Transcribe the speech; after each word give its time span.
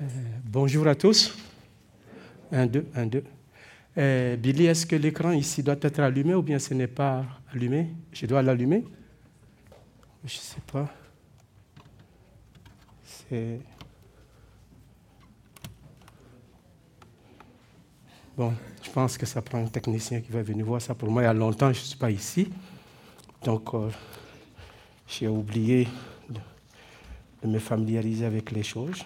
Euh, 0.00 0.04
bonjour 0.46 0.86
à 0.86 0.94
tous. 0.94 1.36
Un, 2.50 2.66
deux, 2.66 2.86
un, 2.94 3.04
deux. 3.04 3.22
Euh, 3.98 4.34
Billy, 4.36 4.64
est-ce 4.64 4.86
que 4.86 4.96
l'écran 4.96 5.32
ici 5.32 5.62
doit 5.62 5.76
être 5.78 6.00
allumé 6.00 6.34
ou 6.34 6.40
bien 6.40 6.58
ce 6.58 6.72
n'est 6.72 6.86
pas 6.86 7.26
allumé? 7.52 7.88
Je 8.10 8.24
dois 8.24 8.40
l'allumer? 8.40 8.82
Je 10.24 10.36
ne 10.36 10.40
sais 10.40 10.60
pas. 10.72 10.88
C'est. 13.04 13.60
Bon, 18.38 18.54
je 18.82 18.90
pense 18.90 19.18
que 19.18 19.26
ça 19.26 19.42
prend 19.42 19.58
un 19.58 19.68
technicien 19.68 20.22
qui 20.22 20.32
va 20.32 20.42
venir 20.42 20.64
voir 20.64 20.80
ça. 20.80 20.94
Pour 20.94 21.10
moi, 21.10 21.22
il 21.22 21.26
y 21.26 21.28
a 21.28 21.34
longtemps, 21.34 21.74
je 21.74 21.80
ne 21.80 21.84
suis 21.84 21.98
pas 21.98 22.10
ici. 22.10 22.50
Donc, 23.44 23.74
euh, 23.74 23.90
j'ai 25.06 25.28
oublié 25.28 25.86
de 27.42 27.48
me 27.48 27.58
familiariser 27.58 28.24
avec 28.24 28.50
les 28.50 28.62
choses. 28.62 29.04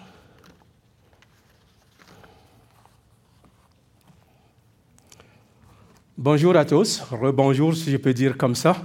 Bonjour 6.25 6.55
à 6.55 6.65
tous, 6.65 7.01
rebonjour 7.11 7.75
si 7.75 7.91
je 7.91 7.97
peux 7.97 8.11
dire 8.11 8.35
comme 8.35 8.55
ça. 8.55 8.75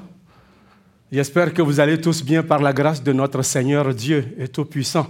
J'espère 1.10 1.54
que 1.54 1.62
vous 1.62 1.80
allez 1.80 1.98
tous 1.98 2.22
bien 2.22 2.42
par 2.42 2.60
la 2.60 2.70
grâce 2.70 3.02
de 3.02 3.14
notre 3.14 3.40
Seigneur 3.40 3.94
Dieu 3.94 4.34
et 4.36 4.46
Tout-Puissant. 4.46 5.06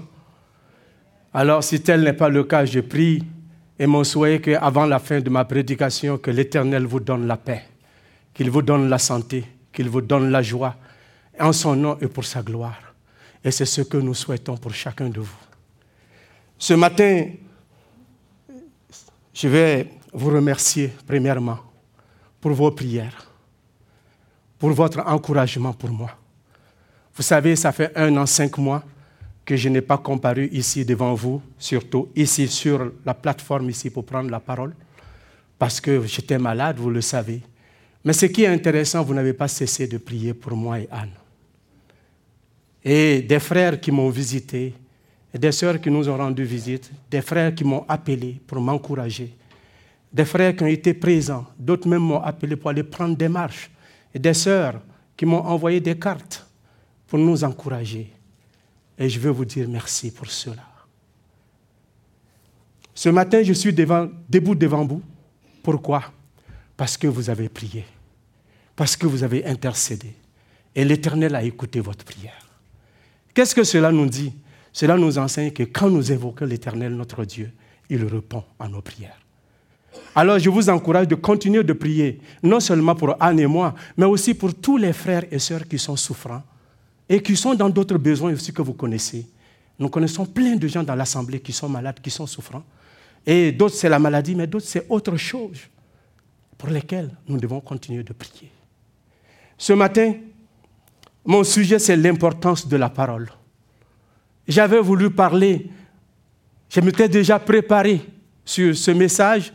Alors 1.34 1.64
si 1.64 1.80
tel 1.80 2.04
n'est 2.04 2.12
pas 2.12 2.28
le 2.28 2.44
cas, 2.44 2.64
je 2.64 2.78
prie 2.78 3.24
et 3.80 3.86
mon 3.88 4.04
souhait 4.04 4.40
qu'avant 4.40 4.86
la 4.86 5.00
fin 5.00 5.18
de 5.18 5.28
ma 5.28 5.44
prédication, 5.44 6.18
que 6.18 6.30
l'Éternel 6.30 6.84
vous 6.84 7.00
donne 7.00 7.26
la 7.26 7.36
paix, 7.36 7.64
qu'il 8.32 8.48
vous 8.48 8.62
donne 8.62 8.88
la 8.88 8.98
santé, 8.98 9.44
qu'il 9.72 9.88
vous 9.88 10.00
donne 10.00 10.30
la 10.30 10.40
joie, 10.40 10.76
en 11.40 11.52
son 11.52 11.74
nom 11.74 11.98
et 12.00 12.06
pour 12.06 12.24
sa 12.24 12.42
gloire. 12.42 12.94
Et 13.42 13.50
c'est 13.50 13.66
ce 13.66 13.80
que 13.80 13.96
nous 13.96 14.14
souhaitons 14.14 14.56
pour 14.56 14.72
chacun 14.72 15.08
de 15.08 15.18
vous. 15.18 15.40
Ce 16.56 16.74
matin, 16.74 17.26
je 19.34 19.48
vais 19.48 19.88
vous 20.12 20.30
remercier 20.30 20.92
premièrement 21.04 21.69
pour 22.40 22.52
vos 22.52 22.70
prières, 22.70 23.30
pour 24.58 24.70
votre 24.70 25.00
encouragement 25.06 25.72
pour 25.72 25.90
moi. 25.90 26.10
Vous 27.14 27.22
savez, 27.22 27.56
ça 27.56 27.72
fait 27.72 27.92
un 27.96 28.16
an, 28.16 28.26
cinq 28.26 28.56
mois 28.58 28.82
que 29.44 29.56
je 29.56 29.68
n'ai 29.68 29.80
pas 29.80 29.98
comparu 29.98 30.48
ici 30.52 30.84
devant 30.84 31.14
vous, 31.14 31.42
surtout 31.58 32.08
ici 32.14 32.46
sur 32.48 32.92
la 33.04 33.14
plateforme 33.14 33.68
ici 33.70 33.90
pour 33.90 34.04
prendre 34.04 34.30
la 34.30 34.40
parole, 34.40 34.74
parce 35.58 35.80
que 35.80 36.06
j'étais 36.06 36.38
malade, 36.38 36.78
vous 36.78 36.90
le 36.90 37.00
savez. 37.00 37.42
Mais 38.04 38.12
ce 38.12 38.26
qui 38.26 38.44
est 38.44 38.46
intéressant, 38.46 39.02
vous 39.02 39.12
n'avez 39.12 39.34
pas 39.34 39.48
cessé 39.48 39.86
de 39.86 39.98
prier 39.98 40.32
pour 40.32 40.56
moi 40.56 40.78
et 40.78 40.88
Anne. 40.90 41.10
Et 42.82 43.20
des 43.20 43.40
frères 43.40 43.78
qui 43.78 43.90
m'ont 43.90 44.08
visité, 44.08 44.72
des 45.34 45.52
sœurs 45.52 45.80
qui 45.80 45.90
nous 45.90 46.08
ont 46.08 46.16
rendu 46.16 46.44
visite, 46.44 46.90
des 47.10 47.20
frères 47.20 47.54
qui 47.54 47.64
m'ont 47.64 47.84
appelé 47.88 48.40
pour 48.46 48.60
m'encourager, 48.60 49.34
des 50.12 50.24
frères 50.24 50.56
qui 50.56 50.62
ont 50.62 50.66
été 50.66 50.94
présents, 50.94 51.46
d'autres 51.58 51.88
même 51.88 52.02
m'ont 52.02 52.20
appelé 52.20 52.56
pour 52.56 52.70
aller 52.70 52.82
prendre 52.82 53.16
des 53.16 53.28
marches, 53.28 53.70
et 54.12 54.18
des 54.18 54.34
sœurs 54.34 54.80
qui 55.16 55.24
m'ont 55.24 55.44
envoyé 55.44 55.80
des 55.80 55.98
cartes 55.98 56.46
pour 57.06 57.18
nous 57.18 57.44
encourager. 57.44 58.12
Et 58.98 59.08
je 59.08 59.20
veux 59.20 59.30
vous 59.30 59.44
dire 59.44 59.68
merci 59.68 60.10
pour 60.10 60.30
cela. 60.30 60.66
Ce 62.94 63.08
matin, 63.08 63.42
je 63.42 63.52
suis 63.52 63.72
debout 63.72 64.54
devant 64.54 64.84
vous. 64.84 65.02
Pourquoi? 65.62 66.02
Parce 66.76 66.96
que 66.96 67.06
vous 67.06 67.30
avez 67.30 67.48
prié, 67.48 67.84
parce 68.74 68.96
que 68.96 69.06
vous 69.06 69.22
avez 69.22 69.46
intercédé. 69.46 70.14
Et 70.74 70.84
l'Éternel 70.84 71.34
a 71.34 71.42
écouté 71.42 71.80
votre 71.80 72.04
prière. 72.04 72.46
Qu'est-ce 73.32 73.54
que 73.54 73.64
cela 73.64 73.90
nous 73.90 74.06
dit? 74.06 74.32
Cela 74.72 74.96
nous 74.96 75.18
enseigne 75.18 75.50
que 75.50 75.64
quand 75.64 75.90
nous 75.90 76.12
évoquons 76.12 76.44
l'Éternel, 76.46 76.94
notre 76.94 77.24
Dieu, 77.24 77.50
il 77.88 78.04
répond 78.04 78.44
à 78.58 78.68
nos 78.68 78.82
prières. 78.82 79.18
Alors 80.14 80.38
je 80.38 80.50
vous 80.50 80.68
encourage 80.68 81.08
de 81.08 81.14
continuer 81.14 81.62
de 81.62 81.72
prier, 81.72 82.20
non 82.42 82.60
seulement 82.60 82.94
pour 82.94 83.14
Anne 83.20 83.40
et 83.40 83.46
moi, 83.46 83.74
mais 83.96 84.06
aussi 84.06 84.34
pour 84.34 84.54
tous 84.54 84.76
les 84.76 84.92
frères 84.92 85.24
et 85.30 85.38
sœurs 85.38 85.66
qui 85.68 85.78
sont 85.78 85.96
souffrants 85.96 86.42
et 87.08 87.22
qui 87.22 87.36
sont 87.36 87.54
dans 87.54 87.68
d'autres 87.68 87.98
besoins 87.98 88.32
aussi 88.32 88.52
que 88.52 88.62
vous 88.62 88.74
connaissez. 88.74 89.26
Nous 89.78 89.88
connaissons 89.88 90.26
plein 90.26 90.56
de 90.56 90.68
gens 90.68 90.82
dans 90.82 90.94
l'Assemblée 90.94 91.40
qui 91.40 91.52
sont 91.52 91.68
malades, 91.68 92.00
qui 92.00 92.10
sont 92.10 92.26
souffrants. 92.26 92.62
Et 93.26 93.52
d'autres, 93.52 93.74
c'est 93.74 93.88
la 93.88 93.98
maladie, 93.98 94.34
mais 94.34 94.46
d'autres, 94.46 94.66
c'est 94.66 94.86
autre 94.88 95.16
chose 95.16 95.58
pour 96.58 96.68
lesquelles 96.68 97.10
nous 97.26 97.38
devons 97.38 97.60
continuer 97.60 98.02
de 98.02 98.12
prier. 98.12 98.50
Ce 99.56 99.72
matin, 99.72 100.14
mon 101.24 101.44
sujet, 101.44 101.78
c'est 101.78 101.96
l'importance 101.96 102.66
de 102.66 102.76
la 102.76 102.90
parole. 102.90 103.30
J'avais 104.46 104.80
voulu 104.80 105.10
parler, 105.10 105.70
je 106.68 106.80
m'étais 106.80 107.08
déjà 107.08 107.38
préparé 107.38 108.00
sur 108.44 108.76
ce 108.76 108.90
message 108.90 109.52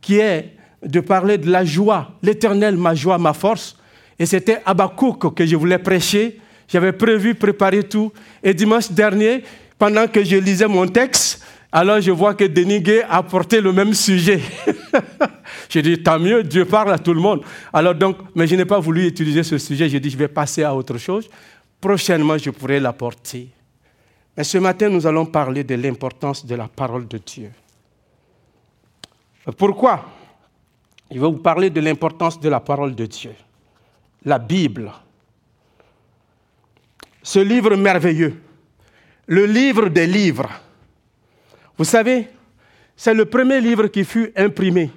qui 0.00 0.18
est 0.18 0.54
de 0.84 1.00
parler 1.00 1.38
de 1.38 1.50
la 1.50 1.64
joie, 1.64 2.12
l'éternel, 2.22 2.76
ma 2.76 2.94
joie, 2.94 3.18
ma 3.18 3.32
force. 3.32 3.76
Et 4.18 4.26
c'était 4.26 4.60
Abakouk 4.64 5.34
que 5.34 5.46
je 5.46 5.56
voulais 5.56 5.78
prêcher. 5.78 6.40
J'avais 6.68 6.92
prévu 6.92 7.34
préparer 7.34 7.82
tout. 7.82 8.12
Et 8.42 8.54
dimanche 8.54 8.90
dernier, 8.90 9.42
pendant 9.78 10.06
que 10.06 10.22
je 10.24 10.36
lisais 10.36 10.68
mon 10.68 10.86
texte, 10.86 11.42
alors 11.72 12.00
je 12.00 12.10
vois 12.10 12.34
que 12.34 12.44
Denis 12.44 12.80
Gay 12.80 13.02
a 13.08 13.22
porté 13.22 13.60
le 13.60 13.72
même 13.72 13.94
sujet. 13.94 14.40
j'ai 15.68 15.82
dit, 15.82 16.02
tant 16.02 16.18
mieux, 16.18 16.42
Dieu 16.42 16.64
parle 16.64 16.92
à 16.92 16.98
tout 16.98 17.14
le 17.14 17.20
monde. 17.20 17.42
Alors 17.72 17.94
donc, 17.94 18.16
mais 18.34 18.46
je 18.46 18.56
n'ai 18.56 18.64
pas 18.64 18.80
voulu 18.80 19.06
utiliser 19.06 19.42
ce 19.42 19.56
sujet. 19.58 19.88
J'ai 19.88 20.00
dit, 20.00 20.10
je 20.10 20.16
vais 20.16 20.28
passer 20.28 20.64
à 20.64 20.74
autre 20.74 20.98
chose. 20.98 21.28
Prochainement, 21.80 22.36
je 22.36 22.50
pourrai 22.50 22.80
l'apporter. 22.80 23.48
Mais 24.36 24.44
ce 24.44 24.58
matin, 24.58 24.88
nous 24.88 25.06
allons 25.06 25.26
parler 25.26 25.64
de 25.64 25.74
l'importance 25.74 26.44
de 26.44 26.54
la 26.54 26.68
parole 26.68 27.06
de 27.06 27.18
Dieu. 27.18 27.50
Pourquoi? 29.56 30.04
Je 31.10 31.18
vais 31.18 31.26
vous 31.26 31.38
parler 31.38 31.70
de 31.70 31.80
l'importance 31.80 32.38
de 32.38 32.48
la 32.48 32.60
parole 32.60 32.94
de 32.94 33.06
Dieu, 33.06 33.34
la 34.24 34.38
Bible. 34.38 34.92
Ce 37.22 37.38
livre 37.38 37.74
merveilleux, 37.76 38.40
le 39.26 39.46
livre 39.46 39.88
des 39.88 40.06
livres. 40.06 40.48
Vous 41.76 41.84
savez, 41.84 42.28
c'est 42.96 43.14
le 43.14 43.24
premier 43.24 43.60
livre 43.60 43.86
qui 43.88 44.04
fut 44.04 44.32
imprimé 44.36 44.90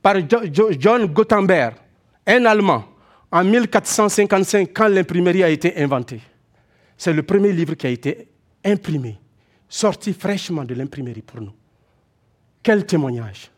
par 0.00 0.16
John 0.28 1.06
Gutenberg, 1.06 1.74
un 2.26 2.44
Allemand, 2.44 2.84
en 3.30 3.44
1455, 3.44 4.70
quand 4.72 4.88
l'imprimerie 4.88 5.42
a 5.42 5.50
été 5.50 5.76
inventée. 5.82 6.20
C'est 6.96 7.12
le 7.12 7.22
premier 7.22 7.52
livre 7.52 7.74
qui 7.74 7.86
a 7.86 7.90
été 7.90 8.28
imprimé, 8.64 9.18
sorti 9.68 10.12
fraîchement 10.12 10.64
de 10.64 10.74
l'imprimerie 10.74 11.22
pour 11.22 11.40
nous. 11.40 11.52
Quel 12.62 12.86
témoignage 12.86 13.50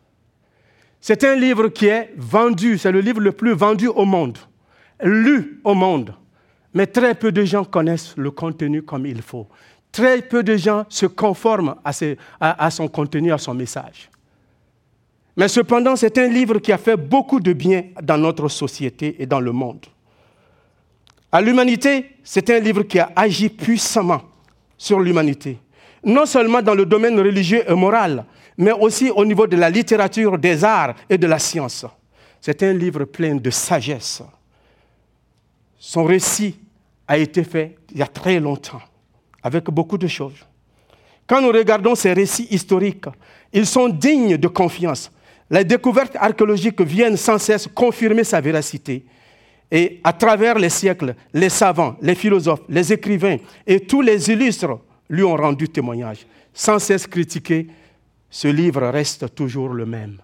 C'est 0.99 1.23
un 1.23 1.35
livre 1.35 1.69
qui 1.69 1.87
est 1.87 2.13
vendu, 2.15 2.77
c'est 2.77 2.91
le 2.91 3.01
livre 3.01 3.19
le 3.19 3.31
plus 3.31 3.53
vendu 3.53 3.87
au 3.87 4.05
monde, 4.05 4.37
lu 5.03 5.59
au 5.63 5.73
monde. 5.73 6.13
Mais 6.73 6.87
très 6.87 7.15
peu 7.15 7.31
de 7.31 7.43
gens 7.43 7.65
connaissent 7.65 8.15
le 8.17 8.31
contenu 8.31 8.81
comme 8.81 9.05
il 9.05 9.21
faut. 9.21 9.47
Très 9.91 10.21
peu 10.21 10.41
de 10.41 10.55
gens 10.55 10.85
se 10.87 11.05
conforment 11.05 11.75
à, 11.83 12.71
son 12.71 12.87
contenu, 12.87 13.33
à 13.33 13.37
son 13.37 13.53
message. 13.53 14.09
Mais 15.35 15.49
cependant, 15.49 15.95
c'est 15.95 16.17
un 16.17 16.27
livre 16.27 16.59
qui 16.59 16.71
a 16.71 16.77
fait 16.77 16.95
beaucoup 16.95 17.39
de 17.39 17.51
bien 17.51 17.85
dans 18.01 18.17
notre 18.17 18.47
société 18.47 19.21
et 19.21 19.25
dans 19.25 19.39
le 19.41 19.51
monde. 19.51 19.85
À 21.31 21.41
l'humanité, 21.41 22.17
c'est 22.23 22.49
un 22.49 22.59
livre 22.59 22.83
qui 22.83 22.99
a 22.99 23.11
agi 23.15 23.49
puissamment 23.49 24.21
sur 24.77 24.99
l'humanité. 24.99 25.57
Non 26.03 26.25
seulement 26.25 26.61
dans 26.61 26.73
le 26.73 26.85
domaine 26.85 27.19
religieux 27.19 27.63
et 27.69 27.73
moral, 27.73 28.25
mais 28.57 28.71
aussi 28.71 29.09
au 29.09 29.25
niveau 29.25 29.47
de 29.47 29.57
la 29.57 29.69
littérature, 29.69 30.37
des 30.37 30.63
arts 30.63 30.95
et 31.09 31.17
de 31.17 31.27
la 31.27 31.39
science. 31.39 31.85
C'est 32.39 32.63
un 32.63 32.73
livre 32.73 33.05
plein 33.05 33.35
de 33.35 33.49
sagesse. 33.49 34.23
Son 35.77 36.03
récit 36.03 36.59
a 37.07 37.17
été 37.17 37.43
fait 37.43 37.75
il 37.91 37.99
y 37.99 38.01
a 38.01 38.07
très 38.07 38.39
longtemps, 38.39 38.81
avec 39.43 39.65
beaucoup 39.65 39.97
de 39.97 40.07
choses. 40.07 40.45
Quand 41.27 41.41
nous 41.41 41.51
regardons 41.51 41.95
ces 41.95 42.13
récits 42.13 42.47
historiques, 42.49 43.05
ils 43.53 43.65
sont 43.65 43.89
dignes 43.89 44.37
de 44.37 44.47
confiance. 44.47 45.11
Les 45.49 45.63
découvertes 45.63 46.15
archéologiques 46.15 46.81
viennent 46.81 47.17
sans 47.17 47.37
cesse 47.37 47.67
confirmer 47.73 48.23
sa 48.23 48.41
véracité. 48.41 49.05
Et 49.69 49.99
à 50.03 50.13
travers 50.13 50.59
les 50.59 50.69
siècles, 50.69 51.15
les 51.33 51.49
savants, 51.49 51.95
les 52.01 52.15
philosophes, 52.15 52.61
les 52.67 52.91
écrivains 52.91 53.37
et 53.65 53.79
tous 53.79 54.01
les 54.01 54.29
illustres 54.29 54.79
lui 55.09 55.23
ont 55.23 55.35
rendu 55.35 55.69
témoignage, 55.69 56.25
sans 56.53 56.79
cesse 56.79 57.07
critiqués 57.07 57.67
ce 58.31 58.47
livre 58.47 58.87
reste 58.87 59.35
toujours 59.35 59.69
le 59.69 59.85
même 59.85 60.21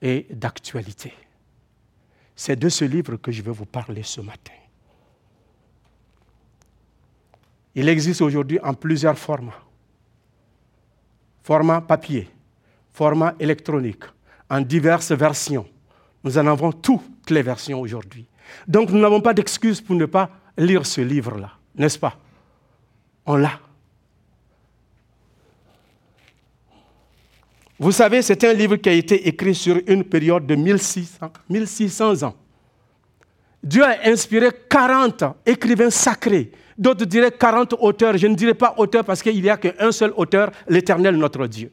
et 0.00 0.26
d'actualité. 0.30 1.12
C'est 2.34 2.56
de 2.56 2.70
ce 2.70 2.86
livre 2.86 3.16
que 3.16 3.30
je 3.30 3.42
vais 3.42 3.52
vous 3.52 3.66
parler 3.66 4.02
ce 4.02 4.22
matin. 4.22 4.54
Il 7.74 7.88
existe 7.88 8.22
aujourd'hui 8.22 8.58
en 8.62 8.72
plusieurs 8.72 9.18
formats. 9.18 9.62
Format 11.42 11.82
papier, 11.82 12.28
format 12.92 13.34
électronique, 13.38 14.04
en 14.48 14.62
diverses 14.62 15.12
versions. 15.12 15.68
Nous 16.24 16.38
en 16.38 16.46
avons 16.46 16.72
toutes 16.72 17.30
les 17.30 17.42
versions 17.42 17.80
aujourd'hui. 17.80 18.26
Donc 18.66 18.90
nous 18.90 18.98
n'avons 18.98 19.20
pas 19.20 19.34
d'excuse 19.34 19.80
pour 19.80 19.94
ne 19.94 20.06
pas 20.06 20.30
lire 20.56 20.86
ce 20.86 21.02
livre-là, 21.02 21.52
n'est-ce 21.74 21.98
pas? 21.98 22.18
On 23.26 23.36
l'a. 23.36 23.60
Vous 27.82 27.90
savez, 27.90 28.22
c'est 28.22 28.44
un 28.44 28.52
livre 28.52 28.76
qui 28.76 28.88
a 28.88 28.92
été 28.92 29.26
écrit 29.26 29.56
sur 29.56 29.76
une 29.88 30.04
période 30.04 30.46
de 30.46 30.54
1600, 30.54 31.32
1600 31.48 32.22
ans. 32.22 32.36
Dieu 33.60 33.82
a 33.82 34.08
inspiré 34.08 34.50
40 34.70 35.24
écrivains 35.44 35.90
sacrés. 35.90 36.52
D'autres 36.78 37.04
diraient 37.04 37.32
40 37.32 37.74
auteurs. 37.80 38.16
Je 38.16 38.28
ne 38.28 38.36
dirais 38.36 38.54
pas 38.54 38.72
auteurs 38.76 39.04
parce 39.04 39.20
qu'il 39.20 39.42
n'y 39.42 39.50
a 39.50 39.56
qu'un 39.56 39.90
seul 39.90 40.12
auteur, 40.16 40.52
l'Éternel, 40.68 41.16
notre 41.16 41.44
Dieu. 41.48 41.72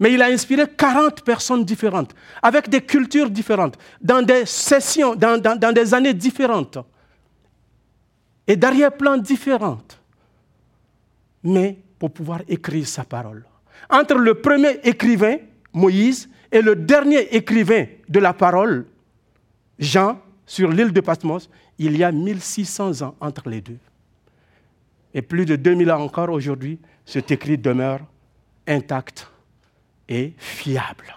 Mais 0.00 0.14
il 0.14 0.20
a 0.20 0.26
inspiré 0.26 0.64
40 0.66 1.22
personnes 1.22 1.64
différentes, 1.64 2.12
avec 2.42 2.68
des 2.68 2.80
cultures 2.80 3.30
différentes, 3.30 3.78
dans 4.00 4.22
des 4.22 4.46
sessions, 4.46 5.14
dans, 5.14 5.40
dans 5.40 5.72
des 5.72 5.94
années 5.94 6.14
différentes, 6.14 6.78
et 8.48 8.56
d'arrière-plans 8.56 9.18
différentes. 9.18 10.00
Mais 11.44 11.78
pour 12.00 12.10
pouvoir 12.10 12.40
écrire 12.48 12.88
sa 12.88 13.04
parole. 13.04 13.47
Entre 13.90 14.14
le 14.14 14.34
premier 14.34 14.80
écrivain, 14.84 15.36
Moïse, 15.72 16.28
et 16.50 16.62
le 16.62 16.76
dernier 16.76 17.34
écrivain 17.34 17.86
de 18.08 18.18
la 18.18 18.32
parole, 18.32 18.86
Jean, 19.78 20.20
sur 20.46 20.70
l'île 20.70 20.92
de 20.92 21.00
Patmos, 21.00 21.48
il 21.78 21.96
y 21.96 22.04
a 22.04 22.10
1600 22.10 23.02
ans 23.02 23.14
entre 23.20 23.48
les 23.48 23.60
deux. 23.60 23.78
Et 25.14 25.22
plus 25.22 25.44
de 25.44 25.56
2000 25.56 25.90
ans 25.90 26.02
encore 26.02 26.30
aujourd'hui, 26.30 26.78
cet 27.04 27.30
écrit 27.30 27.56
demeure 27.56 28.00
intact 28.66 29.30
et 30.08 30.32
fiable. 30.36 31.14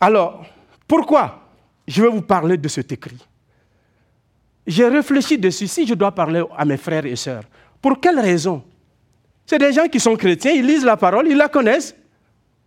Alors, 0.00 0.44
pourquoi 0.86 1.48
je 1.86 2.02
vais 2.02 2.08
vous 2.08 2.22
parler 2.22 2.56
de 2.56 2.68
cet 2.68 2.92
écrit? 2.92 3.24
J'ai 4.66 4.88
réfléchi 4.88 5.38
dessus, 5.38 5.68
si 5.68 5.86
je 5.86 5.94
dois 5.94 6.12
parler 6.12 6.42
à 6.56 6.64
mes 6.64 6.76
frères 6.76 7.06
et 7.06 7.16
sœurs, 7.16 7.44
pour 7.80 8.00
quelle 8.00 8.18
raison 8.18 8.62
C'est 9.46 9.58
des 9.58 9.72
gens 9.72 9.86
qui 9.86 10.00
sont 10.00 10.16
chrétiens, 10.16 10.52
ils 10.52 10.66
lisent 10.66 10.84
la 10.84 10.96
parole, 10.96 11.28
ils 11.28 11.36
la 11.36 11.48
connaissent, 11.48 11.94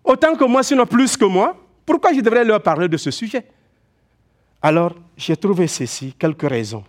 autant 0.03 0.35
que 0.35 0.45
moi, 0.45 0.63
sinon 0.63 0.85
plus 0.85 1.17
que 1.17 1.25
moi. 1.25 1.55
Pourquoi 1.85 2.13
je 2.13 2.21
devrais 2.21 2.45
leur 2.45 2.61
parler 2.63 2.87
de 2.87 2.97
ce 2.97 3.11
sujet? 3.11 3.45
Alors, 4.61 4.95
j'ai 5.17 5.35
trouvé 5.35 5.67
ceci, 5.67 6.13
quelques 6.17 6.49
raisons. 6.49 6.83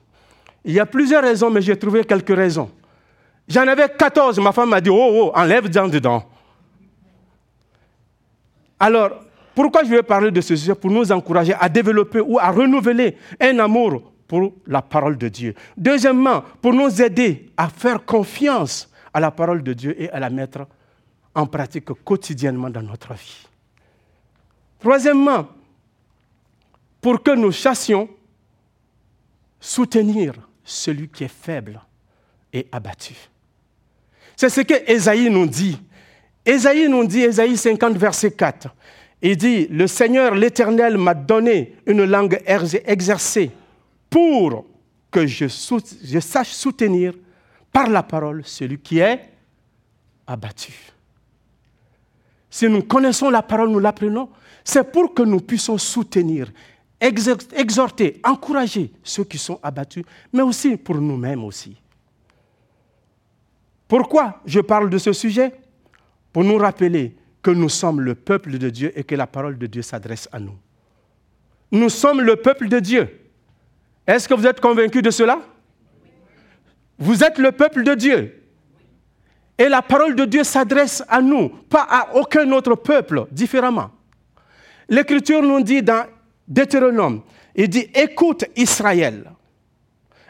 Il 0.64 0.72
y 0.72 0.81
a 0.81 0.87
plusieurs 0.87 1.22
raisons, 1.22 1.50
mais 1.50 1.62
j'ai 1.62 1.76
trouvé 1.76 2.04
quelques 2.04 2.34
raisons. 2.34 2.70
J'en 3.48 3.66
avais 3.66 3.88
14, 3.88 4.38
ma 4.40 4.52
femme 4.52 4.70
m'a 4.70 4.81
dit, 4.81 4.90
oh, 4.90 5.10
oh, 5.12 5.32
enlève 5.34 5.69
dedans 5.69 5.88
dedans. 5.88 6.25
Alors, 8.78 9.10
pourquoi 9.54 9.82
je 9.82 9.90
vais 9.90 10.02
parler 10.02 10.31
de 10.31 10.40
ce 10.40 10.54
sujet? 10.54 10.75
Pour 10.75 10.90
nous 10.90 11.10
encourager 11.10 11.54
à 11.58 11.69
développer 11.69 12.20
ou 12.20 12.38
à 12.38 12.50
renouveler 12.50 13.16
un 13.40 13.58
amour 13.58 14.02
pour 14.28 14.52
la 14.66 14.81
parole 14.81 15.19
de 15.19 15.28
Dieu. 15.28 15.54
Deuxièmement, 15.76 16.44
pour 16.62 16.72
nous 16.72 17.02
aider 17.02 17.50
à 17.56 17.69
faire 17.69 18.04
confiance 18.04 18.89
à 19.12 19.21
la 19.21 19.31
parole 19.31 19.62
de 19.62 19.73
Dieu 19.73 20.01
et 20.01 20.11
à 20.11 20.21
la 20.21 20.31
mettre 20.31 20.67
en 21.35 21.47
pratique 21.47 21.93
quotidiennement 22.05 22.71
dans 22.71 22.83
notre 22.83 23.15
vie. 23.15 23.47
Troisièmement, 24.79 25.49
pour 27.01 27.23
que 27.23 27.35
nous 27.35 27.53
chassions 27.53 28.09
soutenir 29.61 30.35
celui 30.65 31.09
qui 31.09 31.25
est 31.25 31.29
faible 31.29 31.81
et 32.53 32.67
abattu. 32.73 33.15
C'est 34.37 34.49
ce 34.49 34.62
que 34.62 34.91
Ésaïe 34.91 35.31
nous 35.31 35.47
dit 35.47 35.79
Ésaïe 36.45 36.89
nous 36.89 37.07
dit, 37.07 37.21
Ésaïe 37.21 37.57
50, 37.57 37.97
verset 37.97 38.31
4, 38.33 38.69
il 39.23 39.37
dit, 39.37 39.67
le 39.69 39.87
Seigneur 39.87 40.35
l'Éternel 40.35 40.97
m'a 40.97 41.15
donné 41.15 41.77
une 41.87 42.05
langue 42.05 42.41
exercée 42.47 43.51
pour 44.09 44.65
que 45.11 45.27
je, 45.27 45.47
je 46.03 46.21
sache 46.21 46.53
soutenir 46.53 47.12
par 47.72 47.88
la 47.88 48.02
parole 48.02 48.43
celui 48.44 48.78
qui 48.78 48.99
est 48.99 49.31
abattu. 50.26 50.72
Si 52.49 52.69
nous 52.69 52.82
connaissons 52.82 53.31
la 53.31 53.43
parole, 53.43 53.70
nous 53.70 53.78
l'apprenons, 53.78 54.28
c'est 54.64 54.90
pour 54.90 55.14
que 55.14 55.22
nous 55.22 55.40
puissions 55.40 55.78
soutenir, 55.78 56.50
exhorter, 57.00 58.20
encourager 58.25 58.93
ceux 59.02 59.25
qui 59.25 59.38
sont 59.38 59.58
abattus, 59.62 60.05
mais 60.32 60.43
aussi 60.43 60.76
pour 60.76 60.96
nous-mêmes 60.96 61.44
aussi. 61.44 61.76
Pourquoi 63.87 64.40
je 64.44 64.61
parle 64.61 64.90
de 64.90 64.99
ce 64.99 65.12
sujet? 65.12 65.52
Pour 66.32 66.44
nous 66.44 66.58
rappeler 66.58 67.16
que 67.43 67.50
nous 67.50 67.69
sommes 67.69 68.00
le 68.00 68.14
peuple 68.14 68.58
de 68.58 68.70
Dieu 68.70 68.93
et 68.99 69.02
que 69.02 69.14
la 69.14 69.26
parole 69.26 69.58
de 69.58 69.66
Dieu 69.66 69.82
s'adresse 69.82 70.28
à 70.31 70.38
nous. 70.38 70.56
Nous 71.73 71.88
sommes 71.88 72.20
le 72.20 72.37
peuple 72.37 72.69
de 72.69 72.78
Dieu. 72.78 73.20
Est-ce 74.06 74.28
que 74.28 74.34
vous 74.34 74.46
êtes 74.46 74.61
convaincus 74.61 75.02
de 75.02 75.11
cela? 75.11 75.40
Vous 77.00 77.25
êtes 77.25 77.38
le 77.38 77.50
peuple 77.50 77.82
de 77.82 77.94
Dieu. 77.94 78.37
Et 79.58 79.69
la 79.69 79.82
parole 79.82 80.14
de 80.14 80.25
Dieu 80.25 80.44
s'adresse 80.44 81.02
à 81.08 81.20
nous, 81.20 81.49
pas 81.49 81.87
à 81.88 82.14
aucun 82.14 82.50
autre 82.52 82.75
peuple 82.76 83.26
différemment. 83.32 83.91
L'Écriture 84.88 85.43
nous 85.43 85.61
dit 85.62 85.82
dans 85.82 86.06
Deutéronome, 86.47 87.23
il 87.55 87.69
dit, 87.69 87.91
écoute 87.94 88.44
Israël. 88.56 89.31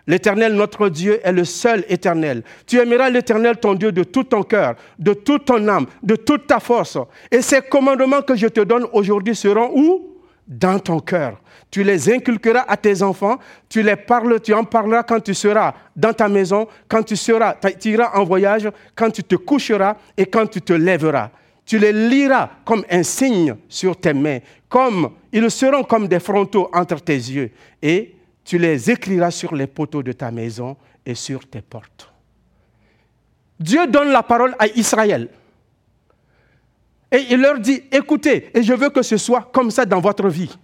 L'Éternel, 0.07 0.55
notre 0.55 0.89
Dieu, 0.89 1.21
est 1.23 1.33
le 1.33 1.45
seul 1.45 1.85
éternel. 1.89 2.43
Tu 2.67 2.79
aimeras 2.79 3.11
l'Éternel, 3.11 3.59
ton 3.59 3.75
Dieu, 3.75 3.93
de 3.93 4.03
tout 4.03 4.25
ton 4.25 4.43
cœur, 4.43 4.75
de 4.99 5.13
toute 5.13 5.45
ton 5.45 5.69
âme, 5.69 5.87
de 6.03 6.17
toute 6.17 6.47
ta 6.47 6.59
force. 6.59 6.99
Et 7.31 7.43
ces 7.43 7.61
commandements 7.61 8.23
que 8.23 8.35
je 8.35 8.49
te 8.49 8.61
donne 8.61 8.87
aujourd'hui 8.93 9.37
seront 9.37 9.71
où? 9.75 10.17
Dans 10.49 10.81
ton 10.81 10.99
cœur. 10.99 11.41
Tu 11.71 11.85
les 11.85 12.13
inculqueras 12.13 12.65
à 12.67 12.77
tes 12.77 13.03
enfants, 13.03 13.39
tu 13.69 13.83
les 13.83 13.95
parles, 13.95 14.41
tu 14.41 14.53
en 14.53 14.65
parleras 14.65 15.05
quand 15.05 15.21
tu 15.21 15.35
seras 15.35 15.75
dans 15.95 16.13
ta 16.13 16.29
maison, 16.29 16.67
quand 16.89 17.03
tu 17.03 17.15
seras, 17.15 17.55
tu 17.55 17.91
iras 17.91 18.11
en 18.19 18.25
voyage, 18.25 18.69
quand 18.97 19.11
tu 19.11 19.23
te 19.23 19.37
coucheras 19.37 19.97
et 20.17 20.27
quand 20.27 20.47
tu 20.47 20.61
te 20.61 20.73
lèveras. 20.73 21.31
Tu 21.65 21.79
les 21.79 21.93
liras 21.93 22.51
comme 22.65 22.85
un 22.91 23.05
signe 23.05 23.55
sur 23.69 23.97
tes 23.97 24.13
mains, 24.13 24.41
comme 24.69 25.11
ils 25.33 25.49
seront 25.51 25.85
comme 25.85 26.09
des 26.09 26.19
frontaux 26.19 26.69
entre 26.73 27.01
tes 27.01 27.15
yeux. 27.15 27.53
Et 27.81 28.17
tu 28.45 28.59
les 28.59 28.91
écriras 28.91 29.31
sur 29.31 29.55
les 29.55 29.69
poteaux 29.69 30.03
de 30.03 30.11
ta 30.11 30.33
maison 30.33 30.77
et 31.07 31.15
sur 31.15 31.49
tes 31.49 31.63
portes. 31.63 32.13
Dieu 33.61 33.87
donne 33.87 34.11
la 34.11 34.25
parole 34.25 34.57
à 34.59 34.67
Israël. 34.67 35.29
Et 37.13 37.27
il 37.31 37.41
leur 37.41 37.61
dit, 37.61 37.83
écoutez, 37.93 38.51
et 38.55 38.63
je 38.63 38.73
veux 38.73 38.91
que 38.91 39.03
ce 39.03 39.17
soit 39.17 39.51
comme 39.53 39.71
ça 39.71 39.85
dans 39.85 40.01
votre 40.01 40.29
vie. 40.29 40.57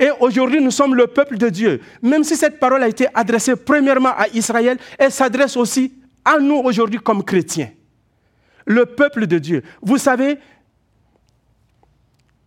Et 0.00 0.08
aujourd'hui, 0.18 0.62
nous 0.62 0.70
sommes 0.70 0.94
le 0.94 1.06
peuple 1.06 1.36
de 1.36 1.50
Dieu. 1.50 1.82
Même 2.00 2.24
si 2.24 2.34
cette 2.34 2.58
parole 2.58 2.82
a 2.82 2.88
été 2.88 3.06
adressée 3.12 3.54
premièrement 3.54 4.16
à 4.16 4.28
Israël, 4.32 4.78
elle 4.98 5.12
s'adresse 5.12 5.58
aussi 5.58 5.92
à 6.24 6.38
nous 6.38 6.56
aujourd'hui 6.56 6.98
comme 6.98 7.22
chrétiens. 7.22 7.70
Le 8.64 8.86
peuple 8.86 9.26
de 9.26 9.38
Dieu. 9.38 9.62
Vous 9.82 9.98
savez 9.98 10.38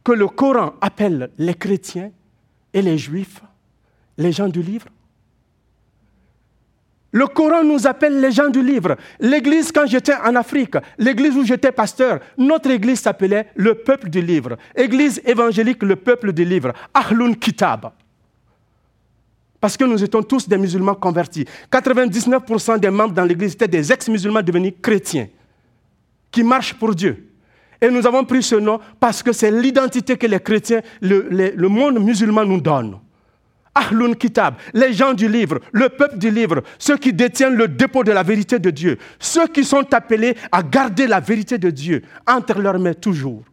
que 0.03 0.11
le 0.11 0.27
Coran 0.27 0.73
appelle 0.81 1.29
les 1.37 1.53
chrétiens 1.53 2.11
et 2.73 2.81
les 2.81 2.97
juifs, 2.97 3.41
les 4.17 4.31
gens 4.31 4.49
du 4.49 4.63
livre. 4.63 4.87
Le 7.13 7.27
Coran 7.27 7.63
nous 7.63 7.85
appelle 7.85 8.19
les 8.19 8.31
gens 8.31 8.49
du 8.49 8.61
livre. 8.61 8.97
L'église, 9.19 9.71
quand 9.71 9.85
j'étais 9.85 10.15
en 10.15 10.35
Afrique, 10.35 10.75
l'église 10.97 11.37
où 11.37 11.45
j'étais 11.45 11.71
pasteur, 11.71 12.19
notre 12.37 12.71
église 12.71 13.01
s'appelait 13.01 13.47
le 13.55 13.75
peuple 13.75 14.09
du 14.09 14.19
livre. 14.19 14.57
Église 14.75 15.21
évangélique, 15.23 15.83
le 15.83 15.95
peuple 15.95 16.33
du 16.33 16.43
livre. 16.43 16.73
Ahlun 16.91 17.35
Kitab. 17.35 17.91
Parce 19.61 19.77
que 19.77 19.85
nous 19.85 20.03
étions 20.03 20.23
tous 20.23 20.49
des 20.49 20.57
musulmans 20.57 20.95
convertis. 20.95 21.45
99% 21.71 22.79
des 22.79 22.89
membres 22.89 23.13
dans 23.13 23.23
l'église 23.23 23.53
étaient 23.53 23.67
des 23.67 23.93
ex-musulmans 23.93 24.41
devenus 24.41 24.73
chrétiens, 24.81 25.27
qui 26.31 26.43
marchent 26.43 26.73
pour 26.73 26.95
Dieu. 26.95 27.29
Et 27.79 27.91
nous 27.91 28.07
avons 28.07 28.25
pris 28.25 28.41
ce 28.41 28.55
nom 28.55 28.79
parce 28.99 29.21
que 29.21 29.31
c'est 29.31 29.51
l'identité 29.51 30.17
que 30.17 30.25
les 30.25 30.39
chrétiens, 30.39 30.81
le, 30.99 31.67
monde 31.67 31.99
musulman 31.99 32.43
nous 32.43 32.59
donne. 32.59 32.97
Ahlun 33.75 34.13
Kitab, 34.13 34.55
les 34.73 34.93
gens 34.93 35.13
du 35.13 35.27
livre, 35.27 35.59
le 35.71 35.89
peuple 35.89 36.17
du 36.17 36.29
livre, 36.29 36.61
ceux 36.77 36.97
qui 36.97 37.11
détiennent 37.13 37.55
le 37.55 37.67
dépôt 37.67 38.03
de 38.03 38.11
la 38.11 38.23
vérité 38.23 38.59
de 38.59 38.69
Dieu, 38.69 38.97
ceux 39.19 39.47
qui 39.47 39.63
sont 39.63 39.93
appelés 39.93 40.35
à 40.51 40.61
garder 40.61 41.07
la 41.07 41.19
vérité 41.19 41.57
de 41.57 41.69
Dieu 41.69 42.03
entre 42.27 42.59
leurs 42.59 42.79
mains 42.79 42.93
toujours. 42.93 43.43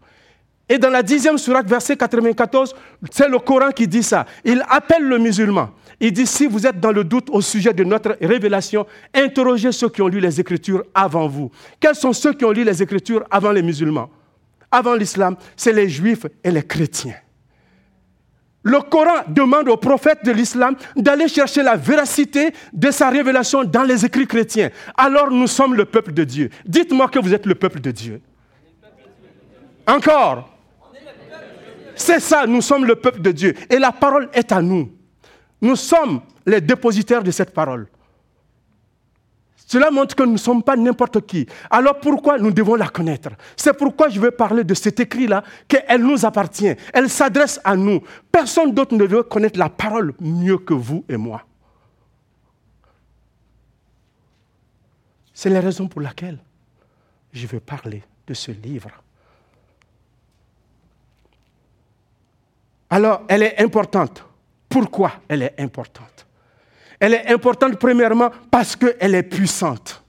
Et 0.68 0.78
dans 0.78 0.90
la 0.90 1.02
dixième 1.02 1.36
surat, 1.36 1.62
verset 1.62 1.96
94, 1.96 2.76
c'est 3.10 3.28
le 3.28 3.40
Coran 3.40 3.70
qui 3.72 3.88
dit 3.88 4.04
ça. 4.04 4.24
Il 4.44 4.64
appelle 4.68 5.02
le 5.02 5.18
musulman. 5.18 5.70
Il 5.98 6.12
dit, 6.12 6.26
si 6.26 6.46
vous 6.46 6.64
êtes 6.64 6.78
dans 6.78 6.92
le 6.92 7.02
doute 7.02 7.28
au 7.30 7.40
sujet 7.40 7.74
de 7.74 7.82
notre 7.82 8.16
révélation, 8.20 8.86
interrogez 9.12 9.72
ceux 9.72 9.88
qui 9.88 10.00
ont 10.00 10.06
lu 10.06 10.20
les 10.20 10.40
Écritures 10.40 10.84
avant 10.94 11.26
vous. 11.26 11.50
Quels 11.80 11.96
sont 11.96 12.12
ceux 12.12 12.34
qui 12.34 12.44
ont 12.44 12.52
lu 12.52 12.62
les 12.62 12.82
Écritures 12.82 13.24
avant 13.32 13.50
les 13.50 13.62
musulmans? 13.62 14.10
Avant 14.70 14.94
l'islam, 14.94 15.36
c'est 15.56 15.72
les 15.72 15.88
juifs 15.88 16.26
et 16.44 16.52
les 16.52 16.62
chrétiens. 16.62 17.16
Le 18.62 18.80
Coran 18.80 19.22
demande 19.28 19.68
aux 19.68 19.76
prophètes 19.76 20.24
de 20.24 20.32
l'islam 20.32 20.76
d'aller 20.94 21.28
chercher 21.28 21.62
la 21.62 21.76
véracité 21.76 22.52
de 22.72 22.90
sa 22.90 23.08
révélation 23.08 23.64
dans 23.64 23.84
les 23.84 24.04
écrits 24.04 24.26
chrétiens. 24.26 24.70
Alors 24.96 25.30
nous 25.30 25.46
sommes 25.46 25.74
le 25.74 25.86
peuple 25.86 26.12
de 26.12 26.24
Dieu. 26.24 26.50
Dites-moi 26.66 27.08
que 27.08 27.18
vous 27.18 27.32
êtes 27.32 27.46
le 27.46 27.54
peuple 27.54 27.80
de 27.80 27.90
Dieu. 27.90 28.20
Encore. 29.86 30.50
C'est 31.94 32.20
ça, 32.20 32.46
nous 32.46 32.60
sommes 32.60 32.84
le 32.84 32.96
peuple 32.96 33.20
de 33.20 33.32
Dieu. 33.32 33.54
Et 33.68 33.78
la 33.78 33.92
parole 33.92 34.28
est 34.32 34.52
à 34.52 34.60
nous. 34.60 34.90
Nous 35.60 35.76
sommes 35.76 36.20
les 36.46 36.60
dépositaires 36.60 37.22
de 37.22 37.30
cette 37.30 37.52
parole. 37.52 37.86
Cela 39.70 39.92
montre 39.92 40.16
que 40.16 40.24
nous 40.24 40.32
ne 40.32 40.36
sommes 40.36 40.64
pas 40.64 40.74
n'importe 40.74 41.24
qui. 41.24 41.46
Alors 41.70 42.00
pourquoi 42.00 42.38
nous 42.38 42.50
devons 42.50 42.74
la 42.74 42.88
connaître? 42.88 43.28
C'est 43.56 43.72
pourquoi 43.72 44.08
je 44.08 44.18
veux 44.18 44.32
parler 44.32 44.64
de 44.64 44.74
cet 44.74 44.98
écrit-là, 44.98 45.44
qu'elle 45.68 46.02
nous 46.02 46.26
appartient. 46.26 46.74
Elle 46.92 47.08
s'adresse 47.08 47.60
à 47.62 47.76
nous. 47.76 48.02
Personne 48.32 48.74
d'autre 48.74 48.96
ne 48.96 49.04
veut 49.04 49.22
connaître 49.22 49.60
la 49.60 49.68
parole 49.68 50.12
mieux 50.18 50.58
que 50.58 50.74
vous 50.74 51.04
et 51.08 51.16
moi. 51.16 51.44
C'est 55.32 55.50
la 55.50 55.60
raison 55.60 55.86
pour 55.86 56.00
laquelle 56.00 56.38
je 57.32 57.46
veux 57.46 57.60
parler 57.60 58.02
de 58.26 58.34
ce 58.34 58.50
livre. 58.50 58.90
Alors, 62.90 63.22
elle 63.28 63.44
est 63.44 63.62
importante. 63.62 64.24
Pourquoi 64.68 65.12
elle 65.28 65.42
est 65.42 65.54
importante? 65.60 66.26
Elle 67.00 67.14
est 67.14 67.33
importante 67.33 67.76
premièrement 67.76 68.30
parce 68.50 68.76
qu'elle 68.76 69.14
est 69.14 69.23
puissante. 69.23 70.04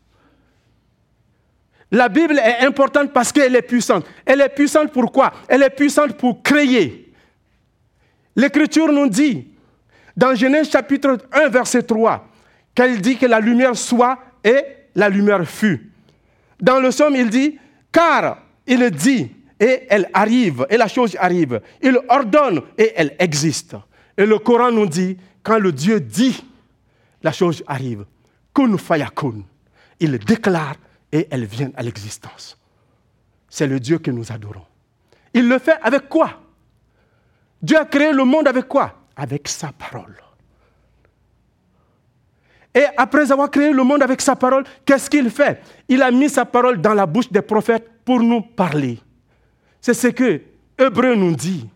La 1.89 2.09
Bible 2.09 2.37
est 2.39 2.65
importante 2.65 3.11
parce 3.11 3.31
qu'elle 3.31 3.55
est 3.55 3.61
puissante. 3.61 4.05
Elle 4.25 4.41
est 4.41 4.49
puissante 4.49 4.91
pourquoi 4.91 5.33
Elle 5.47 5.63
est 5.63 5.69
puissante 5.69 6.17
pour 6.17 6.43
créer. 6.43 7.13
L'Écriture 8.35 8.91
nous 8.91 9.09
dit, 9.09 9.47
dans 10.15 10.35
Genèse 10.35 10.69
chapitre 10.69 11.17
1, 11.31 11.49
verset 11.49 11.83
3, 11.83 12.27
qu'elle 12.75 13.01
dit 13.01 13.17
que 13.17 13.25
la 13.25 13.39
lumière 13.39 13.75
soit 13.75 14.17
et 14.43 14.63
la 14.95 15.09
lumière 15.09 15.45
fut. 15.45 15.91
Dans 16.59 16.79
le 16.79 16.91
somme, 16.91 17.15
il 17.15 17.29
dit, 17.29 17.57
car 17.91 18.37
il 18.67 18.89
dit, 18.91 19.31
et 19.59 19.83
elle 19.89 20.09
arrive, 20.13 20.65
et 20.69 20.77
la 20.77 20.87
chose 20.87 21.15
arrive. 21.19 21.61
Il 21.81 21.99
ordonne 22.09 22.61
et 22.77 22.93
elle 22.95 23.15
existe. 23.19 23.75
Et 24.17 24.25
le 24.25 24.39
Coran 24.39 24.71
nous 24.71 24.87
dit, 24.87 25.17
quand 25.43 25.59
le 25.59 25.71
Dieu 25.71 25.99
dit, 25.99 26.43
la 27.23 27.31
chose 27.31 27.63
arrive. 27.67 28.05
Kun 28.53 28.77
fayakun. 28.77 29.43
Il 29.99 30.17
déclare 30.17 30.75
et 31.11 31.27
elle 31.29 31.45
vient 31.45 31.71
à 31.75 31.83
l'existence. 31.83 32.57
C'est 33.49 33.67
le 33.67 33.79
Dieu 33.79 33.99
que 33.99 34.11
nous 34.11 34.31
adorons. 34.31 34.65
Il 35.33 35.47
le 35.47 35.59
fait 35.59 35.77
avec 35.81 36.09
quoi? 36.09 36.41
Dieu 37.61 37.77
a 37.77 37.85
créé 37.85 38.11
le 38.11 38.23
monde 38.25 38.47
avec 38.47 38.67
quoi? 38.67 38.93
Avec 39.15 39.47
sa 39.47 39.71
parole. 39.71 40.17
Et 42.73 42.85
après 42.97 43.31
avoir 43.31 43.51
créé 43.51 43.71
le 43.73 43.83
monde 43.83 44.01
avec 44.01 44.21
sa 44.21 44.35
parole, 44.35 44.63
qu'est-ce 44.85 45.09
qu'il 45.09 45.29
fait? 45.29 45.61
Il 45.89 46.01
a 46.01 46.09
mis 46.09 46.29
sa 46.29 46.45
parole 46.45 46.79
dans 46.81 46.93
la 46.93 47.05
bouche 47.05 47.29
des 47.29 47.41
prophètes 47.41 47.89
pour 48.05 48.21
nous 48.21 48.41
parler. 48.41 48.99
C'est 49.81 49.93
ce 49.93 50.07
que 50.07 50.41
Hébreu 50.77 51.15
nous 51.15 51.35
dit, 51.35 51.69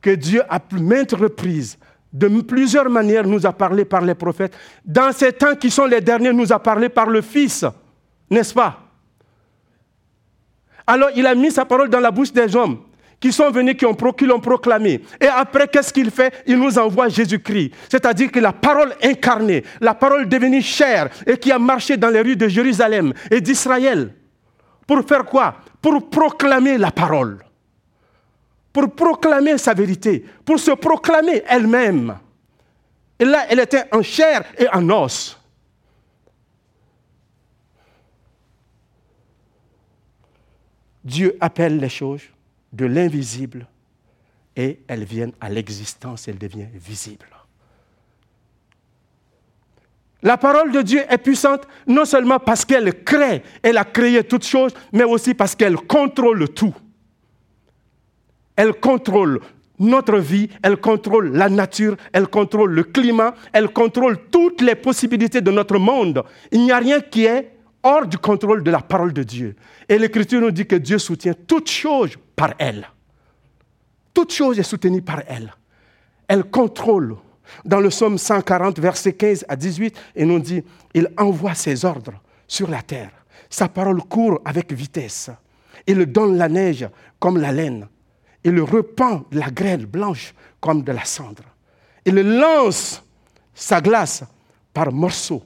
que 0.00 0.10
Dieu 0.10 0.42
a 0.48 0.60
maintes 0.72 1.12
reprises, 1.12 1.78
de 2.16 2.40
plusieurs 2.40 2.88
manières, 2.88 3.26
nous 3.26 3.44
a 3.44 3.52
parlé 3.52 3.84
par 3.84 4.00
les 4.00 4.14
prophètes. 4.14 4.56
Dans 4.84 5.12
ces 5.12 5.32
temps 5.32 5.54
qui 5.54 5.70
sont 5.70 5.84
les 5.84 6.00
derniers, 6.00 6.32
nous 6.32 6.50
a 6.50 6.58
parlé 6.58 6.88
par 6.88 7.06
le 7.06 7.20
Fils, 7.20 7.64
n'est-ce 8.30 8.54
pas? 8.54 8.80
Alors 10.86 11.10
il 11.14 11.26
a 11.26 11.34
mis 11.34 11.50
sa 11.50 11.64
parole 11.64 11.90
dans 11.90 12.00
la 12.00 12.10
bouche 12.10 12.32
des 12.32 12.54
hommes 12.56 12.78
qui 13.20 13.32
sont 13.32 13.50
venus, 13.50 13.76
qui, 13.76 13.84
ont, 13.84 13.94
proclamé. 13.94 15.02
Et 15.20 15.26
après, 15.26 15.68
qu'est-ce 15.68 15.92
qu'il 15.92 16.10
fait? 16.10 16.32
Il 16.46 16.58
nous 16.58 16.78
envoie 16.78 17.08
Jésus-Christ. 17.08 17.72
C'est-à-dire 17.88 18.30
que 18.30 18.38
la 18.40 18.52
parole 18.52 18.94
incarnée, 19.02 19.64
la 19.80 19.94
parole 19.94 20.28
devenue 20.28 20.62
chair 20.62 21.08
et 21.26 21.36
qui 21.38 21.50
a 21.50 21.58
marché 21.58 21.96
dans 21.96 22.10
les 22.10 22.20
rues 22.20 22.36
de 22.36 22.46
Jérusalem 22.46 23.12
et 23.30 23.40
d'Israël. 23.40 24.14
Pour 24.86 25.02
faire 25.06 25.24
quoi? 25.24 25.56
Pour 25.80 26.08
proclamer 26.08 26.78
la 26.78 26.90
parole. 26.90 27.38
Pour 28.76 28.94
proclamer 28.94 29.56
sa 29.56 29.72
vérité. 29.72 30.22
Pour 30.44 30.58
se 30.58 30.72
proclamer 30.72 31.42
elle-même. 31.48 32.18
Et 33.18 33.24
là, 33.24 33.46
elle 33.48 33.60
était 33.60 33.84
en 33.90 34.02
chair 34.02 34.44
et 34.58 34.68
en 34.68 34.86
os. 34.90 35.40
Dieu 41.02 41.38
appelle 41.40 41.78
les 41.78 41.88
choses 41.88 42.24
de 42.70 42.84
l'invisible 42.84 43.66
et 44.54 44.80
elles 44.88 45.04
viennent 45.04 45.32
à 45.40 45.48
l'existence, 45.48 46.28
elles 46.28 46.36
deviennent 46.36 46.68
visibles. 46.74 47.24
La 50.20 50.36
parole 50.36 50.70
de 50.70 50.82
Dieu 50.82 51.02
est 51.08 51.16
puissante 51.16 51.66
non 51.86 52.04
seulement 52.04 52.38
parce 52.38 52.66
qu'elle 52.66 53.02
crée, 53.04 53.42
elle 53.62 53.78
a 53.78 53.86
créé 53.86 54.22
toutes 54.22 54.44
choses, 54.44 54.74
mais 54.92 55.04
aussi 55.04 55.32
parce 55.32 55.54
qu'elle 55.54 55.76
contrôle 55.76 56.50
tout. 56.50 56.74
Elle 58.56 58.74
contrôle 58.74 59.40
notre 59.78 60.16
vie, 60.16 60.48
elle 60.62 60.78
contrôle 60.78 61.32
la 61.32 61.48
nature, 61.48 61.96
elle 62.12 62.28
contrôle 62.28 62.72
le 62.72 62.84
climat, 62.84 63.34
elle 63.52 63.68
contrôle 63.68 64.18
toutes 64.30 64.62
les 64.62 64.74
possibilités 64.74 65.40
de 65.40 65.50
notre 65.50 65.78
monde. 65.78 66.24
Il 66.50 66.64
n'y 66.64 66.72
a 66.72 66.78
rien 66.78 67.00
qui 67.00 67.26
est 67.26 67.52
hors 67.82 68.06
du 68.06 68.18
contrôle 68.18 68.62
de 68.62 68.70
la 68.70 68.80
parole 68.80 69.12
de 69.12 69.22
Dieu. 69.22 69.54
Et 69.88 69.98
l'Écriture 69.98 70.40
nous 70.40 70.50
dit 70.50 70.66
que 70.66 70.76
Dieu 70.76 70.98
soutient 70.98 71.34
toutes 71.46 71.70
choses 71.70 72.16
par 72.34 72.54
elle. 72.58 72.88
Toute 74.14 74.32
chose 74.32 74.58
est 74.58 74.62
soutenue 74.62 75.02
par 75.02 75.22
elle. 75.26 75.52
Elle 76.26 76.44
contrôle 76.44 77.16
dans 77.64 77.80
le 77.80 77.88
psaume 77.90 78.18
140, 78.18 78.78
verset 78.78 79.12
15 79.12 79.44
à 79.48 79.56
18, 79.56 79.96
il 80.16 80.26
nous 80.26 80.40
dit, 80.40 80.64
il 80.94 81.08
envoie 81.16 81.54
ses 81.54 81.84
ordres 81.84 82.20
sur 82.48 82.68
la 82.68 82.82
terre. 82.82 83.10
Sa 83.48 83.68
parole 83.68 84.02
court 84.02 84.40
avec 84.44 84.72
vitesse. 84.72 85.30
Il 85.86 86.04
donne 86.06 86.36
la 86.36 86.48
neige 86.48 86.88
comme 87.20 87.38
la 87.38 87.52
laine. 87.52 87.86
Il 88.46 88.60
repent 88.60 89.24
la 89.32 89.50
grêle 89.50 89.86
blanche 89.86 90.32
comme 90.60 90.84
de 90.84 90.92
la 90.92 91.04
cendre. 91.04 91.42
Il 92.04 92.14
lance 92.14 93.02
sa 93.52 93.80
glace 93.80 94.22
par 94.72 94.92
morceaux. 94.92 95.42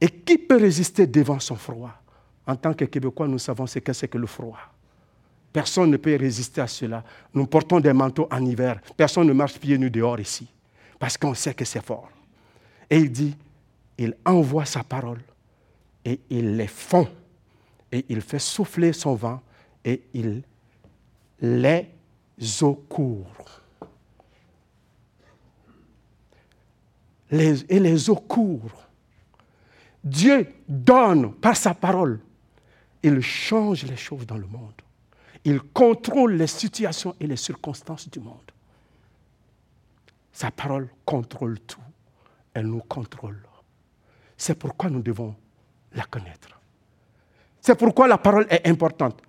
Et 0.00 0.08
qui 0.08 0.38
peut 0.38 0.58
résister 0.58 1.08
devant 1.08 1.40
son 1.40 1.56
froid? 1.56 1.90
En 2.46 2.54
tant 2.54 2.72
que 2.72 2.84
Québécois, 2.84 3.26
nous 3.26 3.40
savons 3.40 3.66
ce 3.66 3.80
que 3.80 3.92
c'est 3.92 4.06
que 4.06 4.16
le 4.16 4.28
froid. 4.28 4.60
Personne 5.52 5.90
ne 5.90 5.96
peut 5.96 6.14
résister 6.14 6.60
à 6.60 6.68
cela. 6.68 7.02
Nous 7.32 7.46
portons 7.46 7.80
des 7.80 7.92
manteaux 7.92 8.28
en 8.30 8.44
hiver. 8.44 8.80
Personne 8.96 9.26
ne 9.26 9.32
marche 9.32 9.58
pieds 9.58 9.76
nus 9.76 9.90
dehors 9.90 10.20
ici 10.20 10.46
parce 11.00 11.16
qu'on 11.16 11.34
sait 11.34 11.54
que 11.54 11.64
c'est 11.64 11.84
fort. 11.84 12.10
Et 12.88 12.98
il 12.98 13.10
dit, 13.10 13.36
il 13.98 14.14
envoie 14.24 14.66
sa 14.66 14.84
parole 14.84 15.20
et 16.04 16.20
il 16.30 16.56
les 16.56 16.68
fond 16.68 17.08
et 17.90 18.04
il 18.08 18.20
fait 18.20 18.38
souffler 18.38 18.92
son 18.92 19.16
vent 19.16 19.40
et 19.84 20.04
il 20.14 20.44
les 21.40 21.88
eaux 22.62 22.74
courent. 22.88 23.60
et 27.30 27.80
les 27.80 28.10
eaux 28.10 28.16
courent. 28.16 28.84
Dieu 30.02 30.46
donne 30.68 31.34
par 31.34 31.56
sa 31.56 31.74
parole. 31.74 32.20
Il 33.02 33.20
change 33.20 33.84
les 33.84 33.96
choses 33.96 34.26
dans 34.26 34.36
le 34.36 34.46
monde. 34.46 34.74
Il 35.44 35.60
contrôle 35.60 36.34
les 36.34 36.46
situations 36.46 37.14
et 37.20 37.26
les 37.26 37.36
circonstances 37.36 38.08
du 38.08 38.20
monde. 38.20 38.50
Sa 40.32 40.50
parole 40.50 40.88
contrôle 41.04 41.60
tout. 41.60 41.80
Elle 42.52 42.66
nous 42.66 42.80
contrôle. 42.80 43.42
C'est 44.36 44.58
pourquoi 44.58 44.90
nous 44.90 45.02
devons 45.02 45.34
la 45.92 46.04
connaître. 46.04 46.48
C'est 47.60 47.76
pourquoi 47.76 48.08
la 48.08 48.18
parole 48.18 48.46
est 48.50 48.66
importante. 48.68 49.20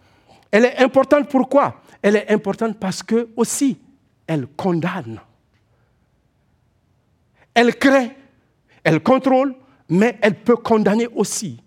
Elle 0.55 0.63
est 0.63 0.77
importante 0.77 1.27
pourquoi? 1.27 1.81
Elle 2.01 2.15
est 2.15 2.31
importante 2.31 2.79
parce 2.79 3.03
que 3.03 3.27
aussi, 3.35 3.77
elle 4.25 4.47
condamne. 4.47 5.19
Elle 7.53 7.75
crée, 7.75 8.15
elle 8.81 9.01
contrôle, 9.01 9.53
mais 9.89 10.17
elle 10.21 10.35
peut 10.35 10.55
condamner 10.55 11.07
aussi. 11.07 11.61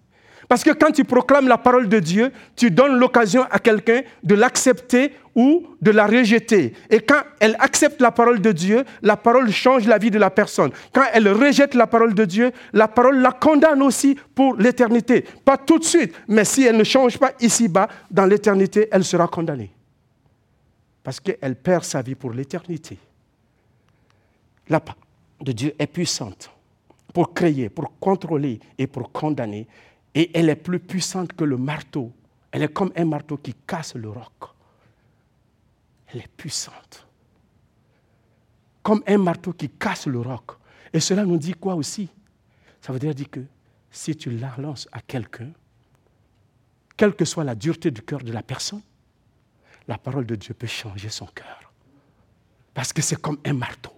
Parce 0.48 0.64
que 0.64 0.70
quand 0.70 0.90
tu 0.90 1.04
proclames 1.04 1.46
la 1.46 1.58
parole 1.58 1.88
de 1.88 1.98
Dieu, 1.98 2.32
tu 2.56 2.70
donnes 2.70 2.96
l'occasion 2.98 3.44
à 3.50 3.58
quelqu'un 3.58 4.00
de 4.22 4.34
l'accepter 4.34 5.12
ou 5.34 5.66
de 5.82 5.90
la 5.90 6.06
rejeter. 6.06 6.72
Et 6.88 7.00
quand 7.00 7.20
elle 7.38 7.54
accepte 7.58 8.00
la 8.00 8.10
parole 8.10 8.40
de 8.40 8.50
Dieu, 8.50 8.84
la 9.02 9.18
parole 9.18 9.50
change 9.50 9.86
la 9.86 9.98
vie 9.98 10.10
de 10.10 10.18
la 10.18 10.30
personne. 10.30 10.70
Quand 10.92 11.04
elle 11.12 11.28
rejette 11.28 11.74
la 11.74 11.86
parole 11.86 12.14
de 12.14 12.24
Dieu, 12.24 12.50
la 12.72 12.88
parole 12.88 13.18
la 13.18 13.32
condamne 13.32 13.82
aussi 13.82 14.18
pour 14.34 14.56
l'éternité. 14.56 15.22
Pas 15.44 15.58
tout 15.58 15.78
de 15.78 15.84
suite, 15.84 16.14
mais 16.26 16.46
si 16.46 16.62
elle 16.62 16.78
ne 16.78 16.84
change 16.84 17.18
pas 17.18 17.32
ici-bas, 17.40 17.88
dans 18.10 18.24
l'éternité, 18.24 18.88
elle 18.90 19.04
sera 19.04 19.28
condamnée. 19.28 19.70
Parce 21.04 21.20
qu'elle 21.20 21.56
perd 21.56 21.84
sa 21.84 22.00
vie 22.00 22.14
pour 22.14 22.32
l'éternité. 22.32 22.96
La 24.70 24.80
parole 24.80 25.02
de 25.42 25.52
Dieu 25.52 25.74
est 25.78 25.86
puissante 25.86 26.50
pour 27.12 27.32
créer, 27.32 27.68
pour 27.68 27.98
contrôler 27.98 28.60
et 28.76 28.86
pour 28.86 29.12
condamner. 29.12 29.66
Et 30.18 30.36
elle 30.36 30.48
est 30.48 30.56
plus 30.56 30.80
puissante 30.80 31.32
que 31.32 31.44
le 31.44 31.56
marteau. 31.56 32.12
Elle 32.50 32.64
est 32.64 32.72
comme 32.72 32.90
un 32.96 33.04
marteau 33.04 33.36
qui 33.36 33.54
casse 33.54 33.94
le 33.94 34.10
roc. 34.10 34.50
Elle 36.08 36.22
est 36.22 36.28
puissante. 36.36 37.06
Comme 38.82 39.00
un 39.06 39.18
marteau 39.18 39.52
qui 39.52 39.68
casse 39.68 40.08
le 40.08 40.18
roc. 40.18 40.56
Et 40.92 40.98
cela 40.98 41.24
nous 41.24 41.38
dit 41.38 41.54
quoi 41.54 41.76
aussi? 41.76 42.08
Ça 42.80 42.92
veut 42.92 42.98
dire 42.98 43.14
que 43.30 43.44
si 43.92 44.16
tu 44.16 44.30
la 44.30 44.52
lances 44.58 44.88
à 44.90 45.00
quelqu'un, 45.02 45.52
quelle 46.96 47.14
que 47.14 47.24
soit 47.24 47.44
la 47.44 47.54
dureté 47.54 47.92
du 47.92 48.02
cœur 48.02 48.18
de 48.18 48.32
la 48.32 48.42
personne, 48.42 48.82
la 49.86 49.98
parole 49.98 50.26
de 50.26 50.34
Dieu 50.34 50.52
peut 50.52 50.66
changer 50.66 51.10
son 51.10 51.26
cœur. 51.26 51.72
Parce 52.74 52.92
que 52.92 53.02
c'est 53.02 53.22
comme 53.22 53.38
un 53.44 53.52
marteau 53.52 53.92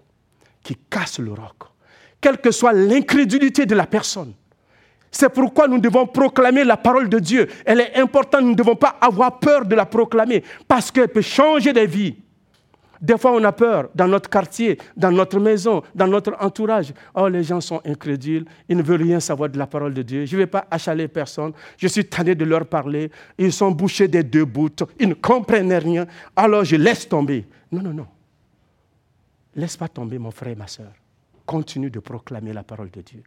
qui 0.63 0.77
casse 0.91 1.19
le 1.19 1.33
roc. 1.33 1.63
Quelle 2.21 2.43
que 2.43 2.51
soit 2.51 2.75
l'incrédulité 2.75 3.65
de 3.65 3.75
la 3.75 3.87
personne, 3.87 4.35
C'est 5.11 5.29
pourquoi 5.29 5.67
nous 5.67 5.79
devons 5.79 6.07
proclamer 6.07 6.65
la 6.65 6.77
parole 6.77 7.09
de 7.09 7.19
Dieu. 7.19 7.49
Elle 7.65 7.81
est 7.81 7.97
importante, 7.97 8.43
nous 8.43 8.51
ne 8.51 8.55
devons 8.55 8.77
pas 8.77 8.97
avoir 9.01 9.39
peur 9.39 9.65
de 9.65 9.75
la 9.75 9.87
proclamer, 9.87 10.45
parce 10.69 10.91
qu'elle 10.91 11.09
peut 11.09 11.21
changer 11.21 11.73
des 11.73 11.87
vies. 11.87 12.17
Des 13.01 13.17
fois, 13.17 13.33
on 13.33 13.43
a 13.45 13.53
peur 13.53 13.89
dans 13.95 14.07
notre 14.07 14.29
quartier, 14.29 14.79
dans 14.95 15.11
notre 15.11 15.41
maison, 15.41 15.83
dans 15.95 16.07
notre 16.07 16.37
entourage. 16.39 16.93
Oh, 17.15 17.29
les 17.29 17.43
gens 17.43 17.61
sont 17.61 17.81
incrédules, 17.85 18.45
ils 18.69 18.77
ne 18.77 18.83
veulent 18.83 19.03
rien 19.03 19.21
savoir 19.21 19.49
de 19.49 19.59
la 19.59 19.67
parole 19.67 19.95
de 19.95 20.03
Dieu. 20.03 20.27
Je 20.27 20.37
ne 20.37 20.43
vais 20.43 20.47
pas 20.47 20.67
achaler 20.71 21.09
personne, 21.09 21.53
je 21.79 21.89
suis 21.89 22.05
tanné 22.05 22.35
de 22.35 22.45
leur 22.45 22.67
parler. 22.67 23.11
Ils 23.39 23.53
sont 23.53 23.71
bouchés 23.71 24.07
des 24.07 24.23
deux 24.23 24.45
bouts, 24.45 24.69
ils 24.99 25.09
ne 25.09 25.15
comprennent 25.15 25.73
rien, 25.73 26.07
alors 26.37 26.65
je 26.65 26.77
laisse 26.77 27.09
tomber. 27.09 27.47
Non, 27.73 27.81
non, 27.81 27.95
non. 27.95 28.07
Laisse 29.57 29.79
pas 29.79 29.89
tomber, 29.89 30.19
mon 30.19 30.31
frère 30.31 30.53
et 30.53 30.57
ma 30.57 30.67
soeur. 30.67 30.93
Continue 31.47 31.91
de 31.91 32.01
proclamer 32.01 32.53
la 32.53 32.63
parole 32.63 32.91
de 32.91 33.01
Dieu. 33.01 33.23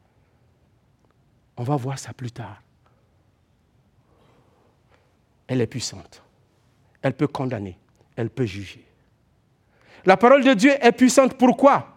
On 1.57 1.63
va 1.63 1.75
voir 1.75 1.99
ça 1.99 2.13
plus 2.13 2.31
tard. 2.31 2.61
Elle 5.47 5.61
est 5.61 5.67
puissante. 5.67 6.23
Elle 7.01 7.13
peut 7.13 7.27
condamner. 7.27 7.77
Elle 8.15 8.29
peut 8.29 8.45
juger. 8.45 8.85
La 10.05 10.17
parole 10.17 10.43
de 10.43 10.53
Dieu 10.53 10.71
est 10.79 10.91
puissante. 10.91 11.37
Pourquoi? 11.37 11.95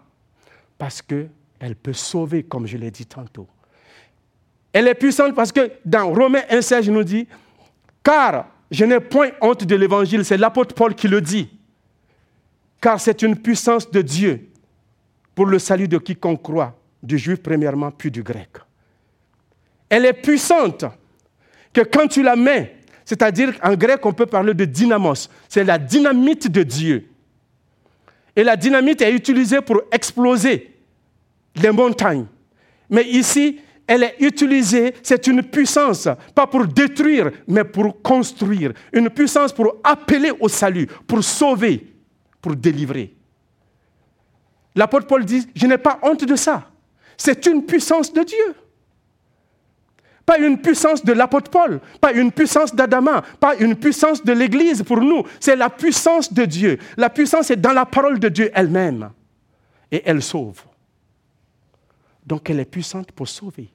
Parce 0.78 1.00
qu'elle 1.02 1.76
peut 1.76 1.92
sauver, 1.92 2.42
comme 2.42 2.66
je 2.66 2.76
l'ai 2.76 2.90
dit 2.90 3.06
tantôt. 3.06 3.48
Elle 4.72 4.88
est 4.88 4.94
puissante 4.94 5.34
parce 5.34 5.52
que 5.52 5.72
dans 5.84 6.12
Romains 6.12 6.44
1,16, 6.50 6.82
je 6.82 6.90
nous 6.90 7.04
dit 7.04 7.26
Car 8.02 8.46
je 8.70 8.84
n'ai 8.84 9.00
point 9.00 9.30
honte 9.40 9.64
de 9.64 9.74
l'évangile. 9.74 10.24
C'est 10.24 10.36
l'apôtre 10.36 10.74
Paul 10.74 10.94
qui 10.94 11.08
le 11.08 11.20
dit. 11.20 11.48
Car 12.80 13.00
c'est 13.00 13.22
une 13.22 13.36
puissance 13.36 13.90
de 13.90 14.02
Dieu 14.02 14.50
pour 15.34 15.46
le 15.46 15.58
salut 15.58 15.88
de 15.88 15.98
quiconque 15.98 16.42
croit, 16.42 16.78
du 17.02 17.18
juif 17.18 17.42
premièrement, 17.42 17.90
puis 17.90 18.10
du 18.10 18.22
grec. 18.22 18.50
Elle 19.88 20.06
est 20.06 20.12
puissante 20.12 20.84
que 21.72 21.82
quand 21.82 22.08
tu 22.08 22.22
la 22.22 22.36
mets, 22.36 22.76
c'est-à-dire 23.04 23.52
en 23.62 23.74
grec 23.74 24.04
on 24.04 24.12
peut 24.12 24.26
parler 24.26 24.54
de 24.54 24.64
dynamos, 24.64 25.28
c'est 25.48 25.64
la 25.64 25.78
dynamite 25.78 26.50
de 26.50 26.62
Dieu. 26.62 27.08
Et 28.34 28.44
la 28.44 28.56
dynamite 28.56 29.00
est 29.00 29.12
utilisée 29.12 29.60
pour 29.60 29.82
exploser 29.90 30.74
les 31.54 31.70
montagnes. 31.70 32.26
Mais 32.90 33.04
ici, 33.04 33.60
elle 33.86 34.02
est 34.02 34.16
utilisée, 34.20 34.94
c'est 35.02 35.26
une 35.26 35.42
puissance, 35.42 36.08
pas 36.34 36.46
pour 36.46 36.66
détruire, 36.66 37.30
mais 37.46 37.64
pour 37.64 38.02
construire. 38.02 38.72
Une 38.92 39.08
puissance 39.10 39.52
pour 39.52 39.76
appeler 39.84 40.32
au 40.40 40.48
salut, 40.48 40.86
pour 41.06 41.22
sauver, 41.22 41.86
pour 42.40 42.56
délivrer. 42.56 43.14
L'apôtre 44.74 45.06
Paul 45.06 45.24
dit, 45.24 45.48
je 45.54 45.66
n'ai 45.66 45.78
pas 45.78 45.98
honte 46.02 46.24
de 46.24 46.36
ça. 46.36 46.70
C'est 47.16 47.46
une 47.46 47.64
puissance 47.64 48.12
de 48.12 48.22
Dieu. 48.22 48.54
Pas 50.26 50.38
une 50.38 50.58
puissance 50.58 51.04
de 51.04 51.12
l'apôtre 51.12 51.52
Paul, 51.52 51.80
pas 52.00 52.12
une 52.12 52.32
puissance 52.32 52.74
d'Adama, 52.74 53.22
pas 53.38 53.54
une 53.54 53.76
puissance 53.76 54.24
de 54.24 54.32
l'Église 54.32 54.82
pour 54.82 55.00
nous. 55.00 55.22
C'est 55.38 55.54
la 55.54 55.70
puissance 55.70 56.32
de 56.32 56.44
Dieu. 56.44 56.78
La 56.96 57.08
puissance 57.08 57.52
est 57.52 57.56
dans 57.56 57.72
la 57.72 57.86
parole 57.86 58.18
de 58.18 58.28
Dieu 58.28 58.50
elle-même. 58.52 59.10
Et 59.92 60.02
elle 60.04 60.20
sauve. 60.20 60.62
Donc 62.26 62.50
elle 62.50 62.58
est 62.58 62.64
puissante 62.64 63.12
pour 63.12 63.28
sauver. 63.28 63.70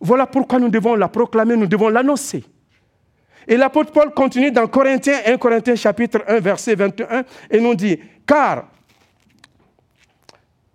Voilà 0.00 0.28
pourquoi 0.28 0.60
nous 0.60 0.68
devons 0.68 0.94
la 0.94 1.08
proclamer, 1.08 1.56
nous 1.56 1.66
devons 1.66 1.88
l'annoncer. 1.88 2.44
Et 3.48 3.56
l'apôtre 3.56 3.90
Paul 3.90 4.14
continue 4.14 4.52
dans 4.52 4.68
Corinthiens 4.68 5.18
1 5.26 5.36
Corinthiens 5.38 5.74
chapitre 5.74 6.22
1 6.28 6.38
verset 6.38 6.76
21 6.76 7.24
et 7.50 7.60
nous 7.60 7.74
dit, 7.74 7.98
car 8.24 8.68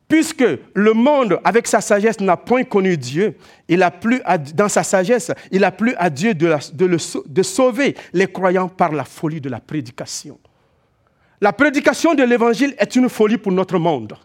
Puisque 0.09 0.43
le 0.73 0.93
monde, 0.93 1.39
avec 1.43 1.67
sa 1.67 1.81
sagesse, 1.81 2.19
n'a 2.19 2.35
point 2.35 2.63
connu 2.63 2.97
Dieu, 2.97 3.37
il 3.67 3.83
a 3.83 3.91
dans 4.55 4.67
sa 4.67 4.81
sagesse, 4.81 5.31
il 5.51 5.63
a 5.63 5.71
plu 5.71 5.93
à 5.97 6.09
Dieu 6.09 6.33
de, 6.33 6.57
de 7.27 7.43
sauver 7.43 7.95
les 8.11 8.25
croyants 8.25 8.67
par 8.67 8.91
la 8.91 9.03
folie 9.03 9.39
de 9.39 9.49
la 9.49 9.59
prédication. 9.59 10.39
La 11.39 11.53
prédication 11.53 12.15
de 12.15 12.23
l'Évangile 12.23 12.73
est 12.79 12.95
une 12.95 13.07
folie 13.07 13.37
pour 13.37 13.51
notre 13.51 13.77
monde. 13.77 14.17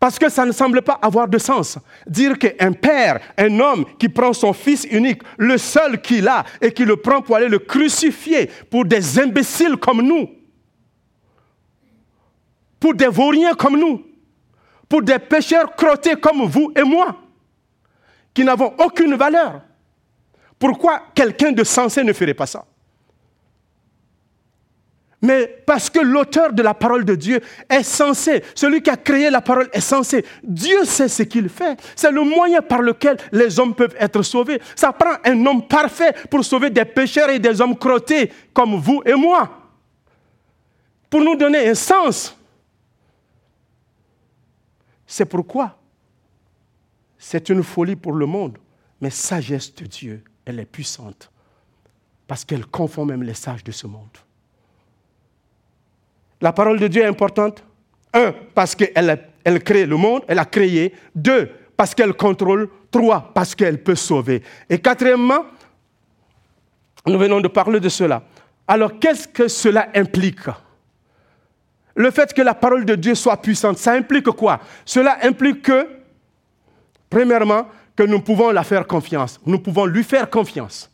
Parce 0.00 0.18
que 0.18 0.28
ça 0.28 0.44
ne 0.44 0.52
semble 0.52 0.82
pas 0.82 0.98
avoir 1.02 1.28
de 1.28 1.38
sens. 1.38 1.78
Dire 2.08 2.36
qu'un 2.36 2.72
père, 2.72 3.20
un 3.36 3.60
homme 3.60 3.84
qui 3.96 4.08
prend 4.08 4.32
son 4.32 4.52
fils 4.52 4.84
unique, 4.90 5.22
le 5.38 5.56
seul 5.56 6.00
qu'il 6.00 6.26
a, 6.26 6.44
et 6.60 6.72
qui 6.72 6.84
le 6.84 6.96
prend 6.96 7.22
pour 7.22 7.36
aller 7.36 7.48
le 7.48 7.60
crucifier 7.60 8.50
pour 8.70 8.84
des 8.84 9.20
imbéciles 9.20 9.76
comme 9.76 10.02
nous, 10.02 10.28
pour 12.80 12.94
des 12.94 13.08
vauriens 13.08 13.54
comme 13.54 13.78
nous, 13.78 14.07
pour 14.88 15.02
des 15.02 15.18
pécheurs 15.18 15.74
crottés 15.76 16.16
comme 16.16 16.46
vous 16.46 16.72
et 16.74 16.82
moi, 16.82 17.16
qui 18.32 18.44
n'avons 18.44 18.74
aucune 18.78 19.14
valeur. 19.14 19.60
Pourquoi 20.58 21.02
quelqu'un 21.14 21.52
de 21.52 21.62
sensé 21.64 22.02
ne 22.02 22.12
ferait 22.12 22.34
pas 22.34 22.46
ça? 22.46 22.64
Mais 25.20 25.62
parce 25.66 25.90
que 25.90 25.98
l'auteur 25.98 26.52
de 26.52 26.62
la 26.62 26.74
parole 26.74 27.04
de 27.04 27.16
Dieu 27.16 27.40
est 27.68 27.82
censé, 27.82 28.44
celui 28.54 28.82
qui 28.82 28.90
a 28.90 28.96
créé 28.96 29.30
la 29.30 29.40
parole 29.40 29.68
est 29.72 29.80
censé. 29.80 30.24
Dieu 30.44 30.84
sait 30.84 31.08
ce 31.08 31.24
qu'il 31.24 31.48
fait. 31.48 31.76
C'est 31.96 32.12
le 32.12 32.22
moyen 32.22 32.62
par 32.62 32.82
lequel 32.82 33.16
les 33.32 33.58
hommes 33.58 33.74
peuvent 33.74 33.96
être 33.98 34.22
sauvés. 34.22 34.60
Ça 34.76 34.92
prend 34.92 35.14
un 35.24 35.44
homme 35.44 35.66
parfait 35.66 36.14
pour 36.30 36.44
sauver 36.44 36.70
des 36.70 36.84
pécheurs 36.84 37.30
et 37.30 37.40
des 37.40 37.60
hommes 37.60 37.76
crottés 37.76 38.32
comme 38.54 38.76
vous 38.76 39.02
et 39.04 39.14
moi. 39.14 39.50
Pour 41.10 41.20
nous 41.20 41.34
donner 41.34 41.68
un 41.68 41.74
sens. 41.74 42.37
C'est 45.08 45.24
pourquoi 45.24 45.76
c'est 47.16 47.48
une 47.48 47.64
folie 47.64 47.96
pour 47.96 48.12
le 48.12 48.26
monde, 48.26 48.58
mais 49.00 49.10
sagesse 49.10 49.74
de 49.74 49.86
Dieu, 49.86 50.22
elle 50.44 50.60
est 50.60 50.66
puissante, 50.66 51.32
parce 52.28 52.44
qu'elle 52.44 52.66
confond 52.66 53.04
même 53.04 53.24
les 53.24 53.34
sages 53.34 53.64
de 53.64 53.72
ce 53.72 53.88
monde. 53.88 54.16
La 56.40 56.52
parole 56.52 56.78
de 56.78 56.86
Dieu 56.86 57.02
est 57.02 57.06
importante. 57.06 57.64
Un, 58.12 58.32
parce 58.54 58.76
qu'elle 58.76 59.28
elle 59.44 59.64
crée 59.64 59.86
le 59.86 59.96
monde, 59.96 60.22
elle 60.28 60.38
a 60.38 60.44
créé. 60.44 60.94
Deux, 61.14 61.50
parce 61.76 61.94
qu'elle 61.94 62.12
contrôle. 62.12 62.68
Trois, 62.90 63.32
parce 63.34 63.54
qu'elle 63.54 63.82
peut 63.82 63.96
sauver. 63.96 64.42
Et 64.70 64.78
quatrièmement, 64.78 65.44
nous 67.06 67.18
venons 67.18 67.40
de 67.40 67.48
parler 67.48 67.80
de 67.80 67.88
cela. 67.88 68.22
Alors, 68.66 68.98
qu'est-ce 68.98 69.26
que 69.26 69.48
cela 69.48 69.88
implique? 69.94 70.46
Le 71.98 72.12
fait 72.12 72.32
que 72.32 72.42
la 72.42 72.54
parole 72.54 72.84
de 72.84 72.94
Dieu 72.94 73.16
soit 73.16 73.42
puissante, 73.42 73.76
ça 73.76 73.92
implique 73.92 74.30
quoi? 74.30 74.60
Cela 74.84 75.18
implique 75.22 75.62
que, 75.62 75.88
premièrement, 77.10 77.66
que 77.96 78.04
nous 78.04 78.20
pouvons 78.20 78.52
la 78.52 78.62
faire 78.62 78.86
confiance. 78.86 79.40
Nous 79.44 79.58
pouvons 79.58 79.84
lui 79.84 80.04
faire 80.04 80.30
confiance. 80.30 80.92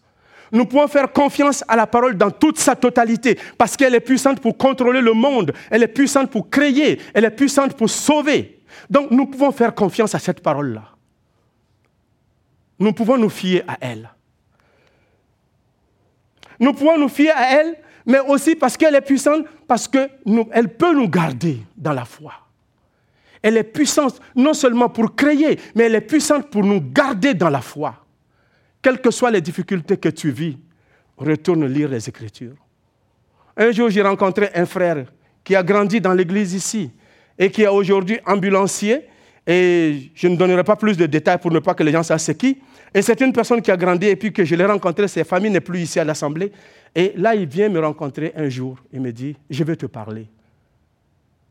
Nous 0.51 0.65
pouvons 0.65 0.89
faire 0.89 1.13
confiance 1.13 1.63
à 1.69 1.77
la 1.77 1.87
parole 1.87 2.17
dans 2.17 2.31
toute 2.31 2.59
sa 2.59 2.75
totalité, 2.75 3.39
parce 3.59 3.77
qu'elle 3.77 3.95
est 3.95 4.01
puissante 4.01 4.41
pour 4.41 4.57
contrôler 4.57 5.03
le 5.03 5.13
monde, 5.13 5.53
elle 5.71 5.83
est 5.83 5.89
puissante 5.89 6.31
pour 6.31 6.49
créer, 6.49 6.99
elle 7.13 7.27
est 7.27 7.31
puissante 7.31 7.77
pour 7.77 7.91
sauver. 7.91 8.63
Donc 8.89 9.11
nous 9.11 9.27
pouvons 9.27 9.53
faire 9.53 9.75
confiance 9.75 10.15
à 10.15 10.19
cette 10.19 10.41
parole-là. 10.41 10.85
Nous 12.79 12.95
pouvons 12.95 13.19
nous 13.19 13.29
fier 13.29 13.63
à 13.69 13.77
elle. 13.79 14.09
Nous 16.59 16.73
pouvons 16.73 16.97
nous 16.97 17.11
fier 17.11 17.33
à 17.37 17.61
elle 17.61 17.77
mais 18.07 18.21
aussi 18.21 18.55
parce 18.55 18.77
qu'elle 18.77 18.95
est 18.95 19.01
puissante, 19.01 19.47
parce 19.67 19.89
qu'elle 19.89 20.69
peut 20.77 20.95
nous 20.95 21.09
garder 21.09 21.59
dans 21.77 21.93
la 21.93 22.05
foi. 22.05 22.33
Elle 23.43 23.57
est 23.57 23.65
puissante 23.65 24.21
non 24.35 24.55
seulement 24.55 24.89
pour 24.89 25.15
créer, 25.15 25.59
mais 25.75 25.85
elle 25.85 25.95
est 25.95 26.01
puissante 26.01 26.51
pour 26.51 26.65
nous 26.65 26.81
garder 26.81 27.35
dans 27.35 27.51
la 27.51 27.61
foi. 27.61 28.05
Quelles 28.81 29.01
que 29.01 29.11
soient 29.11 29.31
les 29.31 29.41
difficultés 29.41 29.97
que 29.97 30.09
tu 30.09 30.31
vis, 30.31 30.59
retourne 31.17 31.67
lire 31.67 31.89
les 31.89 32.09
Écritures. 32.09 32.57
Un 33.57 33.71
jour, 33.71 33.89
j'ai 33.89 34.03
rencontré 34.03 34.51
un 34.55 34.67
frère 34.67 35.05
qui 35.43 35.55
a 35.55 35.63
grandi 35.63 36.01
dans 36.01 36.13
l'église 36.13 36.55
ici 36.55 36.91
et 37.39 37.51
qui 37.51 37.63
est 37.63 37.69
aujourd'hui 37.69 38.19
ambulancier. 38.27 39.07
Et 39.47 40.11
je 40.15 40.27
ne 40.29 40.37
donnerai 40.37 40.65
pas 40.65 40.77
plus 40.77 40.97
de 40.97 41.07
détails 41.07 41.39
pour 41.39 41.51
ne 41.51 41.59
pas 41.59 41.75
que 41.75 41.83
les 41.83 41.93
gens 41.93 42.03
sachent 42.03 42.33
qui. 42.35 42.61
Et 42.95 43.03
c'est 43.03 43.21
une 43.21 43.33
personne 43.33 43.61
qui 43.61 43.71
a 43.71 43.77
grandi 43.77 44.07
et 44.07 44.17
puis 44.17 44.33
que 44.33 44.45
je 44.45 44.55
l'ai 44.55 44.65
rencontré, 44.65 45.07
sa 45.09 45.25
famille 45.25 45.51
n'est 45.51 45.61
plus 45.61 45.81
ici 45.81 46.01
à 46.01 46.05
l'Assemblée. 46.05 46.51
Et 46.95 47.13
là, 47.17 47.35
il 47.35 47.47
vient 47.47 47.69
me 47.69 47.81
rencontrer 47.81 48.33
un 48.37 48.49
jour. 48.49 48.79
Il 48.93 49.01
me 49.01 49.13
dit, 49.13 49.37
je 49.51 49.65
vais 49.65 49.77
te 49.77 49.87
parler. 49.87 50.29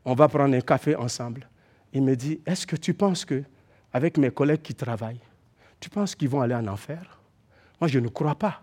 On 0.04 0.14
va 0.14 0.26
prendre 0.26 0.54
un 0.54 0.60
café 0.60 0.96
ensemble. 0.96 1.48
Il 1.92 2.02
me 2.02 2.16
dit, 2.16 2.40
est-ce 2.44 2.66
que 2.66 2.76
tu 2.76 2.94
penses 2.94 3.24
que, 3.24 3.44
avec 3.92 4.18
mes 4.18 4.30
collègues 4.30 4.62
qui 4.62 4.74
travaillent, 4.74 5.20
tu 5.78 5.88
penses 5.88 6.14
qu'ils 6.14 6.28
vont 6.28 6.40
aller 6.40 6.54
en 6.54 6.66
enfer? 6.66 7.20
Moi, 7.80 7.88
je 7.88 8.00
ne 8.00 8.08
crois 8.08 8.34
pas. 8.34 8.62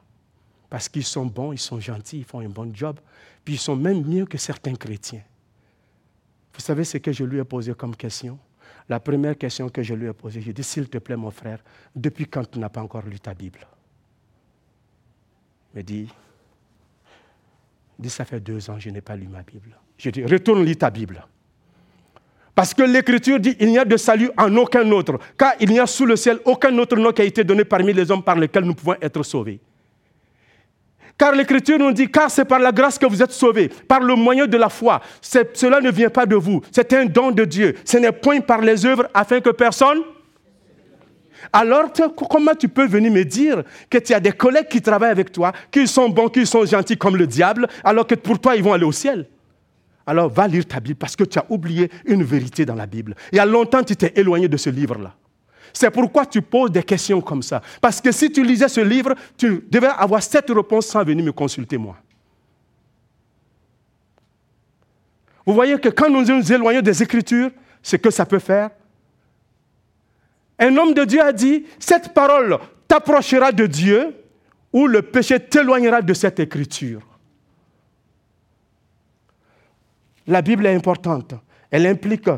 Parce 0.69 0.89
qu'ils 0.89 1.03
sont 1.03 1.25
bons, 1.25 1.53
ils 1.53 1.59
sont 1.59 1.79
gentils, 1.79 2.19
ils 2.19 2.25
font 2.25 2.39
un 2.39 2.49
bon 2.49 2.73
job. 2.73 2.99
Puis 3.45 3.55
ils 3.55 3.59
sont 3.59 3.75
même 3.75 4.05
mieux 4.05 4.25
que 4.25 4.37
certains 4.37 4.75
chrétiens. 4.75 5.21
Vous 6.53 6.61
savez 6.61 6.83
ce 6.83 6.97
que 6.97 7.11
je 7.11 7.23
lui 7.23 7.39
ai 7.39 7.43
posé 7.43 7.73
comme 7.73 7.95
question? 7.95 8.37
La 8.91 8.99
première 8.99 9.37
question 9.37 9.69
que 9.69 9.81
je 9.81 9.93
lui 9.93 10.09
ai 10.09 10.11
posée, 10.11 10.41
j'ai 10.41 10.51
dit, 10.51 10.65
s'il 10.65 10.89
te 10.89 10.97
plaît, 10.97 11.15
mon 11.15 11.31
frère, 11.31 11.59
depuis 11.95 12.25
quand 12.25 12.43
tu 12.51 12.59
n'as 12.59 12.67
pas 12.67 12.81
encore 12.81 13.03
lu 13.05 13.21
ta 13.21 13.33
Bible? 13.33 13.65
Il 15.73 15.77
me 15.77 15.81
dit, 15.81 16.09
ça 18.09 18.25
fait 18.25 18.41
deux 18.41 18.69
ans, 18.69 18.77
je 18.77 18.89
n'ai 18.89 18.99
pas 18.99 19.15
lu 19.15 19.29
ma 19.29 19.43
Bible. 19.43 19.77
Je 19.97 20.09
dis, 20.09 20.25
retourne 20.25 20.65
lire 20.65 20.77
ta 20.77 20.89
Bible. 20.89 21.25
Parce 22.53 22.73
que 22.73 22.83
l'Écriture 22.83 23.39
dit 23.39 23.55
il 23.61 23.69
n'y 23.69 23.77
a 23.77 23.85
de 23.85 23.95
salut 23.95 24.29
en 24.37 24.53
aucun 24.57 24.91
autre, 24.91 25.17
car 25.37 25.53
il 25.61 25.69
n'y 25.69 25.79
a 25.79 25.87
sous 25.87 26.05
le 26.05 26.17
ciel 26.17 26.39
aucun 26.43 26.77
autre 26.77 26.97
nom 26.97 27.13
qui 27.13 27.21
a 27.21 27.23
été 27.23 27.45
donné 27.45 27.63
parmi 27.63 27.93
les 27.93 28.11
hommes 28.11 28.23
par 28.23 28.35
lesquels 28.35 28.65
nous 28.65 28.75
pouvons 28.75 28.95
être 29.01 29.23
sauvés. 29.23 29.61
Car 31.21 31.33
l'Écriture 31.33 31.77
nous 31.77 31.91
dit, 31.91 32.09
car 32.09 32.31
c'est 32.31 32.45
par 32.45 32.57
la 32.57 32.71
grâce 32.71 32.97
que 32.97 33.05
vous 33.05 33.21
êtes 33.21 33.31
sauvés, 33.31 33.69
par 33.87 33.99
le 33.99 34.15
moyen 34.15 34.47
de 34.47 34.57
la 34.57 34.69
foi. 34.69 34.99
Cela 35.21 35.79
ne 35.79 35.91
vient 35.91 36.09
pas 36.09 36.25
de 36.25 36.35
vous, 36.35 36.61
c'est 36.71 36.91
un 36.93 37.05
don 37.05 37.29
de 37.29 37.45
Dieu. 37.45 37.75
Ce 37.85 37.97
n'est 37.97 38.11
point 38.11 38.39
par 38.39 38.59
les 38.59 38.87
œuvres 38.87 39.07
afin 39.13 39.39
que 39.39 39.51
personne... 39.51 39.99
Alors, 41.53 41.91
comment 42.27 42.55
tu 42.55 42.67
peux 42.67 42.87
venir 42.87 43.11
me 43.11 43.23
dire 43.23 43.61
que 43.87 43.99
tu 43.99 44.15
as 44.15 44.19
des 44.19 44.31
collègues 44.31 44.67
qui 44.67 44.81
travaillent 44.81 45.11
avec 45.11 45.31
toi, 45.31 45.51
qui 45.69 45.87
sont 45.87 46.09
bons, 46.09 46.27
qui 46.27 46.43
sont 46.43 46.65
gentils 46.65 46.97
comme 46.97 47.15
le 47.15 47.27
diable, 47.27 47.67
alors 47.83 48.07
que 48.07 48.15
pour 48.15 48.39
toi, 48.39 48.55
ils 48.55 48.63
vont 48.63 48.73
aller 48.73 48.85
au 48.85 48.91
ciel? 48.91 49.27
Alors 50.07 50.27
va 50.27 50.47
lire 50.47 50.65
ta 50.65 50.79
Bible 50.79 50.97
parce 50.97 51.15
que 51.15 51.23
tu 51.23 51.37
as 51.37 51.45
oublié 51.49 51.91
une 52.05 52.23
vérité 52.23 52.65
dans 52.65 52.73
la 52.73 52.87
Bible. 52.87 53.13
Il 53.31 53.35
y 53.35 53.39
a 53.39 53.45
longtemps, 53.45 53.83
tu 53.83 53.95
t'es 53.95 54.11
éloigné 54.15 54.47
de 54.47 54.57
ce 54.57 54.71
livre-là. 54.71 55.13
C'est 55.73 55.91
pourquoi 55.91 56.25
tu 56.25 56.41
poses 56.41 56.71
des 56.71 56.83
questions 56.83 57.21
comme 57.21 57.41
ça. 57.41 57.61
Parce 57.79 58.01
que 58.01 58.11
si 58.11 58.31
tu 58.31 58.43
lisais 58.43 58.67
ce 58.67 58.81
livre, 58.81 59.15
tu 59.37 59.65
devais 59.69 59.87
avoir 59.87 60.21
cette 60.21 60.49
réponse 60.49 60.87
sans 60.87 61.03
venir 61.03 61.25
me 61.25 61.31
consulter 61.31 61.77
moi. 61.77 61.97
Vous 65.45 65.53
voyez 65.53 65.79
que 65.79 65.89
quand 65.89 66.09
nous 66.09 66.23
nous 66.23 66.53
éloignons 66.53 66.81
des 66.81 67.01
Écritures, 67.01 67.51
ce 67.81 67.95
que 67.95 68.11
ça 68.11 68.25
peut 68.25 68.39
faire? 68.39 68.69
Un 70.59 70.77
homme 70.77 70.93
de 70.93 71.03
Dieu 71.03 71.21
a 71.21 71.33
dit, 71.33 71.65
cette 71.79 72.13
parole 72.13 72.59
t'approchera 72.87 73.51
de 73.51 73.65
Dieu 73.65 74.15
ou 74.71 74.85
le 74.85 75.01
péché 75.01 75.39
t'éloignera 75.39 76.01
de 76.01 76.13
cette 76.13 76.39
Écriture. 76.39 77.01
La 80.27 80.41
Bible 80.41 80.65
est 80.67 80.75
importante. 80.75 81.33
Elle 81.71 81.87
implique 81.87 82.29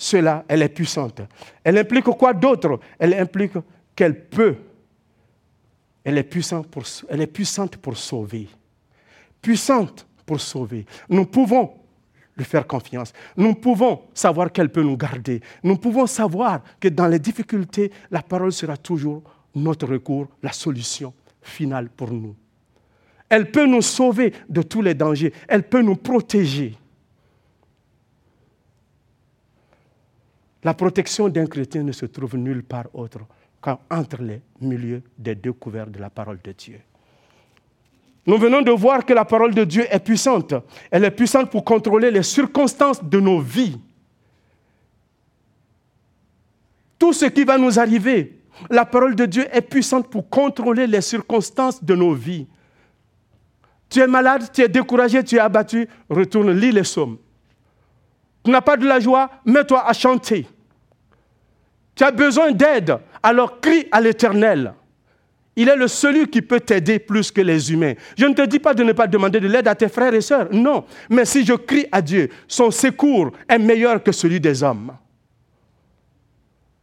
cela, 0.00 0.44
elle 0.46 0.62
est 0.62 0.68
puissante. 0.68 1.22
Elle 1.64 1.76
implique 1.76 2.04
quoi 2.04 2.32
d'autre? 2.32 2.78
Elle 3.00 3.14
implique 3.14 3.54
qu'elle 3.96 4.28
peut. 4.28 4.56
Elle 6.04 6.16
est, 6.16 6.22
puissante 6.22 6.68
pour, 6.68 6.84
elle 7.08 7.20
est 7.20 7.26
puissante 7.26 7.76
pour 7.76 7.96
sauver. 7.96 8.48
Puissante 9.42 10.06
pour 10.24 10.40
sauver. 10.40 10.86
Nous 11.08 11.26
pouvons 11.26 11.72
lui 12.36 12.44
faire 12.44 12.64
confiance. 12.64 13.12
Nous 13.36 13.56
pouvons 13.56 14.02
savoir 14.14 14.52
qu'elle 14.52 14.70
peut 14.70 14.84
nous 14.84 14.96
garder. 14.96 15.40
Nous 15.64 15.76
pouvons 15.76 16.06
savoir 16.06 16.62
que 16.78 16.86
dans 16.86 17.08
les 17.08 17.18
difficultés, 17.18 17.90
la 18.12 18.22
parole 18.22 18.52
sera 18.52 18.76
toujours 18.76 19.24
notre 19.56 19.88
recours, 19.88 20.28
la 20.44 20.52
solution 20.52 21.12
finale 21.42 21.90
pour 21.90 22.12
nous. 22.12 22.36
Elle 23.28 23.50
peut 23.50 23.66
nous 23.66 23.82
sauver 23.82 24.32
de 24.48 24.62
tous 24.62 24.80
les 24.80 24.94
dangers. 24.94 25.32
Elle 25.48 25.64
peut 25.64 25.82
nous 25.82 25.96
protéger. 25.96 26.76
La 30.64 30.74
protection 30.74 31.28
d'un 31.28 31.46
chrétien 31.46 31.82
ne 31.82 31.92
se 31.92 32.06
trouve 32.06 32.36
nulle 32.36 32.64
part 32.64 32.86
autre 32.92 33.20
qu'entre 33.60 34.22
les 34.22 34.40
milieux 34.60 35.02
des 35.16 35.34
deux 35.34 35.52
couverts 35.52 35.88
de 35.88 35.98
la 35.98 36.10
parole 36.10 36.40
de 36.42 36.52
Dieu. 36.52 36.80
Nous 38.26 38.38
venons 38.38 38.60
de 38.60 38.70
voir 38.70 39.04
que 39.06 39.14
la 39.14 39.24
parole 39.24 39.54
de 39.54 39.64
Dieu 39.64 39.86
est 39.88 40.00
puissante. 40.00 40.54
Elle 40.90 41.04
est 41.04 41.10
puissante 41.10 41.50
pour 41.50 41.64
contrôler 41.64 42.10
les 42.10 42.22
circonstances 42.22 43.02
de 43.02 43.20
nos 43.20 43.40
vies. 43.40 43.80
Tout 46.98 47.12
ce 47.12 47.26
qui 47.26 47.44
va 47.44 47.56
nous 47.56 47.78
arriver, 47.78 48.40
la 48.68 48.84
parole 48.84 49.14
de 49.14 49.24
Dieu 49.24 49.46
est 49.52 49.62
puissante 49.62 50.10
pour 50.10 50.28
contrôler 50.28 50.86
les 50.86 51.00
circonstances 51.00 51.82
de 51.82 51.94
nos 51.94 52.12
vies. 52.12 52.46
Tu 53.88 54.00
es 54.00 54.06
malade, 54.06 54.50
tu 54.52 54.60
es 54.60 54.68
découragé, 54.68 55.22
tu 55.22 55.36
es 55.36 55.38
abattu, 55.38 55.88
retourne, 56.10 56.50
lis 56.50 56.72
les 56.72 56.84
sommes 56.84 57.16
tu 58.48 58.52
n'as 58.52 58.62
pas 58.62 58.78
de 58.78 58.86
la 58.86 58.98
joie, 58.98 59.28
mets-toi 59.44 59.86
à 59.86 59.92
chanter. 59.92 60.46
Tu 61.94 62.02
as 62.02 62.10
besoin 62.10 62.50
d'aide, 62.50 62.96
alors 63.22 63.60
crie 63.60 63.86
à 63.92 64.00
l'Éternel. 64.00 64.72
Il 65.54 65.68
est 65.68 65.76
le 65.76 65.86
seul 65.86 66.26
qui 66.28 66.40
peut 66.40 66.60
t'aider 66.60 66.98
plus 66.98 67.30
que 67.30 67.42
les 67.42 67.70
humains. 67.70 67.92
Je 68.16 68.24
ne 68.24 68.32
te 68.32 68.40
dis 68.46 68.58
pas 68.58 68.72
de 68.72 68.82
ne 68.82 68.92
pas 68.92 69.06
demander 69.06 69.38
de 69.38 69.48
l'aide 69.48 69.68
à 69.68 69.74
tes 69.74 69.90
frères 69.90 70.14
et 70.14 70.22
sœurs, 70.22 70.48
non. 70.50 70.86
Mais 71.10 71.26
si 71.26 71.44
je 71.44 71.52
crie 71.52 71.84
à 71.92 72.00
Dieu, 72.00 72.30
son 72.46 72.70
secours 72.70 73.32
est 73.46 73.58
meilleur 73.58 74.02
que 74.02 74.12
celui 74.12 74.40
des 74.40 74.62
hommes. 74.62 74.96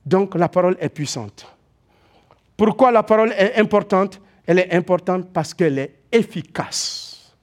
Donc 0.06 0.36
la 0.36 0.50
parole 0.50 0.78
est 0.80 0.90
puissante. 0.90 1.48
Pourquoi 2.56 2.92
la 2.92 3.02
parole 3.02 3.32
est 3.32 3.56
importante? 3.60 4.22
Elle 4.46 4.60
est 4.60 4.72
importante 4.72 5.34
parce 5.34 5.52
qu'elle 5.52 5.80
est 5.80 5.96
efficace. 6.12 7.34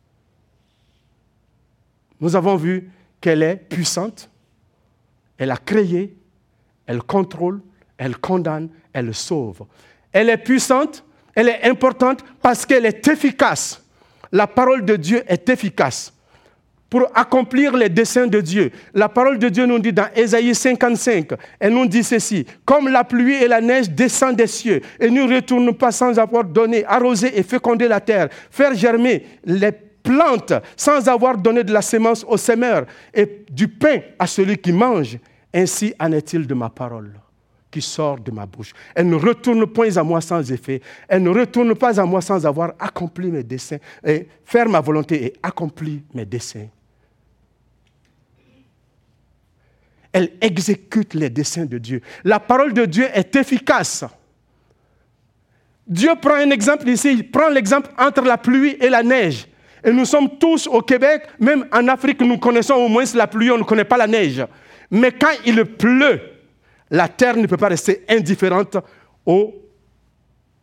Nous 2.20 2.36
avons 2.36 2.54
vu 2.54 2.88
qu'elle 3.22 3.42
est 3.42 3.56
puissante, 3.56 4.28
elle 5.38 5.50
a 5.50 5.56
créé, 5.56 6.14
elle 6.86 7.02
contrôle, 7.02 7.62
elle 7.96 8.18
condamne, 8.18 8.68
elle 8.92 9.14
sauve. 9.14 9.62
Elle 10.12 10.28
est 10.28 10.36
puissante, 10.36 11.02
elle 11.34 11.48
est 11.48 11.64
importante 11.64 12.22
parce 12.42 12.66
qu'elle 12.66 12.84
est 12.84 13.08
efficace. 13.08 13.82
La 14.30 14.46
parole 14.46 14.84
de 14.84 14.96
Dieu 14.96 15.22
est 15.26 15.48
efficace 15.48 16.12
pour 16.90 17.06
accomplir 17.14 17.74
les 17.74 17.88
desseins 17.88 18.26
de 18.26 18.40
Dieu. 18.40 18.70
La 18.92 19.08
parole 19.08 19.38
de 19.38 19.48
Dieu 19.48 19.64
nous 19.64 19.78
dit 19.78 19.94
dans 19.94 20.08
Ésaïe 20.14 20.54
55, 20.54 21.30
elle 21.58 21.72
nous 21.72 21.86
dit 21.86 22.04
ceci, 22.04 22.44
comme 22.66 22.88
la 22.88 23.04
pluie 23.04 23.42
et 23.42 23.48
la 23.48 23.62
neige 23.62 23.88
descendent 23.88 24.36
des 24.36 24.46
cieux 24.46 24.82
et 25.00 25.08
ne 25.08 25.22
retournent 25.22 25.74
pas 25.74 25.92
sans 25.92 26.18
avoir 26.18 26.44
donné, 26.44 26.84
arrosé 26.84 27.38
et 27.38 27.42
fécondé 27.42 27.88
la 27.88 28.00
terre, 28.00 28.28
faire 28.50 28.74
germer 28.74 29.24
les 29.44 29.72
plante 30.02 30.52
sans 30.76 31.08
avoir 31.08 31.36
donné 31.36 31.64
de 31.64 31.72
la 31.72 31.82
sémence 31.82 32.24
au 32.26 32.36
semeur 32.36 32.86
et 33.14 33.44
du 33.50 33.68
pain 33.68 34.00
à 34.18 34.26
celui 34.26 34.58
qui 34.58 34.72
mange, 34.72 35.18
ainsi 35.54 35.94
en 35.98 36.12
est-il 36.12 36.46
de 36.46 36.54
ma 36.54 36.70
parole 36.70 37.12
qui 37.72 37.80
sort 37.80 38.20
de 38.20 38.30
ma 38.30 38.46
bouche. 38.46 38.72
Elle 38.94 39.08
ne 39.08 39.16
retourne 39.16 39.66
point 39.66 39.96
à 39.96 40.02
moi 40.02 40.20
sans 40.20 40.52
effet. 40.52 40.82
Elle 41.08 41.22
ne 41.22 41.30
retourne 41.30 41.74
pas 41.74 41.98
à 41.98 42.04
moi 42.04 42.20
sans 42.20 42.44
avoir 42.46 42.74
accompli 42.78 43.30
mes 43.30 43.42
desseins, 43.42 43.78
et 44.04 44.28
faire 44.44 44.68
ma 44.68 44.80
volonté 44.80 45.24
et 45.24 45.32
accomplir 45.42 46.00
mes 46.12 46.26
desseins. 46.26 46.68
Elle 50.12 50.32
exécute 50.42 51.14
les 51.14 51.30
desseins 51.30 51.64
de 51.64 51.78
Dieu. 51.78 52.02
La 52.22 52.38
parole 52.38 52.74
de 52.74 52.84
Dieu 52.84 53.08
est 53.14 53.34
efficace. 53.34 54.04
Dieu 55.86 56.10
prend 56.20 56.34
un 56.34 56.50
exemple 56.50 56.86
ici, 56.88 57.10
il 57.10 57.30
prend 57.30 57.48
l'exemple 57.48 57.90
entre 57.98 58.22
la 58.22 58.36
pluie 58.36 58.76
et 58.78 58.90
la 58.90 59.02
neige. 59.02 59.48
Et 59.84 59.92
nous 59.92 60.04
sommes 60.04 60.38
tous 60.38 60.66
au 60.66 60.80
Québec, 60.80 61.26
même 61.40 61.66
en 61.72 61.88
Afrique, 61.88 62.20
nous 62.20 62.38
connaissons 62.38 62.74
au 62.74 62.88
moins 62.88 63.04
la 63.14 63.26
pluie, 63.26 63.50
on 63.50 63.58
ne 63.58 63.64
connaît 63.64 63.84
pas 63.84 63.96
la 63.96 64.06
neige. 64.06 64.44
Mais 64.90 65.10
quand 65.12 65.32
il 65.44 65.64
pleut, 65.64 66.20
la 66.90 67.08
terre 67.08 67.36
ne 67.36 67.46
peut 67.46 67.56
pas 67.56 67.68
rester 67.68 68.04
indifférente 68.08 68.76
aux 69.26 69.54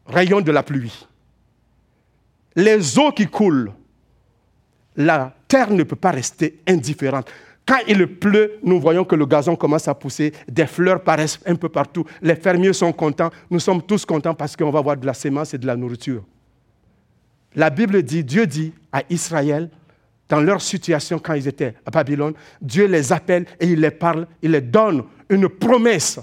rayons 0.06 0.42
de 0.42 0.52
la 0.52 0.64
pluie. 0.64 1.08
Les 2.56 2.98
eaux 2.98 3.12
qui 3.12 3.28
coulent, 3.28 3.72
la 4.96 5.34
terre 5.48 5.72
ne 5.72 5.84
peut 5.84 5.96
pas 5.96 6.12
rester 6.12 6.60
indifférente. 6.68 7.30
Quand 7.66 7.80
il 7.88 8.08
pleut, 8.08 8.60
nous 8.64 8.80
voyons 8.80 9.04
que 9.04 9.16
le 9.16 9.26
gazon 9.26 9.56
commence 9.56 9.88
à 9.88 9.94
pousser, 9.94 10.34
des 10.48 10.66
fleurs 10.66 11.04
paraissent 11.04 11.40
un 11.46 11.56
peu 11.56 11.70
partout, 11.70 12.06
les 12.22 12.36
fermiers 12.36 12.74
sont 12.74 12.92
contents, 12.92 13.30
nous 13.50 13.60
sommes 13.60 13.82
tous 13.82 14.06
contents 14.06 14.34
parce 14.34 14.56
qu'on 14.56 14.72
va 14.72 14.80
avoir 14.80 14.98
de 14.98 15.06
la 15.06 15.14
sémence 15.14 15.54
et 15.54 15.58
de 15.58 15.68
la 15.68 15.76
nourriture. 15.76 16.24
La 17.56 17.70
Bible 17.70 18.04
dit, 18.04 18.24
Dieu 18.24 18.46
dit 18.46 18.74
à 18.92 19.04
Israël, 19.10 19.70
dans 20.28 20.40
leur 20.40 20.62
situation 20.62 21.18
quand 21.18 21.34
ils 21.34 21.48
étaient 21.48 21.74
à 21.86 21.90
Babylone, 21.90 22.34
Dieu 22.62 22.86
les 22.86 23.12
appelle 23.12 23.46
et 23.60 23.68
il 23.68 23.82
les 23.82 23.92
parle, 23.92 24.28
il 24.42 24.52
les 24.52 24.62
donne 24.62 25.04
une 25.30 25.50
promesse. 25.50 26.20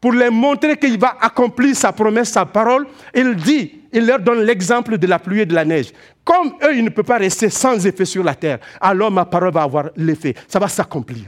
Pour 0.00 0.12
les 0.12 0.30
montrer 0.30 0.76
qu'il 0.76 0.98
va 0.98 1.16
accomplir 1.20 1.74
sa 1.74 1.92
promesse, 1.92 2.30
sa 2.30 2.44
parole, 2.44 2.86
il 3.14 3.34
dit, 3.36 3.82
il 3.92 4.06
leur 4.06 4.18
donne 4.18 4.40
l'exemple 4.40 4.98
de 4.98 5.06
la 5.06 5.18
pluie 5.18 5.40
et 5.40 5.46
de 5.46 5.54
la 5.54 5.64
neige. 5.64 5.92
Comme 6.24 6.54
eux, 6.62 6.76
ils 6.76 6.84
ne 6.84 6.90
peuvent 6.90 7.04
pas 7.04 7.18
rester 7.18 7.48
sans 7.48 7.86
effet 7.86 8.04
sur 8.04 8.22
la 8.22 8.34
terre, 8.34 8.58
alors 8.80 9.10
ma 9.10 9.24
parole 9.24 9.52
va 9.52 9.62
avoir 9.62 9.90
l'effet. 9.96 10.34
Ça 10.48 10.58
va 10.58 10.68
s'accomplir. 10.68 11.26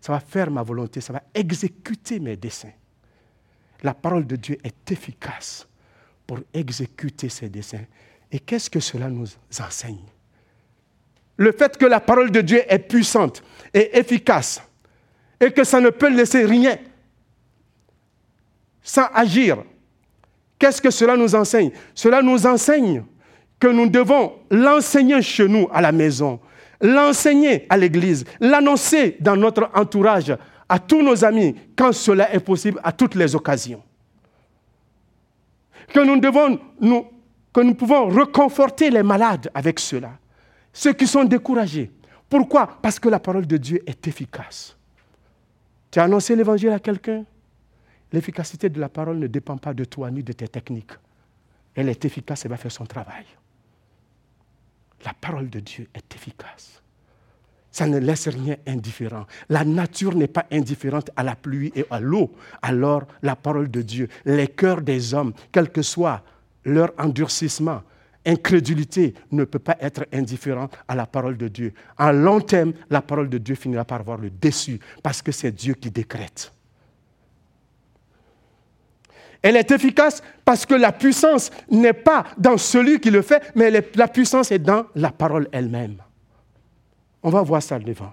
Ça 0.00 0.12
va 0.12 0.20
faire 0.20 0.50
ma 0.50 0.62
volonté, 0.62 1.00
ça 1.00 1.12
va 1.12 1.22
exécuter 1.34 2.20
mes 2.20 2.36
desseins. 2.36 2.72
La 3.82 3.92
parole 3.92 4.26
de 4.26 4.36
Dieu 4.36 4.56
est 4.62 4.92
efficace 4.92 5.68
pour 6.26 6.38
exécuter 6.54 7.28
ses 7.28 7.48
desseins 7.48 7.84
et 8.30 8.40
qu'est-ce 8.40 8.68
que 8.68 8.80
cela 8.80 9.08
nous 9.08 9.26
enseigne? 9.60 10.04
Le 11.36 11.52
fait 11.52 11.76
que 11.76 11.86
la 11.86 12.00
parole 12.00 12.30
de 12.30 12.40
Dieu 12.40 12.62
est 12.68 12.78
puissante 12.78 13.42
et 13.72 13.96
efficace 13.98 14.62
et 15.40 15.52
que 15.52 15.64
ça 15.64 15.80
ne 15.80 15.90
peut 15.90 16.10
laisser 16.10 16.44
rien 16.44 16.76
sans 18.82 19.06
agir. 19.14 19.62
Qu'est-ce 20.58 20.82
que 20.82 20.90
cela 20.90 21.16
nous 21.16 21.34
enseigne? 21.34 21.70
Cela 21.94 22.22
nous 22.22 22.46
enseigne 22.46 23.04
que 23.60 23.68
nous 23.68 23.88
devons 23.88 24.32
l'enseigner 24.50 25.22
chez 25.22 25.46
nous 25.46 25.68
à 25.72 25.80
la 25.80 25.92
maison, 25.92 26.40
l'enseigner 26.80 27.66
à 27.68 27.76
l'église, 27.76 28.24
l'annoncer 28.40 29.16
dans 29.20 29.36
notre 29.36 29.70
entourage, 29.74 30.36
à 30.68 30.78
tous 30.78 31.02
nos 31.02 31.24
amis, 31.24 31.54
quand 31.76 31.92
cela 31.92 32.32
est 32.32 32.40
possible, 32.40 32.80
à 32.82 32.92
toutes 32.92 33.14
les 33.14 33.34
occasions. 33.34 33.82
Que 35.88 36.00
nous 36.00 36.18
devons 36.18 36.58
nous 36.80 37.06
que 37.58 37.64
nous 37.64 37.74
pouvons 37.74 38.08
reconforter 38.08 38.88
les 38.88 39.02
malades 39.02 39.50
avec 39.52 39.80
cela, 39.80 40.12
ceux 40.72 40.92
qui 40.92 41.08
sont 41.08 41.24
découragés. 41.24 41.90
Pourquoi? 42.28 42.78
Parce 42.80 43.00
que 43.00 43.08
la 43.08 43.18
parole 43.18 43.48
de 43.48 43.56
Dieu 43.56 43.82
est 43.84 44.06
efficace. 44.06 44.76
Tu 45.90 45.98
as 45.98 46.04
annoncé 46.04 46.36
l'évangile 46.36 46.70
à 46.70 46.78
quelqu'un? 46.78 47.24
L'efficacité 48.12 48.68
de 48.68 48.78
la 48.78 48.88
parole 48.88 49.18
ne 49.18 49.26
dépend 49.26 49.56
pas 49.56 49.74
de 49.74 49.84
toi 49.84 50.08
ni 50.08 50.22
de 50.22 50.32
tes 50.32 50.46
techniques. 50.46 50.92
Elle 51.74 51.88
est 51.88 52.04
efficace 52.04 52.44
et 52.44 52.48
va 52.48 52.56
faire 52.56 52.70
son 52.70 52.86
travail. 52.86 53.24
La 55.04 55.12
parole 55.14 55.50
de 55.50 55.58
Dieu 55.58 55.88
est 55.92 56.14
efficace. 56.14 56.80
Ça 57.72 57.88
ne 57.88 57.98
laisse 57.98 58.28
rien 58.28 58.54
indifférent. 58.68 59.26
La 59.48 59.64
nature 59.64 60.14
n'est 60.14 60.28
pas 60.28 60.46
indifférente 60.52 61.10
à 61.16 61.24
la 61.24 61.34
pluie 61.34 61.72
et 61.74 61.86
à 61.90 61.98
l'eau. 61.98 62.30
Alors, 62.62 63.08
la 63.20 63.34
parole 63.34 63.68
de 63.68 63.82
Dieu, 63.82 64.08
les 64.24 64.46
cœurs 64.46 64.80
des 64.80 65.12
hommes, 65.12 65.32
quel 65.50 65.72
que 65.72 65.82
soit 65.82 66.22
leur 66.64 66.92
endurcissement, 66.98 67.82
incrédulité, 68.26 69.14
ne 69.30 69.44
peut 69.44 69.58
pas 69.58 69.76
être 69.80 70.06
indifférent 70.12 70.68
à 70.86 70.94
la 70.94 71.06
parole 71.06 71.36
de 71.36 71.48
Dieu. 71.48 71.72
En 71.98 72.12
long 72.12 72.40
terme, 72.40 72.72
la 72.90 73.00
parole 73.00 73.28
de 73.28 73.38
Dieu 73.38 73.54
finira 73.54 73.84
par 73.84 74.00
avoir 74.00 74.18
le 74.18 74.30
dessus, 74.30 74.78
parce 75.02 75.22
que 75.22 75.32
c'est 75.32 75.52
Dieu 75.52 75.74
qui 75.74 75.90
décrète. 75.90 76.52
Elle 79.40 79.56
est 79.56 79.70
efficace 79.70 80.22
parce 80.44 80.66
que 80.66 80.74
la 80.74 80.92
puissance 80.92 81.50
n'est 81.70 81.92
pas 81.92 82.24
dans 82.36 82.58
celui 82.58 82.98
qui 82.98 83.10
le 83.10 83.22
fait, 83.22 83.52
mais 83.54 83.70
la 83.70 84.08
puissance 84.08 84.50
est 84.50 84.58
dans 84.58 84.86
la 84.96 85.12
parole 85.12 85.48
elle-même. 85.52 86.02
On 87.22 87.30
va 87.30 87.42
voir 87.42 87.62
ça 87.62 87.78
devant. 87.78 88.12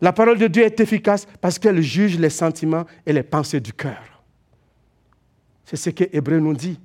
La 0.00 0.12
parole 0.12 0.38
de 0.38 0.46
Dieu 0.46 0.64
est 0.64 0.80
efficace 0.80 1.26
parce 1.40 1.58
qu'elle 1.58 1.80
juge 1.80 2.18
les 2.18 2.30
sentiments 2.30 2.84
et 3.04 3.12
les 3.12 3.22
pensées 3.22 3.60
du 3.60 3.72
cœur. 3.72 4.22
C'est 5.64 5.76
ce 5.76 5.90
que 5.90 6.04
Hébreu 6.12 6.38
nous 6.38 6.54
dit. 6.54 6.78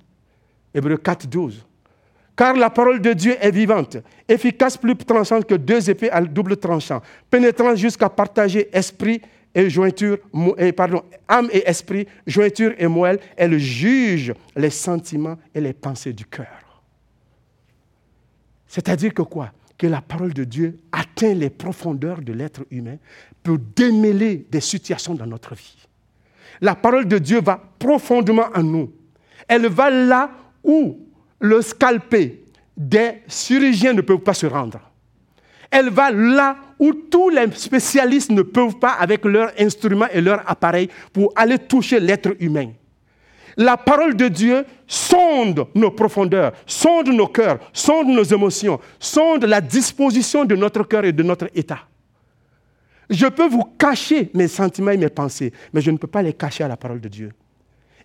Hébreu 0.73 0.97
4, 0.97 1.27
12. 1.27 1.65
Car 2.35 2.55
la 2.55 2.69
parole 2.69 2.99
de 2.99 3.13
Dieu 3.13 3.35
est 3.39 3.51
vivante, 3.51 3.97
efficace, 4.27 4.75
plus 4.75 4.95
tranchante 4.95 5.45
que 5.45 5.53
deux 5.53 5.89
épées 5.89 6.09
à 6.09 6.19
double 6.21 6.57
tranchant, 6.57 7.01
pénétrant 7.29 7.75
jusqu'à 7.75 8.09
partager 8.09 8.69
esprit 8.75 9.21
et 9.53 9.69
jointure, 9.69 10.17
pardon, 10.75 11.03
âme 11.27 11.47
et 11.51 11.69
esprit, 11.69 12.07
jointure 12.25 12.73
et 12.79 12.87
moelle, 12.87 13.19
elle 13.37 13.59
juge 13.59 14.33
les 14.55 14.71
sentiments 14.71 15.37
et 15.53 15.61
les 15.61 15.73
pensées 15.73 16.11
du 16.11 16.25
cœur. 16.25 16.81
C'est-à-dire 18.65 19.13
que 19.13 19.21
quoi? 19.21 19.51
Que 19.77 19.85
la 19.85 20.01
parole 20.01 20.33
de 20.33 20.43
Dieu 20.43 20.79
atteint 20.91 21.35
les 21.35 21.51
profondeurs 21.51 22.19
de 22.19 22.33
l'être 22.33 22.61
humain 22.71 22.97
pour 23.43 23.59
démêler 23.75 24.47
des 24.49 24.61
situations 24.61 25.13
dans 25.13 25.27
notre 25.27 25.53
vie. 25.53 25.77
La 26.61 26.73
parole 26.73 27.07
de 27.07 27.19
Dieu 27.19 27.41
va 27.41 27.61
profondément 27.77 28.47
en 28.55 28.63
nous. 28.63 28.91
Elle 29.47 29.67
va 29.67 29.91
là 29.91 30.31
où 30.63 30.99
le 31.39 31.61
scalpé 31.61 32.43
des 32.75 33.21
chirurgiens 33.27 33.93
ne 33.93 34.01
peuvent 34.01 34.19
pas 34.19 34.33
se 34.33 34.45
rendre. 34.45 34.79
Elle 35.69 35.89
va 35.89 36.11
là 36.11 36.55
où 36.79 36.93
tous 36.93 37.29
les 37.29 37.51
spécialistes 37.51 38.31
ne 38.31 38.41
peuvent 38.41 38.77
pas, 38.77 38.91
avec 38.91 39.25
leurs 39.25 39.51
instruments 39.59 40.07
et 40.11 40.21
leurs 40.21 40.47
appareils, 40.49 40.89
pour 41.11 41.33
aller 41.35 41.57
toucher 41.57 41.99
l'être 41.99 42.35
humain. 42.39 42.71
La 43.57 43.77
parole 43.77 44.15
de 44.15 44.27
Dieu 44.27 44.65
sonde 44.87 45.67
nos 45.75 45.91
profondeurs, 45.91 46.53
sonde 46.65 47.09
nos 47.09 47.27
cœurs, 47.27 47.59
sonde 47.71 48.07
nos 48.07 48.23
émotions, 48.23 48.79
sonde 48.99 49.45
la 49.45 49.61
disposition 49.61 50.45
de 50.45 50.55
notre 50.55 50.83
cœur 50.83 51.05
et 51.05 51.11
de 51.11 51.23
notre 51.23 51.49
état. 51.53 51.79
Je 53.09 53.27
peux 53.27 53.47
vous 53.47 53.63
cacher 53.77 54.31
mes 54.33 54.47
sentiments 54.47 54.91
et 54.91 54.97
mes 54.97 55.09
pensées, 55.09 55.53
mais 55.71 55.81
je 55.81 55.91
ne 55.91 55.97
peux 55.97 56.07
pas 56.07 56.21
les 56.21 56.33
cacher 56.33 56.63
à 56.63 56.67
la 56.67 56.77
parole 56.77 57.01
de 57.01 57.09
Dieu. 57.09 57.31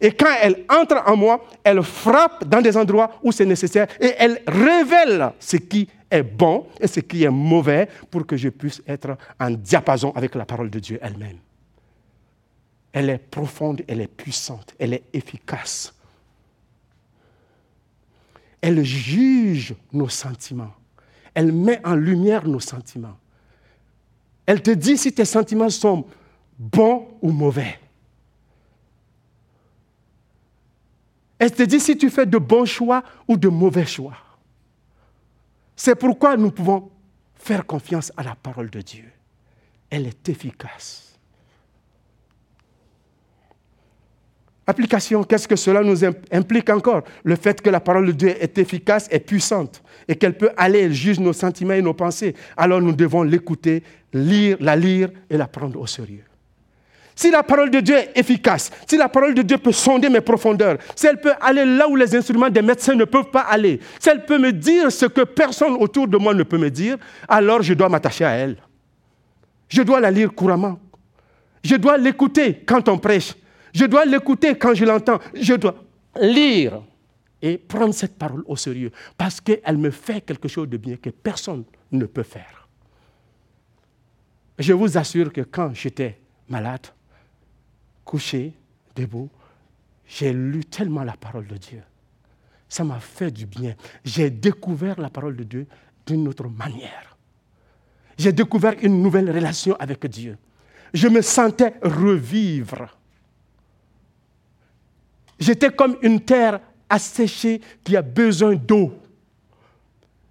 Et 0.00 0.12
quand 0.12 0.32
elle 0.40 0.64
entre 0.68 1.02
en 1.06 1.16
moi, 1.16 1.44
elle 1.64 1.82
frappe 1.82 2.44
dans 2.44 2.60
des 2.60 2.76
endroits 2.76 3.10
où 3.22 3.32
c'est 3.32 3.44
nécessaire 3.44 3.86
et 4.00 4.14
elle 4.18 4.40
révèle 4.46 5.32
ce 5.40 5.56
qui 5.56 5.88
est 6.10 6.22
bon 6.22 6.66
et 6.80 6.86
ce 6.86 7.00
qui 7.00 7.24
est 7.24 7.30
mauvais 7.30 7.88
pour 8.10 8.26
que 8.26 8.36
je 8.36 8.48
puisse 8.48 8.82
être 8.86 9.16
en 9.40 9.50
diapason 9.50 10.12
avec 10.14 10.34
la 10.34 10.44
parole 10.44 10.70
de 10.70 10.78
Dieu 10.78 10.98
elle-même. 11.02 11.38
Elle 12.92 13.10
est 13.10 13.18
profonde, 13.18 13.82
elle 13.86 14.00
est 14.00 14.08
puissante, 14.08 14.74
elle 14.78 14.94
est 14.94 15.04
efficace. 15.12 15.94
Elle 18.60 18.82
juge 18.84 19.74
nos 19.92 20.08
sentiments. 20.08 20.72
Elle 21.34 21.52
met 21.52 21.80
en 21.86 21.94
lumière 21.94 22.46
nos 22.46 22.60
sentiments. 22.60 23.16
Elle 24.46 24.62
te 24.62 24.70
dit 24.70 24.96
si 24.96 25.12
tes 25.12 25.24
sentiments 25.24 25.68
sont 25.68 26.06
bons 26.58 27.06
ou 27.22 27.30
mauvais. 27.30 27.78
Elle 31.38 31.52
te 31.52 31.62
dit 31.62 31.80
si 31.80 31.96
tu 31.96 32.10
fais 32.10 32.26
de 32.26 32.38
bons 32.38 32.64
choix 32.64 33.02
ou 33.26 33.36
de 33.36 33.48
mauvais 33.48 33.86
choix. 33.86 34.16
C'est 35.76 35.94
pourquoi 35.94 36.36
nous 36.36 36.50
pouvons 36.50 36.90
faire 37.36 37.64
confiance 37.64 38.12
à 38.16 38.22
la 38.24 38.34
parole 38.34 38.68
de 38.70 38.80
Dieu. 38.80 39.04
Elle 39.90 40.06
est 40.06 40.28
efficace. 40.28 41.04
Application, 44.66 45.24
qu'est-ce 45.24 45.48
que 45.48 45.56
cela 45.56 45.82
nous 45.82 46.04
implique 46.04 46.68
encore? 46.68 47.02
Le 47.24 47.36
fait 47.36 47.62
que 47.62 47.70
la 47.70 47.80
parole 47.80 48.08
de 48.08 48.12
Dieu 48.12 48.28
est 48.28 48.58
efficace 48.58 49.08
et 49.10 49.18
puissante 49.18 49.82
et 50.06 50.16
qu'elle 50.16 50.36
peut 50.36 50.50
aller, 50.58 50.80
elle 50.80 50.92
juge 50.92 51.18
nos 51.20 51.32
sentiments 51.32 51.72
et 51.72 51.80
nos 51.80 51.94
pensées. 51.94 52.34
Alors 52.54 52.82
nous 52.82 52.92
devons 52.92 53.22
l'écouter, 53.22 53.82
lire, 54.12 54.58
la 54.60 54.76
lire 54.76 55.08
et 55.30 55.38
la 55.38 55.46
prendre 55.46 55.80
au 55.80 55.86
sérieux. 55.86 56.27
Si 57.18 57.32
la 57.32 57.42
parole 57.42 57.68
de 57.68 57.80
Dieu 57.80 57.96
est 57.96 58.12
efficace, 58.14 58.70
si 58.86 58.96
la 58.96 59.08
parole 59.08 59.34
de 59.34 59.42
Dieu 59.42 59.58
peut 59.58 59.72
sonder 59.72 60.08
mes 60.08 60.20
profondeurs, 60.20 60.78
si 60.94 61.08
elle 61.08 61.20
peut 61.20 61.32
aller 61.40 61.64
là 61.64 61.88
où 61.88 61.96
les 61.96 62.14
instruments 62.14 62.48
des 62.48 62.62
médecins 62.62 62.94
ne 62.94 63.04
peuvent 63.04 63.32
pas 63.32 63.40
aller, 63.40 63.80
si 63.98 64.08
elle 64.08 64.24
peut 64.24 64.38
me 64.38 64.52
dire 64.52 64.92
ce 64.92 65.06
que 65.06 65.22
personne 65.22 65.72
autour 65.80 66.06
de 66.06 66.16
moi 66.16 66.32
ne 66.32 66.44
peut 66.44 66.58
me 66.58 66.70
dire, 66.70 66.96
alors 67.26 67.60
je 67.60 67.74
dois 67.74 67.88
m'attacher 67.88 68.24
à 68.24 68.30
elle. 68.30 68.56
Je 69.68 69.82
dois 69.82 69.98
la 69.98 70.12
lire 70.12 70.32
couramment. 70.32 70.78
Je 71.64 71.74
dois 71.74 71.98
l'écouter 71.98 72.62
quand 72.64 72.88
on 72.88 72.98
prêche. 72.98 73.34
Je 73.74 73.86
dois 73.86 74.04
l'écouter 74.04 74.56
quand 74.56 74.74
je 74.74 74.84
l'entends. 74.84 75.18
Je 75.34 75.54
dois 75.54 75.74
lire 76.20 76.82
et 77.42 77.58
prendre 77.58 77.94
cette 77.94 78.16
parole 78.16 78.44
au 78.46 78.54
sérieux 78.54 78.92
parce 79.16 79.40
qu'elle 79.40 79.76
me 79.76 79.90
fait 79.90 80.20
quelque 80.20 80.46
chose 80.46 80.68
de 80.68 80.76
bien 80.76 80.94
que 80.94 81.10
personne 81.10 81.64
ne 81.90 82.06
peut 82.06 82.22
faire. 82.22 82.68
Je 84.56 84.72
vous 84.72 84.96
assure 84.96 85.32
que 85.32 85.40
quand 85.40 85.74
j'étais 85.74 86.20
malade, 86.48 86.86
couché, 88.08 88.54
debout, 88.96 89.28
j'ai 90.06 90.32
lu 90.32 90.64
tellement 90.64 91.04
la 91.04 91.12
parole 91.12 91.46
de 91.46 91.58
Dieu. 91.58 91.82
Ça 92.66 92.82
m'a 92.82 93.00
fait 93.00 93.30
du 93.30 93.44
bien. 93.44 93.74
J'ai 94.02 94.30
découvert 94.30 94.98
la 94.98 95.10
parole 95.10 95.36
de 95.36 95.44
Dieu 95.44 95.66
d'une 96.06 96.26
autre 96.26 96.48
manière. 96.48 97.18
J'ai 98.16 98.32
découvert 98.32 98.74
une 98.80 99.02
nouvelle 99.02 99.30
relation 99.30 99.76
avec 99.78 100.06
Dieu. 100.06 100.38
Je 100.94 101.06
me 101.06 101.20
sentais 101.20 101.74
revivre. 101.82 102.96
J'étais 105.38 105.70
comme 105.70 105.98
une 106.00 106.20
terre 106.20 106.60
asséchée 106.88 107.60
qui 107.84 107.94
a 107.94 108.00
besoin 108.00 108.54
d'eau. 108.56 108.94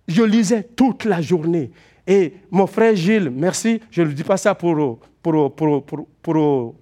Je 0.08 0.24
lisais 0.24 0.64
toute 0.64 1.06
la 1.06 1.22
journée. 1.22 1.70
Et 2.08 2.34
mon 2.50 2.66
frère 2.66 2.96
Gilles, 2.96 3.30
merci, 3.30 3.82
je 3.92 4.02
ne 4.02 4.12
dis 4.12 4.24
pas 4.24 4.38
ça 4.38 4.56
pour, 4.56 5.00
pour, 5.22 5.56
pour, 5.56 5.86
pour 6.24 6.76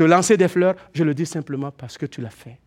te 0.00 0.04
lancer 0.04 0.38
des 0.38 0.48
fleurs, 0.48 0.76
je 0.94 1.04
le 1.04 1.12
dis 1.12 1.26
simplement 1.26 1.70
parce 1.70 1.98
que 1.98 2.06
tu 2.06 2.22
l'as 2.22 2.30
fait. 2.30 2.58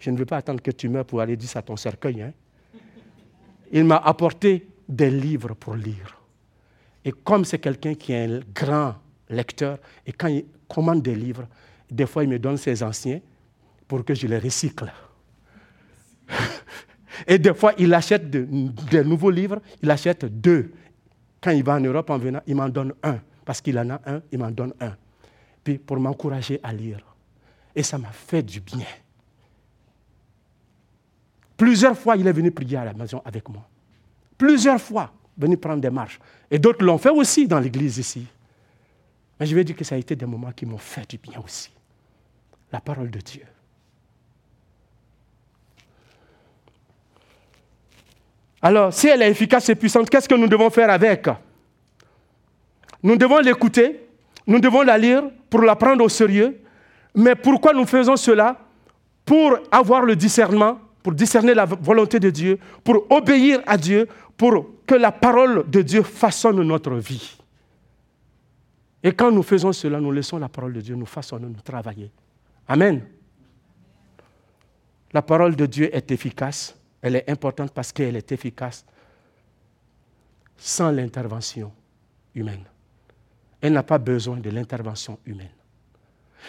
Je 0.00 0.10
ne 0.10 0.18
veux 0.18 0.26
pas 0.26 0.38
attendre 0.38 0.60
que 0.60 0.72
tu 0.72 0.88
meurs 0.88 1.04
pour 1.04 1.20
aller 1.20 1.36
dire 1.36 1.48
ça 1.48 1.60
à 1.60 1.62
ton 1.62 1.76
cercueil. 1.76 2.20
Hein. 2.20 2.32
Il 3.70 3.84
m'a 3.84 3.98
apporté 3.98 4.66
des 4.88 5.08
livres 5.08 5.54
pour 5.54 5.76
lire. 5.76 6.20
Et 7.04 7.12
comme 7.12 7.44
c'est 7.44 7.60
quelqu'un 7.60 7.94
qui 7.94 8.12
est 8.12 8.24
un 8.24 8.40
grand 8.52 8.96
lecteur, 9.28 9.78
et 10.04 10.10
quand 10.10 10.26
il 10.26 10.46
commande 10.66 11.00
des 11.00 11.14
livres, 11.14 11.46
des 11.88 12.06
fois 12.06 12.24
il 12.24 12.28
me 12.28 12.40
donne 12.40 12.56
ses 12.56 12.82
anciens 12.82 13.20
pour 13.86 14.04
que 14.04 14.12
je 14.12 14.26
les 14.26 14.38
recycle. 14.38 14.92
et 17.28 17.38
des 17.38 17.54
fois 17.54 17.72
il 17.78 17.94
achète 17.94 18.28
des 18.28 19.04
nouveaux 19.04 19.30
livres, 19.30 19.60
il 19.80 19.88
achète 19.92 20.24
deux. 20.24 20.72
Quand 21.40 21.52
il 21.52 21.62
va 21.62 21.74
en 21.74 21.80
Europe 21.80 22.10
en 22.10 22.18
venant, 22.18 22.40
il 22.48 22.56
m'en 22.56 22.68
donne 22.68 22.94
un. 23.04 23.20
Parce 23.44 23.60
qu'il 23.60 23.78
en 23.78 23.90
a 23.90 24.00
un, 24.06 24.22
il 24.32 24.40
m'en 24.40 24.50
donne 24.50 24.74
un 24.80 24.96
pour 25.74 25.98
m'encourager 25.98 26.60
à 26.62 26.72
lire. 26.72 27.00
Et 27.74 27.82
ça 27.82 27.98
m'a 27.98 28.10
fait 28.10 28.42
du 28.42 28.60
bien. 28.60 28.86
Plusieurs 31.56 31.96
fois, 31.98 32.16
il 32.16 32.26
est 32.26 32.32
venu 32.32 32.50
prier 32.50 32.76
à 32.76 32.84
la 32.84 32.92
maison 32.92 33.22
avec 33.24 33.48
moi. 33.48 33.66
Plusieurs 34.36 34.80
fois, 34.80 35.12
venu 35.36 35.56
prendre 35.56 35.80
des 35.80 35.90
marches. 35.90 36.18
Et 36.50 36.58
d'autres 36.58 36.84
l'ont 36.84 36.98
fait 36.98 37.10
aussi 37.10 37.46
dans 37.48 37.58
l'église 37.58 37.98
ici. 37.98 38.26
Mais 39.38 39.46
je 39.46 39.54
vais 39.54 39.64
dire 39.64 39.76
que 39.76 39.84
ça 39.84 39.94
a 39.94 39.98
été 39.98 40.16
des 40.16 40.26
moments 40.26 40.52
qui 40.52 40.66
m'ont 40.66 40.78
fait 40.78 41.08
du 41.08 41.18
bien 41.18 41.40
aussi. 41.44 41.70
La 42.72 42.80
parole 42.80 43.10
de 43.10 43.18
Dieu. 43.20 43.44
Alors, 48.62 48.92
si 48.92 49.08
elle 49.08 49.22
est 49.22 49.30
efficace 49.30 49.68
et 49.68 49.74
puissante, 49.74 50.10
qu'est-ce 50.10 50.28
que 50.28 50.34
nous 50.34 50.48
devons 50.48 50.70
faire 50.70 50.90
avec? 50.90 51.28
Nous 53.02 53.16
devons 53.16 53.38
l'écouter, 53.38 54.05
nous 54.46 54.60
devons 54.60 54.82
la 54.82 54.96
lire 54.96 55.24
pour 55.50 55.62
la 55.62 55.74
prendre 55.76 56.04
au 56.04 56.08
sérieux. 56.08 56.60
Mais 57.14 57.34
pourquoi 57.34 57.72
nous 57.72 57.86
faisons 57.86 58.16
cela 58.16 58.58
Pour 59.24 59.58
avoir 59.70 60.02
le 60.02 60.14
discernement, 60.14 60.78
pour 61.02 61.12
discerner 61.12 61.54
la 61.54 61.64
volonté 61.64 62.20
de 62.20 62.30
Dieu, 62.30 62.58
pour 62.84 63.06
obéir 63.10 63.60
à 63.66 63.76
Dieu, 63.76 64.06
pour 64.36 64.66
que 64.86 64.94
la 64.94 65.10
parole 65.10 65.68
de 65.68 65.82
Dieu 65.82 66.02
façonne 66.02 66.62
notre 66.62 66.94
vie? 66.94 67.38
Et 69.02 69.12
quand 69.12 69.30
nous 69.30 69.42
faisons 69.42 69.72
cela, 69.72 70.00
nous 70.00 70.12
laissons 70.12 70.38
la 70.38 70.48
parole 70.48 70.72
de 70.72 70.80
Dieu 70.80 70.94
nous 70.94 71.06
façonner, 71.06 71.46
nous 71.46 71.60
travailler. 71.60 72.10
Amen. 72.68 73.04
La 75.12 75.22
parole 75.22 75.56
de 75.56 75.66
Dieu 75.66 75.94
est 75.94 76.10
efficace. 76.10 76.76
Elle 77.00 77.16
est 77.16 77.30
importante 77.30 77.70
parce 77.72 77.92
qu'elle 77.92 78.16
est 78.16 78.32
efficace 78.32 78.84
sans 80.56 80.90
l'intervention 80.90 81.72
humaine. 82.34 82.64
Elle 83.66 83.72
n'a 83.72 83.82
pas 83.82 83.98
besoin 83.98 84.36
de 84.36 84.48
l'intervention 84.48 85.18
humaine. 85.26 85.50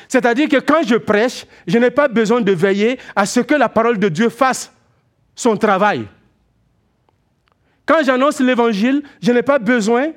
C'est-à-dire 0.07 0.47
que 0.47 0.57
quand 0.57 0.83
je 0.85 0.97
prêche, 0.97 1.47
je 1.65 1.79
n'ai 1.79 1.89
pas 1.89 2.07
besoin 2.07 2.41
de 2.41 2.51
veiller 2.51 2.99
à 3.15 3.25
ce 3.25 3.39
que 3.39 3.55
la 3.55 3.69
parole 3.69 3.97
de 3.97 4.07
Dieu 4.07 4.29
fasse 4.29 4.71
son 5.33 5.57
travail. 5.57 6.05
Quand 7.87 8.03
j'annonce 8.05 8.39
l'évangile, 8.39 9.01
je 9.19 9.31
n'ai 9.31 9.41
pas 9.41 9.57
besoin, 9.57 10.11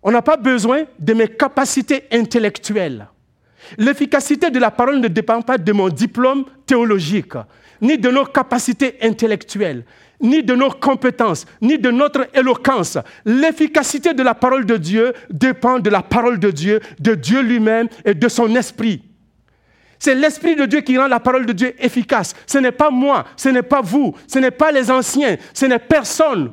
on 0.00 0.12
n'a 0.12 0.22
pas 0.22 0.36
besoin 0.36 0.84
de 0.96 1.12
mes 1.12 1.26
capacités 1.26 2.04
intellectuelles. 2.12 3.08
L'efficacité 3.76 4.48
de 4.48 4.60
la 4.60 4.70
parole 4.70 5.00
ne 5.00 5.08
dépend 5.08 5.42
pas 5.42 5.58
de 5.58 5.72
mon 5.72 5.88
diplôme 5.88 6.44
théologique, 6.64 7.34
ni 7.80 7.98
de 7.98 8.10
nos 8.10 8.26
capacités 8.26 8.96
intellectuelles, 9.02 9.84
ni 10.22 10.42
de 10.42 10.54
nos 10.54 10.70
compétences, 10.70 11.44
ni 11.60 11.78
de 11.78 11.90
notre 11.90 12.28
éloquence. 12.34 12.96
L'efficacité 13.24 14.14
de 14.14 14.22
la 14.22 14.34
parole 14.34 14.64
de 14.64 14.76
Dieu 14.76 15.12
dépend 15.30 15.78
de 15.80 15.90
la 15.90 16.02
parole 16.02 16.38
de 16.38 16.50
Dieu, 16.50 16.80
de 17.00 17.14
Dieu 17.14 17.42
lui-même 17.42 17.88
et 18.04 18.14
de 18.14 18.28
son 18.28 18.54
esprit. 18.54 19.02
C'est 19.98 20.14
l'Esprit 20.14 20.56
de 20.56 20.64
Dieu 20.64 20.80
qui 20.80 20.98
rend 20.98 21.06
la 21.06 21.20
parole 21.20 21.46
de 21.46 21.52
Dieu 21.52 21.74
efficace. 21.78 22.34
Ce 22.46 22.58
n'est 22.58 22.72
pas 22.72 22.90
moi, 22.90 23.24
ce 23.36 23.50
n'est 23.50 23.62
pas 23.62 23.80
vous, 23.80 24.14
ce 24.26 24.38
n'est 24.38 24.50
pas 24.50 24.72
les 24.72 24.90
anciens, 24.90 25.36
ce 25.54 25.66
n'est 25.66 25.78
personne. 25.78 26.52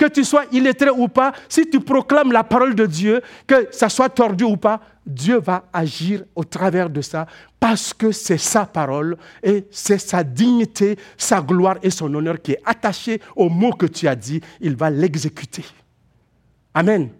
Que 0.00 0.06
tu 0.06 0.24
sois 0.24 0.46
illettré 0.50 0.88
ou 0.88 1.08
pas, 1.08 1.30
si 1.46 1.68
tu 1.68 1.78
proclames 1.78 2.32
la 2.32 2.42
parole 2.42 2.74
de 2.74 2.86
Dieu, 2.86 3.20
que 3.46 3.68
ça 3.70 3.90
soit 3.90 4.08
tordu 4.08 4.44
ou 4.44 4.56
pas, 4.56 4.80
Dieu 5.04 5.38
va 5.38 5.64
agir 5.74 6.22
au 6.34 6.42
travers 6.42 6.88
de 6.88 7.02
ça 7.02 7.26
parce 7.58 7.92
que 7.92 8.10
c'est 8.10 8.38
sa 8.38 8.64
parole 8.64 9.18
et 9.42 9.66
c'est 9.70 9.98
sa 9.98 10.24
dignité, 10.24 10.96
sa 11.18 11.42
gloire 11.42 11.76
et 11.82 11.90
son 11.90 12.14
honneur 12.14 12.40
qui 12.40 12.52
est 12.52 12.62
attaché 12.64 13.20
au 13.36 13.50
mot 13.50 13.72
que 13.72 13.84
tu 13.84 14.08
as 14.08 14.16
dit. 14.16 14.40
Il 14.62 14.74
va 14.74 14.88
l'exécuter. 14.88 15.66
Amen. 16.72 17.10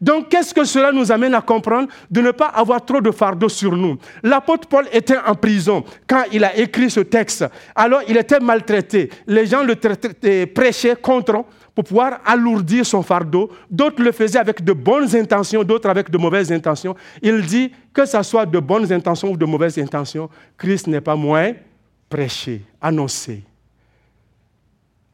Donc, 0.00 0.30
qu'est-ce 0.30 0.54
que 0.54 0.64
cela 0.64 0.92
nous 0.92 1.12
amène 1.12 1.34
à 1.34 1.42
comprendre? 1.42 1.88
De 2.10 2.22
ne 2.22 2.30
pas 2.30 2.46
avoir 2.46 2.82
trop 2.84 3.02
de 3.02 3.10
fardeau 3.10 3.50
sur 3.50 3.76
nous. 3.76 3.98
L'apôtre 4.22 4.66
Paul 4.66 4.86
était 4.92 5.18
en 5.18 5.34
prison 5.34 5.84
quand 6.06 6.22
il 6.32 6.42
a 6.42 6.56
écrit 6.56 6.88
ce 6.88 7.00
texte. 7.00 7.44
Alors, 7.74 8.00
il 8.08 8.16
était 8.16 8.40
maltraité. 8.40 9.10
Les 9.26 9.44
gens 9.46 9.62
le 9.62 9.74
prêchaient 10.46 10.96
contre 10.96 11.44
pour 11.78 11.84
pouvoir 11.84 12.18
alourdir 12.24 12.84
son 12.84 13.04
fardeau. 13.04 13.52
D'autres 13.70 14.02
le 14.02 14.10
faisaient 14.10 14.40
avec 14.40 14.64
de 14.64 14.72
bonnes 14.72 15.14
intentions, 15.14 15.62
d'autres 15.62 15.88
avec 15.88 16.10
de 16.10 16.18
mauvaises 16.18 16.50
intentions. 16.50 16.96
Il 17.22 17.46
dit 17.46 17.70
que 17.92 18.04
ce 18.04 18.20
soit 18.24 18.46
de 18.46 18.58
bonnes 18.58 18.92
intentions 18.92 19.30
ou 19.30 19.36
de 19.36 19.44
mauvaises 19.44 19.78
intentions, 19.78 20.28
Christ 20.56 20.88
n'est 20.88 21.00
pas 21.00 21.14
moins 21.14 21.52
prêché, 22.10 22.64
annoncé. 22.80 23.44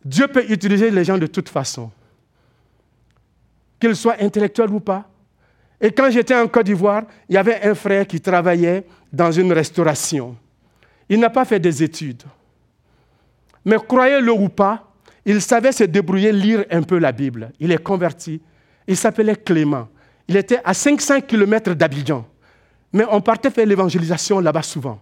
Dieu 0.02 0.26
peut 0.26 0.50
utiliser 0.50 0.90
les 0.90 1.04
gens 1.04 1.18
de 1.18 1.26
toute 1.26 1.50
façon, 1.50 1.90
qu'ils 3.78 3.94
soient 3.94 4.16
intellectuels 4.18 4.70
ou 4.70 4.80
pas. 4.80 5.04
Et 5.78 5.92
quand 5.92 6.10
j'étais 6.10 6.34
en 6.34 6.48
Côte 6.48 6.64
d'Ivoire, 6.64 7.02
il 7.28 7.34
y 7.34 7.36
avait 7.36 7.62
un 7.62 7.74
frère 7.74 8.06
qui 8.06 8.22
travaillait 8.22 8.86
dans 9.12 9.30
une 9.30 9.52
restauration. 9.52 10.34
Il 11.10 11.20
n'a 11.20 11.28
pas 11.28 11.44
fait 11.44 11.60
des 11.60 11.82
études. 11.82 12.22
Mais 13.66 13.76
croyez-le 13.76 14.32
ou 14.32 14.48
pas, 14.48 14.93
il 15.26 15.40
savait 15.40 15.72
se 15.72 15.84
débrouiller, 15.84 16.32
lire 16.32 16.64
un 16.70 16.82
peu 16.82 16.98
la 16.98 17.12
Bible. 17.12 17.50
Il 17.58 17.72
est 17.72 17.82
converti. 17.82 18.40
Il 18.86 18.96
s'appelait 18.96 19.36
Clément. 19.36 19.88
Il 20.28 20.36
était 20.36 20.60
à 20.64 20.74
500 20.74 21.22
km 21.22 21.74
d'Abidjan. 21.74 22.26
Mais 22.92 23.04
on 23.10 23.20
partait 23.20 23.50
faire 23.50 23.66
l'évangélisation 23.66 24.40
là-bas 24.40 24.62
souvent. 24.62 25.00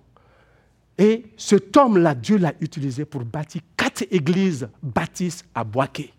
Et 0.97 1.25
cet 1.37 1.77
homme-là, 1.77 2.15
Dieu 2.15 2.39
l'a 2.39 2.53
utilisé 2.61 3.05
pour 3.05 3.25
bâtir 3.25 3.61
quatre 3.77 4.05
églises 4.11 4.69
baptistes 4.83 5.45
à 5.55 5.65
Boaké. 5.65 6.13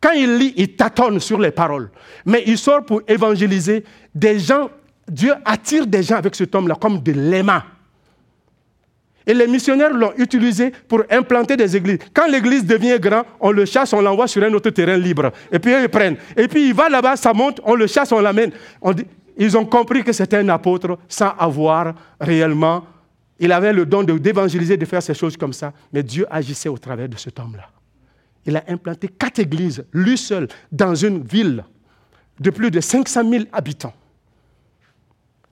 Quand 0.00 0.12
il 0.12 0.36
lit, 0.36 0.54
il 0.56 0.76
tâtonne 0.76 1.20
sur 1.20 1.38
les 1.38 1.50
paroles. 1.50 1.90
Mais 2.24 2.42
il 2.46 2.58
sort 2.58 2.84
pour 2.84 3.02
évangéliser 3.06 3.84
des 4.14 4.38
gens. 4.38 4.70
Dieu 5.08 5.34
attire 5.44 5.86
des 5.86 6.02
gens 6.02 6.16
avec 6.16 6.34
cet 6.34 6.54
homme-là 6.54 6.74
comme 6.74 7.00
de 7.00 7.12
l'aimant. 7.12 7.62
Et 9.26 9.34
les 9.34 9.48
missionnaires 9.48 9.92
l'ont 9.92 10.12
utilisé 10.16 10.70
pour 10.86 11.02
implanter 11.10 11.56
des 11.56 11.76
églises. 11.76 11.98
Quand 12.14 12.28
l'église 12.28 12.64
devient 12.64 12.98
grande, 13.00 13.24
on 13.40 13.50
le 13.50 13.64
chasse, 13.64 13.92
on 13.92 14.00
l'envoie 14.00 14.28
sur 14.28 14.42
un 14.44 14.52
autre 14.52 14.70
terrain 14.70 14.96
libre. 14.96 15.32
Et 15.50 15.58
puis 15.58 15.72
ils 15.72 15.88
prennent. 15.88 16.16
Et 16.36 16.46
puis 16.46 16.68
il 16.68 16.74
va 16.74 16.88
là-bas, 16.88 17.16
ça 17.16 17.32
monte, 17.32 17.60
on 17.64 17.74
le 17.74 17.88
chasse, 17.88 18.12
on 18.12 18.20
l'amène. 18.20 18.52
Ils 19.36 19.56
ont 19.56 19.64
compris 19.66 20.04
que 20.04 20.12
c'était 20.12 20.36
un 20.36 20.48
apôtre 20.48 20.96
sans 21.08 21.30
avoir 21.38 21.94
réellement. 22.20 22.84
Il 23.38 23.50
avait 23.50 23.72
le 23.72 23.84
don 23.84 24.04
d'évangéliser, 24.04 24.76
de 24.76 24.84
faire 24.84 25.02
ces 25.02 25.14
choses 25.14 25.36
comme 25.36 25.52
ça. 25.52 25.72
Mais 25.92 26.04
Dieu 26.04 26.24
agissait 26.30 26.68
au 26.68 26.78
travers 26.78 27.08
de 27.08 27.16
cet 27.16 27.38
homme-là. 27.40 27.68
Il 28.46 28.56
a 28.56 28.62
implanté 28.68 29.08
quatre 29.08 29.40
églises, 29.40 29.84
lui 29.92 30.16
seul, 30.16 30.46
dans 30.70 30.94
une 30.94 31.24
ville 31.24 31.64
de 32.38 32.50
plus 32.50 32.70
de 32.70 32.80
500 32.80 33.28
000 33.28 33.44
habitants. 33.52 33.92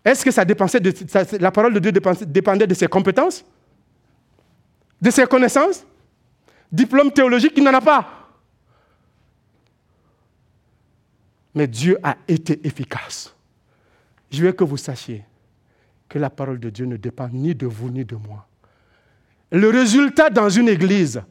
Est-ce 0.05 0.25
que 0.25 0.31
ça 0.31 0.45
dépendait 0.45 0.81
de, 0.81 0.93
la 1.41 1.51
parole 1.51 1.75
de 1.75 1.81
Dieu 1.81 1.93
dépendait 1.93 2.67
de 2.67 2.75
ses 2.75 2.87
compétences? 2.87 3.45
De 5.05 5.11
ses 5.11 5.27
connaissances, 5.27 5.85
diplôme 6.73 7.13
théologique, 7.13 7.53
il 7.57 7.63
n'en 7.63 7.75
a 7.75 7.81
pas. 7.83 8.09
Mais 11.55 11.67
Dieu 11.67 11.99
a 12.03 12.17
été 12.27 12.59
efficace. 12.67 13.35
Je 14.31 14.43
veux 14.43 14.53
que 14.53 14.65
vous 14.65 14.79
sachiez 14.79 15.23
que 16.09 16.19
la 16.19 16.31
parole 16.31 16.59
de 16.59 16.71
Dieu 16.71 16.87
ne 16.87 16.97
dépend 16.97 17.29
ni 17.31 17.55
de 17.55 17.67
vous 17.67 17.91
ni 17.91 18.03
de 18.03 18.17
moi. 18.17 18.47
Le 19.53 19.69
résultat 19.69 20.31
dans 20.31 20.49
une 20.49 20.71
église, 20.71 21.23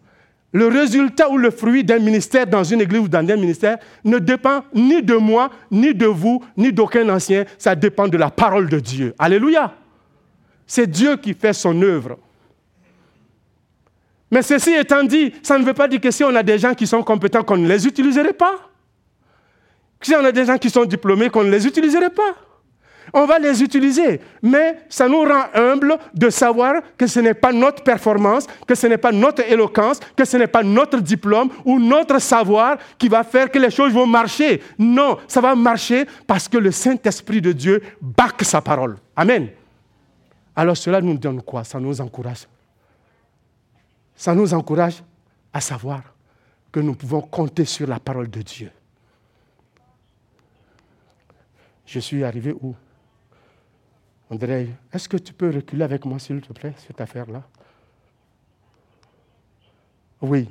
le 0.52 0.68
résultat 0.68 1.32
ou 1.32 1.40
le 1.40 1.50
fruit 1.50 1.84
d'un 1.84 1.98
ministère 1.98 2.46
dans 2.46 2.64
une 2.64 2.82
église 2.82 3.02
ou 3.02 3.08
dans 3.08 3.28
un 3.28 3.36
ministère 3.36 3.80
ne 4.06 4.20
dépend 4.20 4.64
ni 4.76 5.02
de 5.02 5.16
moi, 5.16 5.50
ni 5.72 5.96
de 5.96 6.06
vous, 6.06 6.46
ni 6.56 6.72
d'aucun 6.72 7.10
ancien. 7.10 7.46
Ça 7.58 7.74
dépend 7.74 8.08
de 8.08 8.18
la 8.18 8.30
parole 8.30 8.70
de 8.70 8.80
Dieu. 8.80 9.16
Alléluia. 9.18 9.74
C'est 10.68 10.86
Dieu 10.86 11.18
qui 11.18 11.34
fait 11.34 11.54
son 11.54 11.82
œuvre. 11.82 12.20
Mais 14.34 14.42
ceci 14.42 14.74
étant 14.74 15.04
dit, 15.04 15.32
ça 15.44 15.60
ne 15.60 15.64
veut 15.64 15.76
pas 15.76 15.88
dire 15.88 16.02
que 16.02 16.10
si 16.10 16.24
on 16.24 16.36
a 16.36 16.42
des 16.42 16.58
gens 16.58 16.74
qui 16.74 16.88
sont 16.88 17.04
compétents, 17.04 17.44
qu'on 17.44 17.56
ne 17.56 17.68
les 17.68 17.86
utiliserait 17.86 18.34
pas. 18.34 18.56
Si 20.02 20.16
on 20.16 20.26
a 20.26 20.32
des 20.32 20.46
gens 20.46 20.58
qui 20.58 20.72
sont 20.72 20.86
diplômés, 20.86 21.30
qu'on 21.30 21.44
ne 21.44 21.52
les 21.52 21.68
utiliserait 21.68 22.10
pas. 22.10 22.34
On 23.14 23.28
va 23.28 23.38
les 23.38 23.62
utiliser. 23.62 24.22
Mais 24.42 24.80
ça 24.90 25.08
nous 25.08 25.20
rend 25.20 25.44
humbles 25.54 26.00
de 26.16 26.32
savoir 26.32 26.82
que 26.98 27.06
ce 27.06 27.20
n'est 27.20 27.36
pas 27.36 27.54
notre 27.54 27.84
performance, 27.84 28.48
que 28.68 28.74
ce 28.74 28.88
n'est 28.88 28.98
pas 28.98 29.12
notre 29.12 29.48
éloquence, 29.48 30.00
que 30.16 30.26
ce 30.26 30.38
n'est 30.38 30.48
pas 30.48 30.64
notre 30.64 31.00
diplôme 31.00 31.50
ou 31.64 31.80
notre 31.80 32.18
savoir 32.20 32.78
qui 32.98 33.10
va 33.10 33.24
faire 33.24 33.52
que 33.52 33.60
les 33.60 33.70
choses 33.70 33.94
vont 33.94 34.08
marcher. 34.08 34.64
Non, 34.80 35.20
ça 35.28 35.42
va 35.42 35.54
marcher 35.54 36.08
parce 36.26 36.48
que 36.48 36.58
le 36.58 36.72
Saint-Esprit 36.72 37.40
de 37.40 37.52
Dieu 37.52 37.84
back 38.02 38.42
sa 38.42 38.62
parole. 38.62 38.98
Amen. 39.16 39.50
Alors 40.56 40.76
cela 40.76 41.02
nous 41.02 41.20
donne 41.20 41.44
quoi? 41.44 41.64
Ça 41.64 41.80
nous 41.80 42.02
encourage 42.02 42.48
ça 44.16 44.36
nous 44.36 44.54
encourage 44.54 45.04
à 45.52 45.62
savoir 45.62 46.02
que 46.72 46.80
nous 46.80 46.96
pouvons 46.96 47.22
compter 47.22 47.66
sur 47.66 47.88
la 47.88 48.00
parole 48.00 48.30
de 48.30 48.42
Dieu. 48.42 48.72
Je 51.86 52.00
suis 52.00 52.24
arrivé 52.24 52.54
où? 52.54 52.76
André, 54.30 54.70
est-ce 54.92 55.08
que 55.08 55.18
tu 55.18 55.34
peux 55.34 55.52
reculer 55.52 55.84
avec 55.84 56.06
moi, 56.06 56.18
s'il 56.18 56.42
te 56.42 56.54
plaît, 56.54 56.74
cette 56.88 57.00
affaire-là? 57.00 57.44
Oui. 60.22 60.50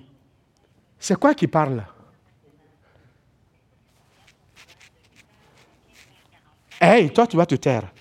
C'est 0.98 1.18
quoi 1.18 1.34
qui 1.34 1.48
parle 1.48 1.84
Hey, 6.80 7.12
toi, 7.12 7.26
tu 7.26 7.36
vas 7.36 7.46
te 7.46 7.54
taire. 7.54 7.92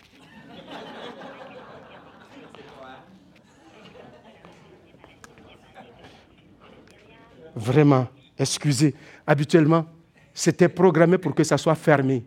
Vraiment, 7.56 8.08
excusez. 8.38 8.96
Habituellement, 9.26 9.86
c'était 10.34 10.70
programmé 10.70 11.18
pour 11.18 11.36
que 11.36 11.44
ça 11.44 11.58
soit 11.58 11.76
fermé. 11.76 12.24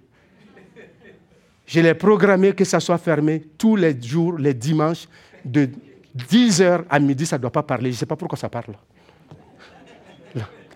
Je 1.67 1.81
l'ai 1.81 1.95
programmé 1.95 2.53
que 2.53 2.65
ça 2.65 2.79
soit 2.79 2.99
fermé 2.99 3.43
tous 3.57 3.77
les 3.77 4.01
jours, 4.01 4.37
les 4.37 4.53
dimanches, 4.53 5.09
de 5.45 5.71
10h 6.17 6.85
à 6.89 6.99
midi, 6.99 7.27
ça 7.27 7.37
ne 7.37 7.43
doit 7.43 7.51
pas 7.51 7.63
parler. 7.63 7.91
Je 7.91 7.97
ne 7.97 7.99
sais 8.01 8.07
pas 8.07 8.17
pourquoi 8.17 8.39
ça 8.39 8.49
parle. 8.49 8.75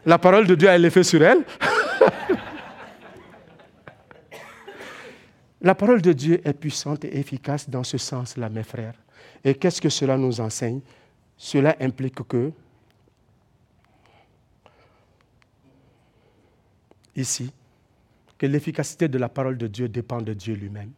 La 0.04 0.18
parole 0.18 0.46
de 0.46 0.54
Dieu 0.54 0.68
a 0.68 0.78
l'effet 0.78 1.02
sur 1.02 1.22
elle. 1.22 1.44
La 5.60 5.74
parole 5.74 6.00
de 6.00 6.12
Dieu 6.12 6.40
est 6.44 6.52
puissante 6.52 7.04
et 7.04 7.18
efficace 7.18 7.68
dans 7.68 7.82
ce 7.82 7.98
sens-là, 7.98 8.48
mes 8.48 8.62
frères. 8.62 8.94
Et 9.44 9.54
qu'est-ce 9.54 9.80
que 9.80 9.88
cela 9.88 10.16
nous 10.16 10.40
enseigne? 10.40 10.80
Cela 11.36 11.76
implique 11.80 12.26
que 12.26 12.52
ici, 17.16 17.52
que 18.36 18.46
l'efficacité 18.46 19.08
de 19.08 19.18
la 19.18 19.28
parole 19.28 19.58
de 19.58 19.66
Dieu 19.66 19.88
dépend 19.88 20.22
de 20.22 20.32
Dieu 20.32 20.54
lui-même. 20.54 20.92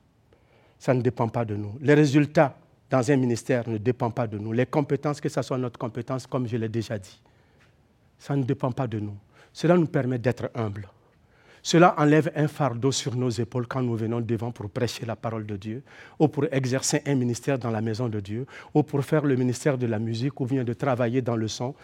Ça 0.79 0.95
ne 0.95 1.01
dépend 1.03 1.29
pas 1.29 1.45
de 1.45 1.57
nous. 1.57 1.73
Les 1.81 1.95
résultats 1.95 2.57
dans 2.91 3.11
un 3.11 3.17
ministère 3.17 3.69
ne 3.69 3.79
dépendent 3.79 4.15
pas 4.15 4.27
de 4.27 4.39
nous. 4.39 4.53
Les 4.53 4.67
compétences, 4.67 5.21
que 5.21 5.29
ce 5.29 5.43
soit 5.43 5.59
notre 5.59 5.79
compétence, 5.79 6.27
comme 6.27 6.47
je 6.47 6.57
l'ai 6.57 6.69
déjà 6.69 6.99
dit, 6.99 7.21
ça 8.19 8.37
ne 8.37 8.43
dépend 8.43 8.73
pas 8.73 8.87
de 8.87 8.99
nous. 8.99 9.17
Cela 9.53 9.77
nous 9.77 9.87
permet 9.87 10.19
d'être 10.19 10.51
humbles. 10.55 10.89
Cela 11.63 11.95
enlève 11.99 12.33
un 12.35 12.49
fardeau 12.49 12.91
sur 12.91 13.15
nos 13.15 13.29
épaules 13.29 13.67
quand 13.67 13.83
nous 13.83 13.95
venons 13.95 14.21
devant 14.21 14.51
pour 14.51 14.71
prêcher 14.71 15.05
la 15.05 15.15
parole 15.15 15.45
de 15.45 15.57
Dieu, 15.57 15.83
ou 16.19 16.27
pour 16.29 16.47
exercer 16.51 17.03
un 17.07 17.15
ministère 17.15 17.59
dans 17.59 17.71
la 17.71 17.83
maison 17.83 18.09
de 18.09 18.19
Dieu, 18.21 18.47
ou 18.73 18.83
pour 18.83 19.05
faire 19.05 19.25
le 19.25 19.37
ministère 19.37 19.77
de 19.77 19.87
la 19.87 19.99
musique, 19.99 20.41
ou 20.41 20.47
bien 20.47 20.65
de 20.65 20.73
travailler 20.73 21.21
dans 21.21 21.37
le 21.37 21.49
son, 21.49 21.75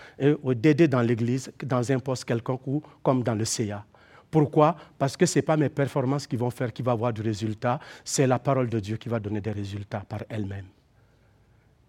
ou 0.42 0.54
d'aider 0.54 0.88
dans 0.88 1.02
l'église, 1.02 1.52
dans 1.62 1.92
un 1.92 1.98
poste 1.98 2.24
quelconque, 2.24 2.66
ou 2.66 2.82
comme 3.02 3.22
dans 3.22 3.34
le 3.34 3.44
CA. 3.44 3.84
Pourquoi? 4.30 4.76
Parce 4.98 5.16
que 5.16 5.26
ce 5.26 5.38
n'est 5.38 5.42
pas 5.42 5.56
mes 5.56 5.68
performances 5.68 6.26
qui 6.26 6.36
vont 6.36 6.50
faire 6.50 6.72
qui 6.72 6.82
va 6.82 6.92
avoir 6.92 7.12
du 7.12 7.22
résultat, 7.22 7.80
c'est 8.04 8.26
la 8.26 8.38
parole 8.38 8.68
de 8.68 8.80
Dieu 8.80 8.96
qui 8.96 9.08
va 9.08 9.18
donner 9.18 9.40
des 9.40 9.52
résultats 9.52 10.02
par 10.08 10.24
elle-même. 10.28 10.66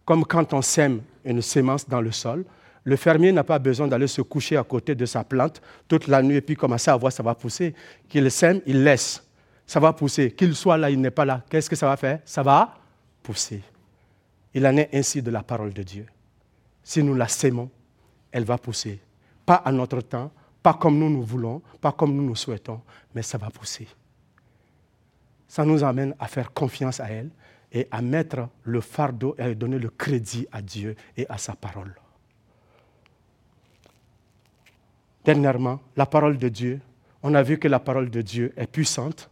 Comme 0.06 0.26
quand 0.26 0.54
on 0.54 0.62
sème 0.62 1.02
une 1.26 1.42
sémence 1.42 1.88
dans 1.88 2.02
le 2.02 2.12
sol, 2.12 2.46
le 2.86 2.96
fermier 2.96 3.34
n'a 3.34 3.44
pas 3.44 3.60
besoin 3.60 3.88
d'aller 3.88 4.08
se 4.08 4.22
coucher 4.22 4.56
à 4.56 4.64
côté 4.64 4.96
de 4.96 5.06
sa 5.06 5.26
plante 5.26 5.62
toute 5.90 6.08
la 6.08 6.22
nuit 6.22 6.38
et 6.38 6.42
puis 6.42 6.56
commencer 6.56 6.90
à 6.90 6.96
voir 6.96 7.12
ça 7.12 7.22
va 7.22 7.36
pousser. 7.36 7.76
Qu'il 8.08 8.32
sème, 8.32 8.62
il 8.66 8.82
laisse. 8.82 9.22
Ça 9.66 9.82
va 9.82 9.92
pousser. 9.92 10.32
Qu'il 10.32 10.56
soit 10.56 10.78
là, 10.78 10.90
il 10.90 11.02
n'est 11.02 11.12
pas 11.12 11.26
là. 11.26 11.44
Qu'est-ce 11.50 11.70
que 11.70 11.76
ça 11.76 11.88
va 11.88 11.98
faire? 11.98 12.20
Ça 12.24 12.42
va 12.44 12.78
pousser. 13.22 13.62
Il 14.54 14.66
en 14.66 14.78
est 14.78 14.90
ainsi 14.94 15.22
de 15.22 15.30
la 15.30 15.44
parole 15.44 15.74
de 15.74 15.84
Dieu. 15.84 16.06
Si 16.82 17.04
nous 17.04 17.14
la 17.14 17.28
sémons, 17.28 17.70
elle 18.32 18.46
va 18.46 18.58
pousser. 18.58 19.02
Pas 19.46 19.56
à 19.56 19.72
notre 19.74 20.00
temps, 20.00 20.32
pas 20.68 20.74
comme 20.74 21.00
nous 21.00 21.10
nous 21.10 21.24
voulons, 21.24 21.62
pas 21.80 21.94
comme 21.94 22.14
nous 22.14 22.24
nous 22.24 22.36
souhaitons, 22.36 22.82
mais 23.16 23.22
ça 23.22 23.38
va 23.38 23.50
pousser. 23.50 23.88
Ça 25.48 25.64
nous 25.64 25.82
amène 25.82 26.14
à 26.20 26.28
faire 26.28 26.52
confiance 26.52 27.00
à 27.00 27.10
elle 27.10 27.30
et 27.72 27.88
à 27.90 28.02
mettre 28.02 28.50
le 28.64 28.82
fardeau 28.82 29.34
et 29.38 29.44
à 29.44 29.56
donner 29.56 29.80
le 29.80 29.90
crédit 29.90 30.46
à 30.52 30.62
Dieu 30.62 30.98
et 31.16 31.26
à 31.30 31.38
sa 31.38 31.56
parole. 31.56 31.96
Dernièrement, 35.24 35.80
la 35.96 36.06
parole 36.06 36.38
de 36.38 36.50
Dieu, 36.50 36.82
on 37.24 37.34
a 37.34 37.44
vu 37.44 37.58
que 37.58 37.70
la 37.70 37.80
parole 37.80 38.10
de 38.10 38.22
Dieu 38.22 38.54
est 38.58 38.68
puissante 38.68 39.30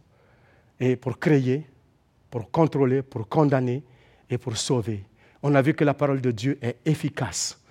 et 0.80 0.96
pour 0.96 1.18
créer, 1.18 1.66
pour 2.30 2.50
contrôler, 2.50 3.02
pour 3.02 3.28
condamner 3.28 3.84
et 4.30 4.38
pour 4.38 4.56
sauver. 4.56 5.04
On 5.42 5.54
a 5.54 5.60
vu 5.60 5.74
que 5.74 5.84
la 5.84 5.92
parole 5.92 6.22
de 6.22 6.30
Dieu 6.30 6.58
est 6.62 6.78
efficace, 6.86 7.62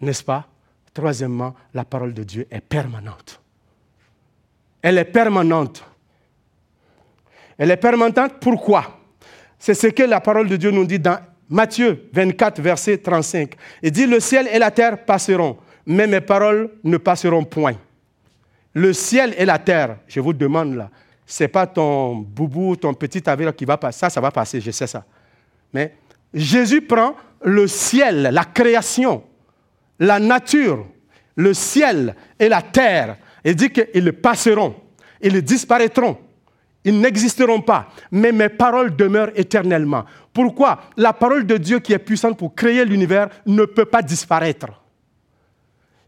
n'est-ce 0.00 0.24
pas? 0.24 0.48
Troisièmement, 0.94 1.54
la 1.74 1.84
parole 1.84 2.14
de 2.14 2.22
Dieu 2.22 2.46
est 2.50 2.60
permanente. 2.60 3.40
Elle 4.80 4.98
est 4.98 5.04
permanente. 5.04 5.84
Elle 7.58 7.72
est 7.72 7.76
permanente 7.76 8.34
pourquoi? 8.40 9.00
C'est 9.58 9.74
ce 9.74 9.88
que 9.88 10.04
la 10.04 10.20
parole 10.20 10.48
de 10.48 10.56
Dieu 10.56 10.70
nous 10.70 10.86
dit 10.86 11.00
dans 11.00 11.18
Matthieu 11.48 12.08
24, 12.12 12.60
verset 12.60 12.98
35. 12.98 13.54
Il 13.82 13.90
dit, 13.90 14.06
le 14.06 14.20
ciel 14.20 14.48
et 14.52 14.58
la 14.58 14.70
terre 14.70 15.04
passeront, 15.04 15.58
mais 15.84 16.06
mes 16.06 16.20
paroles 16.20 16.70
ne 16.84 16.96
passeront 16.96 17.44
point. 17.44 17.74
Le 18.72 18.92
ciel 18.92 19.34
et 19.36 19.44
la 19.44 19.58
terre, 19.58 19.98
je 20.06 20.20
vous 20.20 20.32
demande 20.32 20.74
là, 20.74 20.90
ce 21.26 21.44
n'est 21.44 21.48
pas 21.48 21.66
ton 21.66 22.16
boubou, 22.16 22.76
ton 22.76 22.92
petit 22.94 23.28
avion 23.28 23.52
qui 23.52 23.64
va 23.64 23.76
passer. 23.76 24.00
Ça, 24.00 24.10
ça 24.10 24.20
va 24.20 24.30
passer, 24.30 24.60
je 24.60 24.70
sais 24.70 24.86
ça. 24.86 25.04
Mais 25.72 25.94
Jésus 26.32 26.82
prend 26.82 27.14
le 27.42 27.66
ciel, 27.66 28.30
la 28.32 28.44
création, 28.44 29.22
la 29.98 30.18
nature, 30.18 30.86
le 31.36 31.54
ciel 31.54 32.14
et 32.38 32.48
la 32.48 32.62
terre, 32.62 33.16
et 33.44 33.54
dit 33.54 33.70
qu'ils 33.70 34.12
passeront, 34.12 34.74
ils 35.20 35.42
disparaîtront, 35.42 36.18
ils 36.84 37.00
n'existeront 37.00 37.60
pas, 37.60 37.88
mais 38.10 38.32
mes 38.32 38.48
paroles 38.48 38.94
demeurent 38.94 39.32
éternellement. 39.34 40.04
Pourquoi 40.32 40.80
La 40.96 41.12
parole 41.12 41.46
de 41.46 41.56
Dieu 41.56 41.78
qui 41.78 41.92
est 41.92 41.98
puissante 41.98 42.38
pour 42.38 42.54
créer 42.54 42.84
l'univers 42.84 43.28
ne 43.46 43.64
peut 43.64 43.84
pas 43.84 44.02
disparaître? 44.02 44.66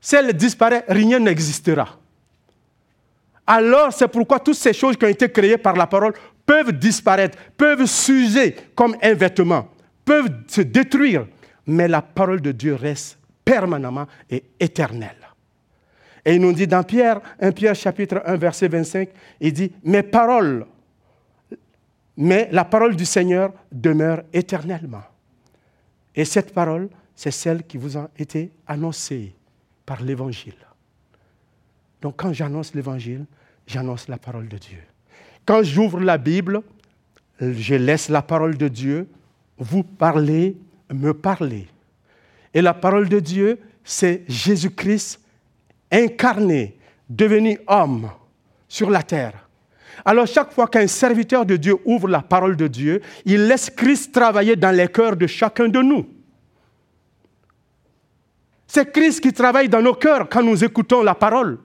Si 0.00 0.16
elle 0.16 0.32
disparaît, 0.34 0.84
rien 0.88 1.18
n'existera. 1.18 1.98
Alors 3.46 3.92
c'est 3.92 4.08
pourquoi 4.08 4.40
toutes 4.40 4.56
ces 4.56 4.72
choses 4.72 4.96
qui 4.96 5.04
ont 5.04 5.08
été 5.08 5.30
créées 5.30 5.56
par 5.56 5.74
la 5.74 5.86
parole 5.86 6.12
peuvent 6.44 6.72
disparaître, 6.72 7.38
peuvent 7.56 7.86
s'user 7.86 8.56
comme 8.74 8.96
un 9.02 9.14
vêtement, 9.14 9.68
peuvent 10.04 10.30
se 10.48 10.60
détruire, 10.60 11.26
mais 11.66 11.88
la 11.88 12.02
parole 12.02 12.40
de 12.40 12.52
Dieu 12.52 12.74
reste 12.74 13.18
permanemment 13.46 14.06
et 14.28 14.42
éternel. 14.58 15.16
Et 16.24 16.34
il 16.34 16.40
nous 16.40 16.52
dit 16.52 16.66
dans 16.66 16.82
Pierre, 16.82 17.20
1 17.40 17.52
Pierre 17.52 17.76
chapitre 17.76 18.20
1 18.26 18.36
verset 18.36 18.66
25, 18.66 19.08
il 19.40 19.52
dit, 19.52 19.72
mes 19.84 20.02
paroles, 20.02 20.66
mais 22.16 22.48
la 22.50 22.64
parole 22.64 22.96
du 22.96 23.04
Seigneur 23.04 23.52
demeure 23.70 24.22
éternellement. 24.32 25.04
Et 26.16 26.24
cette 26.24 26.52
parole, 26.52 26.88
c'est 27.14 27.30
celle 27.30 27.62
qui 27.62 27.76
vous 27.76 27.96
a 27.96 28.10
été 28.18 28.50
annoncée 28.66 29.34
par 29.84 30.02
l'Évangile. 30.02 30.56
Donc 32.02 32.16
quand 32.16 32.32
j'annonce 32.32 32.74
l'Évangile, 32.74 33.24
j'annonce 33.66 34.08
la 34.08 34.18
parole 34.18 34.48
de 34.48 34.58
Dieu. 34.58 34.80
Quand 35.44 35.62
j'ouvre 35.62 36.00
la 36.00 36.18
Bible, 36.18 36.62
je 37.40 37.74
laisse 37.76 38.08
la 38.08 38.22
parole 38.22 38.56
de 38.56 38.66
Dieu 38.66 39.06
vous 39.58 39.84
parler, 39.84 40.56
me 40.92 41.12
parler. 41.12 41.68
Et 42.56 42.62
la 42.62 42.72
parole 42.72 43.06
de 43.10 43.20
Dieu, 43.20 43.58
c'est 43.84 44.24
Jésus-Christ 44.28 45.20
incarné, 45.92 46.78
devenu 47.06 47.58
homme 47.66 48.10
sur 48.66 48.88
la 48.88 49.02
terre. 49.02 49.46
Alors 50.06 50.26
chaque 50.26 50.54
fois 50.54 50.66
qu'un 50.66 50.86
serviteur 50.86 51.44
de 51.44 51.56
Dieu 51.56 51.76
ouvre 51.84 52.08
la 52.08 52.22
parole 52.22 52.56
de 52.56 52.66
Dieu, 52.66 53.02
il 53.26 53.46
laisse 53.46 53.68
Christ 53.68 54.10
travailler 54.10 54.56
dans 54.56 54.74
les 54.74 54.88
cœurs 54.88 55.16
de 55.16 55.26
chacun 55.26 55.68
de 55.68 55.82
nous. 55.82 56.08
C'est 58.66 58.90
Christ 58.90 59.20
qui 59.20 59.34
travaille 59.34 59.68
dans 59.68 59.82
nos 59.82 59.92
cœurs 59.92 60.26
quand 60.26 60.42
nous 60.42 60.64
écoutons 60.64 61.02
la 61.02 61.14
parole. 61.14 61.58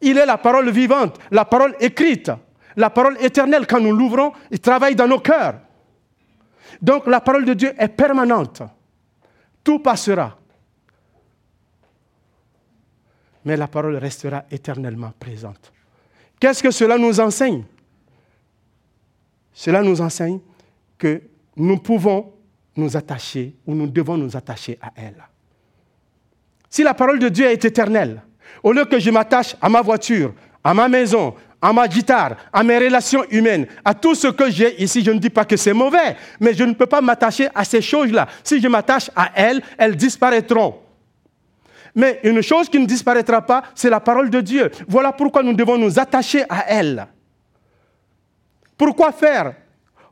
Il 0.00 0.18
est 0.18 0.26
la 0.26 0.36
parole 0.36 0.68
vivante, 0.68 1.16
la 1.30 1.44
parole 1.44 1.76
écrite, 1.78 2.32
la 2.74 2.90
parole 2.90 3.18
éternelle. 3.20 3.68
Quand 3.68 3.80
nous 3.80 3.96
l'ouvrons, 3.96 4.32
il 4.50 4.58
travaille 4.58 4.96
dans 4.96 5.06
nos 5.06 5.20
cœurs. 5.20 5.60
Donc 6.82 7.06
la 7.06 7.20
parole 7.20 7.44
de 7.44 7.54
Dieu 7.54 7.72
est 7.78 7.86
permanente 7.86 8.64
tout 9.66 9.80
passera. 9.80 10.38
Mais 13.44 13.56
la 13.56 13.66
parole 13.66 13.96
restera 13.96 14.44
éternellement 14.48 15.12
présente. 15.18 15.72
Qu'est-ce 16.38 16.62
que 16.62 16.70
cela 16.70 16.96
nous 16.96 17.18
enseigne? 17.18 17.64
Cela 19.52 19.82
nous 19.82 20.00
enseigne 20.00 20.38
que 20.96 21.20
nous 21.56 21.78
pouvons 21.78 22.32
nous 22.76 22.96
attacher 22.96 23.56
ou 23.66 23.74
nous 23.74 23.88
devons 23.88 24.16
nous 24.16 24.36
attacher 24.36 24.78
à 24.80 24.92
elle. 24.94 25.24
Si 26.70 26.84
la 26.84 26.94
parole 26.94 27.18
de 27.18 27.28
Dieu 27.28 27.46
est 27.46 27.64
éternelle, 27.64 28.22
au 28.62 28.72
lieu 28.72 28.84
que 28.84 29.00
je 29.00 29.10
m'attache 29.10 29.56
à 29.60 29.68
ma 29.68 29.82
voiture, 29.82 30.32
à 30.62 30.74
ma 30.74 30.88
maison, 30.88 31.34
à 31.60 31.72
ma 31.72 31.88
guitare, 31.88 32.36
à 32.52 32.62
mes 32.62 32.78
relations 32.78 33.24
humaines, 33.30 33.66
à 33.84 33.94
tout 33.94 34.14
ce 34.14 34.28
que 34.28 34.50
j'ai 34.50 34.82
ici. 34.82 35.02
Je 35.02 35.10
ne 35.10 35.18
dis 35.18 35.30
pas 35.30 35.44
que 35.44 35.56
c'est 35.56 35.72
mauvais, 35.72 36.16
mais 36.40 36.54
je 36.54 36.64
ne 36.64 36.74
peux 36.74 36.86
pas 36.86 37.00
m'attacher 37.00 37.48
à 37.54 37.64
ces 37.64 37.80
choses-là. 37.80 38.28
Si 38.44 38.60
je 38.60 38.68
m'attache 38.68 39.10
à 39.16 39.30
elles, 39.34 39.62
elles 39.78 39.96
disparaîtront. 39.96 40.76
Mais 41.94 42.20
une 42.24 42.42
chose 42.42 42.68
qui 42.68 42.78
ne 42.78 42.84
disparaîtra 42.84 43.40
pas, 43.40 43.62
c'est 43.74 43.88
la 43.88 44.00
parole 44.00 44.28
de 44.28 44.40
Dieu. 44.42 44.70
Voilà 44.86 45.12
pourquoi 45.12 45.42
nous 45.42 45.54
devons 45.54 45.78
nous 45.78 45.98
attacher 45.98 46.44
à 46.48 46.66
elle. 46.68 47.06
Pourquoi 48.76 49.12
faire? 49.12 49.54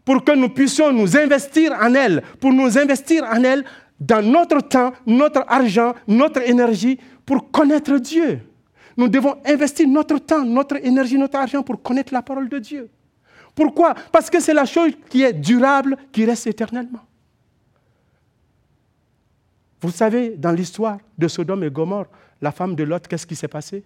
Pour 0.02 0.24
que 0.24 0.32
nous 0.32 0.48
puissions 0.48 0.92
nous 0.92 1.16
investir 1.16 1.72
en 1.72 1.94
elle, 1.94 2.22
pour 2.40 2.52
nous 2.52 2.78
investir 2.78 3.24
en 3.24 3.42
elle 3.44 3.64
dans 4.00 4.22
notre 4.22 4.60
temps, 4.60 4.92
notre 5.06 5.44
argent, 5.46 5.94
notre 6.08 6.48
énergie, 6.48 6.98
pour 7.26 7.50
connaître 7.50 7.98
Dieu. 7.98 8.40
Nous 8.96 9.08
devons 9.08 9.36
investir 9.44 9.88
notre 9.88 10.18
temps, 10.18 10.44
notre 10.44 10.76
énergie, 10.84 11.18
notre 11.18 11.38
argent 11.38 11.62
pour 11.62 11.82
connaître 11.82 12.12
la 12.12 12.22
parole 12.22 12.48
de 12.48 12.58
Dieu. 12.58 12.88
Pourquoi? 13.54 13.94
Parce 14.12 14.30
que 14.30 14.40
c'est 14.40 14.54
la 14.54 14.64
chose 14.64 14.92
qui 15.08 15.22
est 15.22 15.32
durable, 15.32 15.96
qui 16.12 16.24
reste 16.24 16.46
éternellement. 16.46 17.00
Vous 19.80 19.90
savez, 19.90 20.36
dans 20.36 20.52
l'histoire 20.52 20.98
de 21.18 21.28
Sodome 21.28 21.64
et 21.64 21.70
Gomorre, 21.70 22.06
la 22.40 22.52
femme 22.52 22.74
de 22.74 22.84
Lot, 22.84 23.06
qu'est-ce 23.06 23.26
qui 23.26 23.36
s'est 23.36 23.48
passé? 23.48 23.84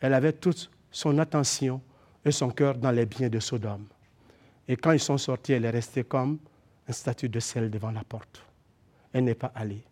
Elle 0.00 0.14
avait 0.14 0.32
toute 0.32 0.70
son 0.90 1.18
attention 1.18 1.80
et 2.24 2.30
son 2.30 2.50
cœur 2.50 2.76
dans 2.76 2.90
les 2.90 3.06
biens 3.06 3.28
de 3.28 3.40
Sodome. 3.40 3.86
Et 4.68 4.76
quand 4.76 4.92
ils 4.92 5.00
sont 5.00 5.18
sortis, 5.18 5.52
elle 5.52 5.64
est 5.64 5.70
restée 5.70 6.04
comme 6.04 6.38
un 6.88 6.92
statue 6.92 7.28
de 7.28 7.40
sel 7.40 7.70
devant 7.70 7.90
la 7.90 8.04
porte. 8.04 8.42
Elle 9.12 9.24
n'est 9.24 9.34
pas 9.34 9.52
allée. 9.54 9.82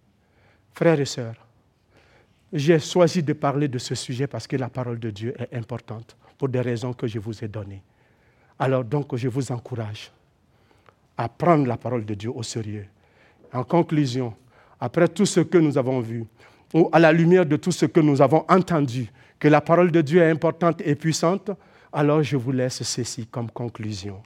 Frères 0.72 1.00
et 1.00 1.04
sœurs, 1.04 1.34
j'ai 2.52 2.78
choisi 2.78 3.22
de 3.22 3.32
parler 3.32 3.68
de 3.68 3.78
ce 3.78 3.94
sujet 3.94 4.26
parce 4.26 4.46
que 4.46 4.56
la 4.56 4.68
parole 4.68 4.98
de 4.98 5.10
Dieu 5.10 5.34
est 5.38 5.54
importante 5.56 6.16
pour 6.36 6.48
des 6.48 6.60
raisons 6.60 6.92
que 6.92 7.06
je 7.06 7.18
vous 7.18 7.44
ai 7.44 7.48
données. 7.48 7.82
Alors 8.58 8.84
donc, 8.84 9.14
je 9.16 9.28
vous 9.28 9.52
encourage 9.52 10.10
à 11.16 11.28
prendre 11.28 11.66
la 11.66 11.76
parole 11.76 12.04
de 12.04 12.14
Dieu 12.14 12.30
au 12.34 12.42
sérieux. 12.42 12.86
En 13.52 13.64
conclusion, 13.64 14.34
après 14.80 15.08
tout 15.08 15.26
ce 15.26 15.40
que 15.40 15.58
nous 15.58 15.76
avons 15.76 16.00
vu, 16.00 16.24
ou 16.74 16.88
à 16.92 16.98
la 16.98 17.12
lumière 17.12 17.46
de 17.46 17.56
tout 17.56 17.72
ce 17.72 17.86
que 17.86 18.00
nous 18.00 18.20
avons 18.20 18.44
entendu, 18.48 19.10
que 19.38 19.48
la 19.48 19.60
parole 19.60 19.90
de 19.90 20.00
Dieu 20.00 20.20
est 20.20 20.30
importante 20.30 20.80
et 20.84 20.94
puissante, 20.94 21.50
Alors 21.92 22.22
je 22.22 22.36
vous 22.36 22.52
laisse 22.52 22.82
ceci 22.82 23.26
comme 23.26 23.50
conclusion. 23.50 24.22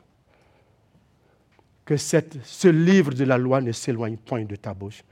Que 1.85 1.97
ce 1.97 2.69
livre 2.69 3.13
de 3.13 3.25
la 3.25 3.39
loi 3.39 3.61
ne 3.61 3.73
s'éloigne 3.73 4.17
point 4.17 4.45
de 4.45 4.57
ta 4.57 4.73
bouche. 4.73 5.03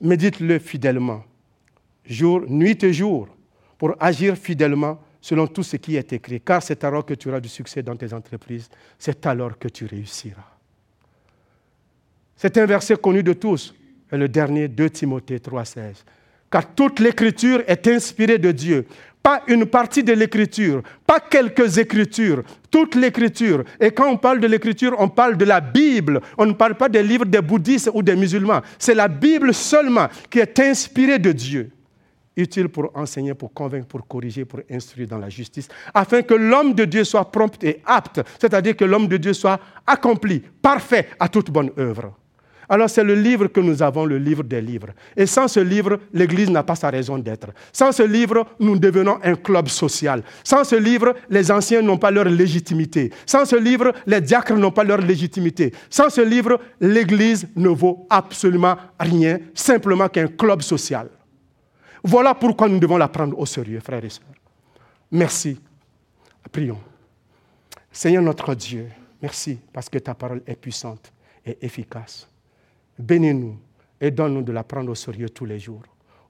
Médite-le 0.00 0.58
fidèlement, 0.58 1.24
jour, 2.06 2.42
nuit 2.48 2.82
et 2.82 2.92
jour, 2.92 3.28
pour 3.78 3.94
agir 4.00 4.36
fidèlement 4.36 5.00
selon 5.20 5.46
tout 5.46 5.62
ce 5.62 5.76
qui 5.76 5.96
est 5.96 6.12
écrit, 6.12 6.40
car 6.40 6.62
c'est 6.62 6.84
alors 6.84 7.04
que 7.06 7.14
tu 7.14 7.28
auras 7.28 7.40
du 7.40 7.48
succès 7.48 7.82
dans 7.82 7.96
tes 7.96 8.12
entreprises, 8.12 8.68
c'est 8.98 9.24
alors 9.24 9.58
que 9.58 9.68
tu 9.68 9.86
réussiras. 9.86 10.54
C'est 12.36 12.58
un 12.58 12.66
verset 12.66 12.96
connu 12.96 13.22
de 13.22 13.32
tous, 13.32 13.74
le 14.10 14.28
dernier, 14.28 14.68
2 14.68 14.90
Timothée 14.90 15.38
3,16. 15.38 16.04
Car 16.50 16.74
toute 16.74 17.00
l'écriture 17.00 17.62
est 17.66 17.86
inspirée 17.88 18.38
de 18.38 18.52
Dieu. 18.52 18.86
Pas 19.22 19.42
une 19.46 19.64
partie 19.64 20.04
de 20.04 20.12
l'écriture, 20.12 20.82
pas 21.06 21.18
quelques 21.18 21.78
écritures, 21.78 22.42
toute 22.70 22.94
l'écriture. 22.94 23.64
Et 23.80 23.90
quand 23.90 24.10
on 24.10 24.18
parle 24.18 24.40
de 24.40 24.46
l'écriture, 24.46 24.94
on 24.98 25.08
parle 25.08 25.38
de 25.38 25.46
la 25.46 25.62
Bible. 25.62 26.20
On 26.36 26.44
ne 26.44 26.52
parle 26.52 26.74
pas 26.74 26.90
des 26.90 27.02
livres 27.02 27.24
des 27.24 27.40
bouddhistes 27.40 27.90
ou 27.94 28.02
des 28.02 28.14
musulmans. 28.14 28.60
C'est 28.78 28.94
la 28.94 29.08
Bible 29.08 29.54
seulement 29.54 30.08
qui 30.28 30.40
est 30.40 30.60
inspirée 30.60 31.18
de 31.18 31.32
Dieu 31.32 31.70
utile 32.36 32.68
pour 32.68 32.90
enseigner, 32.94 33.34
pour 33.34 33.52
convaincre, 33.52 33.86
pour 33.86 34.06
corriger, 34.06 34.44
pour 34.44 34.60
instruire 34.70 35.08
dans 35.08 35.18
la 35.18 35.28
justice, 35.28 35.68
afin 35.92 36.22
que 36.22 36.34
l'homme 36.34 36.74
de 36.74 36.84
Dieu 36.84 37.04
soit 37.04 37.30
prompt 37.30 37.62
et 37.62 37.80
apte, 37.84 38.20
c'est-à-dire 38.40 38.76
que 38.76 38.84
l'homme 38.84 39.08
de 39.08 39.16
Dieu 39.16 39.32
soit 39.32 39.60
accompli, 39.86 40.40
parfait 40.40 41.08
à 41.18 41.28
toute 41.28 41.50
bonne 41.50 41.70
œuvre. 41.78 42.14
Alors 42.68 42.88
c'est 42.88 43.04
le 43.04 43.14
livre 43.14 43.48
que 43.48 43.60
nous 43.60 43.82
avons, 43.82 44.04
le 44.04 44.18
livre 44.18 44.42
des 44.42 44.60
livres. 44.60 44.88
Et 45.16 45.26
sans 45.26 45.48
ce 45.48 45.60
livre, 45.60 46.00
l'Église 46.12 46.50
n'a 46.50 46.62
pas 46.62 46.74
sa 46.74 46.90
raison 46.90 47.18
d'être. 47.18 47.48
Sans 47.72 47.92
ce 47.92 48.02
livre, 48.02 48.46
nous 48.58 48.78
devenons 48.78 49.18
un 49.22 49.34
club 49.34 49.68
social. 49.68 50.22
Sans 50.42 50.64
ce 50.64 50.76
livre, 50.76 51.14
les 51.28 51.50
anciens 51.50 51.82
n'ont 51.82 51.98
pas 51.98 52.10
leur 52.10 52.24
légitimité. 52.24 53.12
Sans 53.26 53.44
ce 53.44 53.56
livre, 53.56 53.92
les 54.06 54.20
diacres 54.20 54.56
n'ont 54.56 54.70
pas 54.70 54.84
leur 54.84 54.98
légitimité. 54.98 55.72
Sans 55.90 56.08
ce 56.08 56.22
livre, 56.22 56.58
l'Église 56.80 57.46
ne 57.54 57.68
vaut 57.68 58.06
absolument 58.08 58.76
rien, 58.98 59.38
simplement 59.54 60.08
qu'un 60.08 60.28
club 60.28 60.62
social. 60.62 61.08
Voilà 62.04 62.34
pourquoi 62.34 62.68
nous 62.68 62.78
devons 62.78 62.98
la 62.98 63.08
prendre 63.08 63.38
au 63.38 63.46
sérieux, 63.46 63.80
frères 63.80 64.04
et 64.04 64.10
sœurs. 64.10 64.24
Merci. 65.10 65.58
Prions. 66.52 66.78
Seigneur 67.90 68.22
notre 68.22 68.54
Dieu, 68.54 68.90
merci 69.22 69.58
parce 69.72 69.88
que 69.88 69.98
ta 69.98 70.14
parole 70.14 70.42
est 70.46 70.56
puissante 70.56 71.10
et 71.46 71.56
efficace. 71.64 72.28
Bénis-nous 72.98 73.58
et 74.00 74.10
donne-nous 74.10 74.42
de 74.42 74.52
la 74.52 74.64
prendre 74.64 74.90
au 74.90 74.94
sérieux 74.94 75.30
tous 75.30 75.46
les 75.46 75.58
jours. 75.58 75.82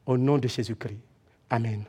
Au 0.07 0.16
nom 0.16 0.39
de 0.39 0.47
Jésus-Christ. 0.47 1.01
Amen. 1.51 1.85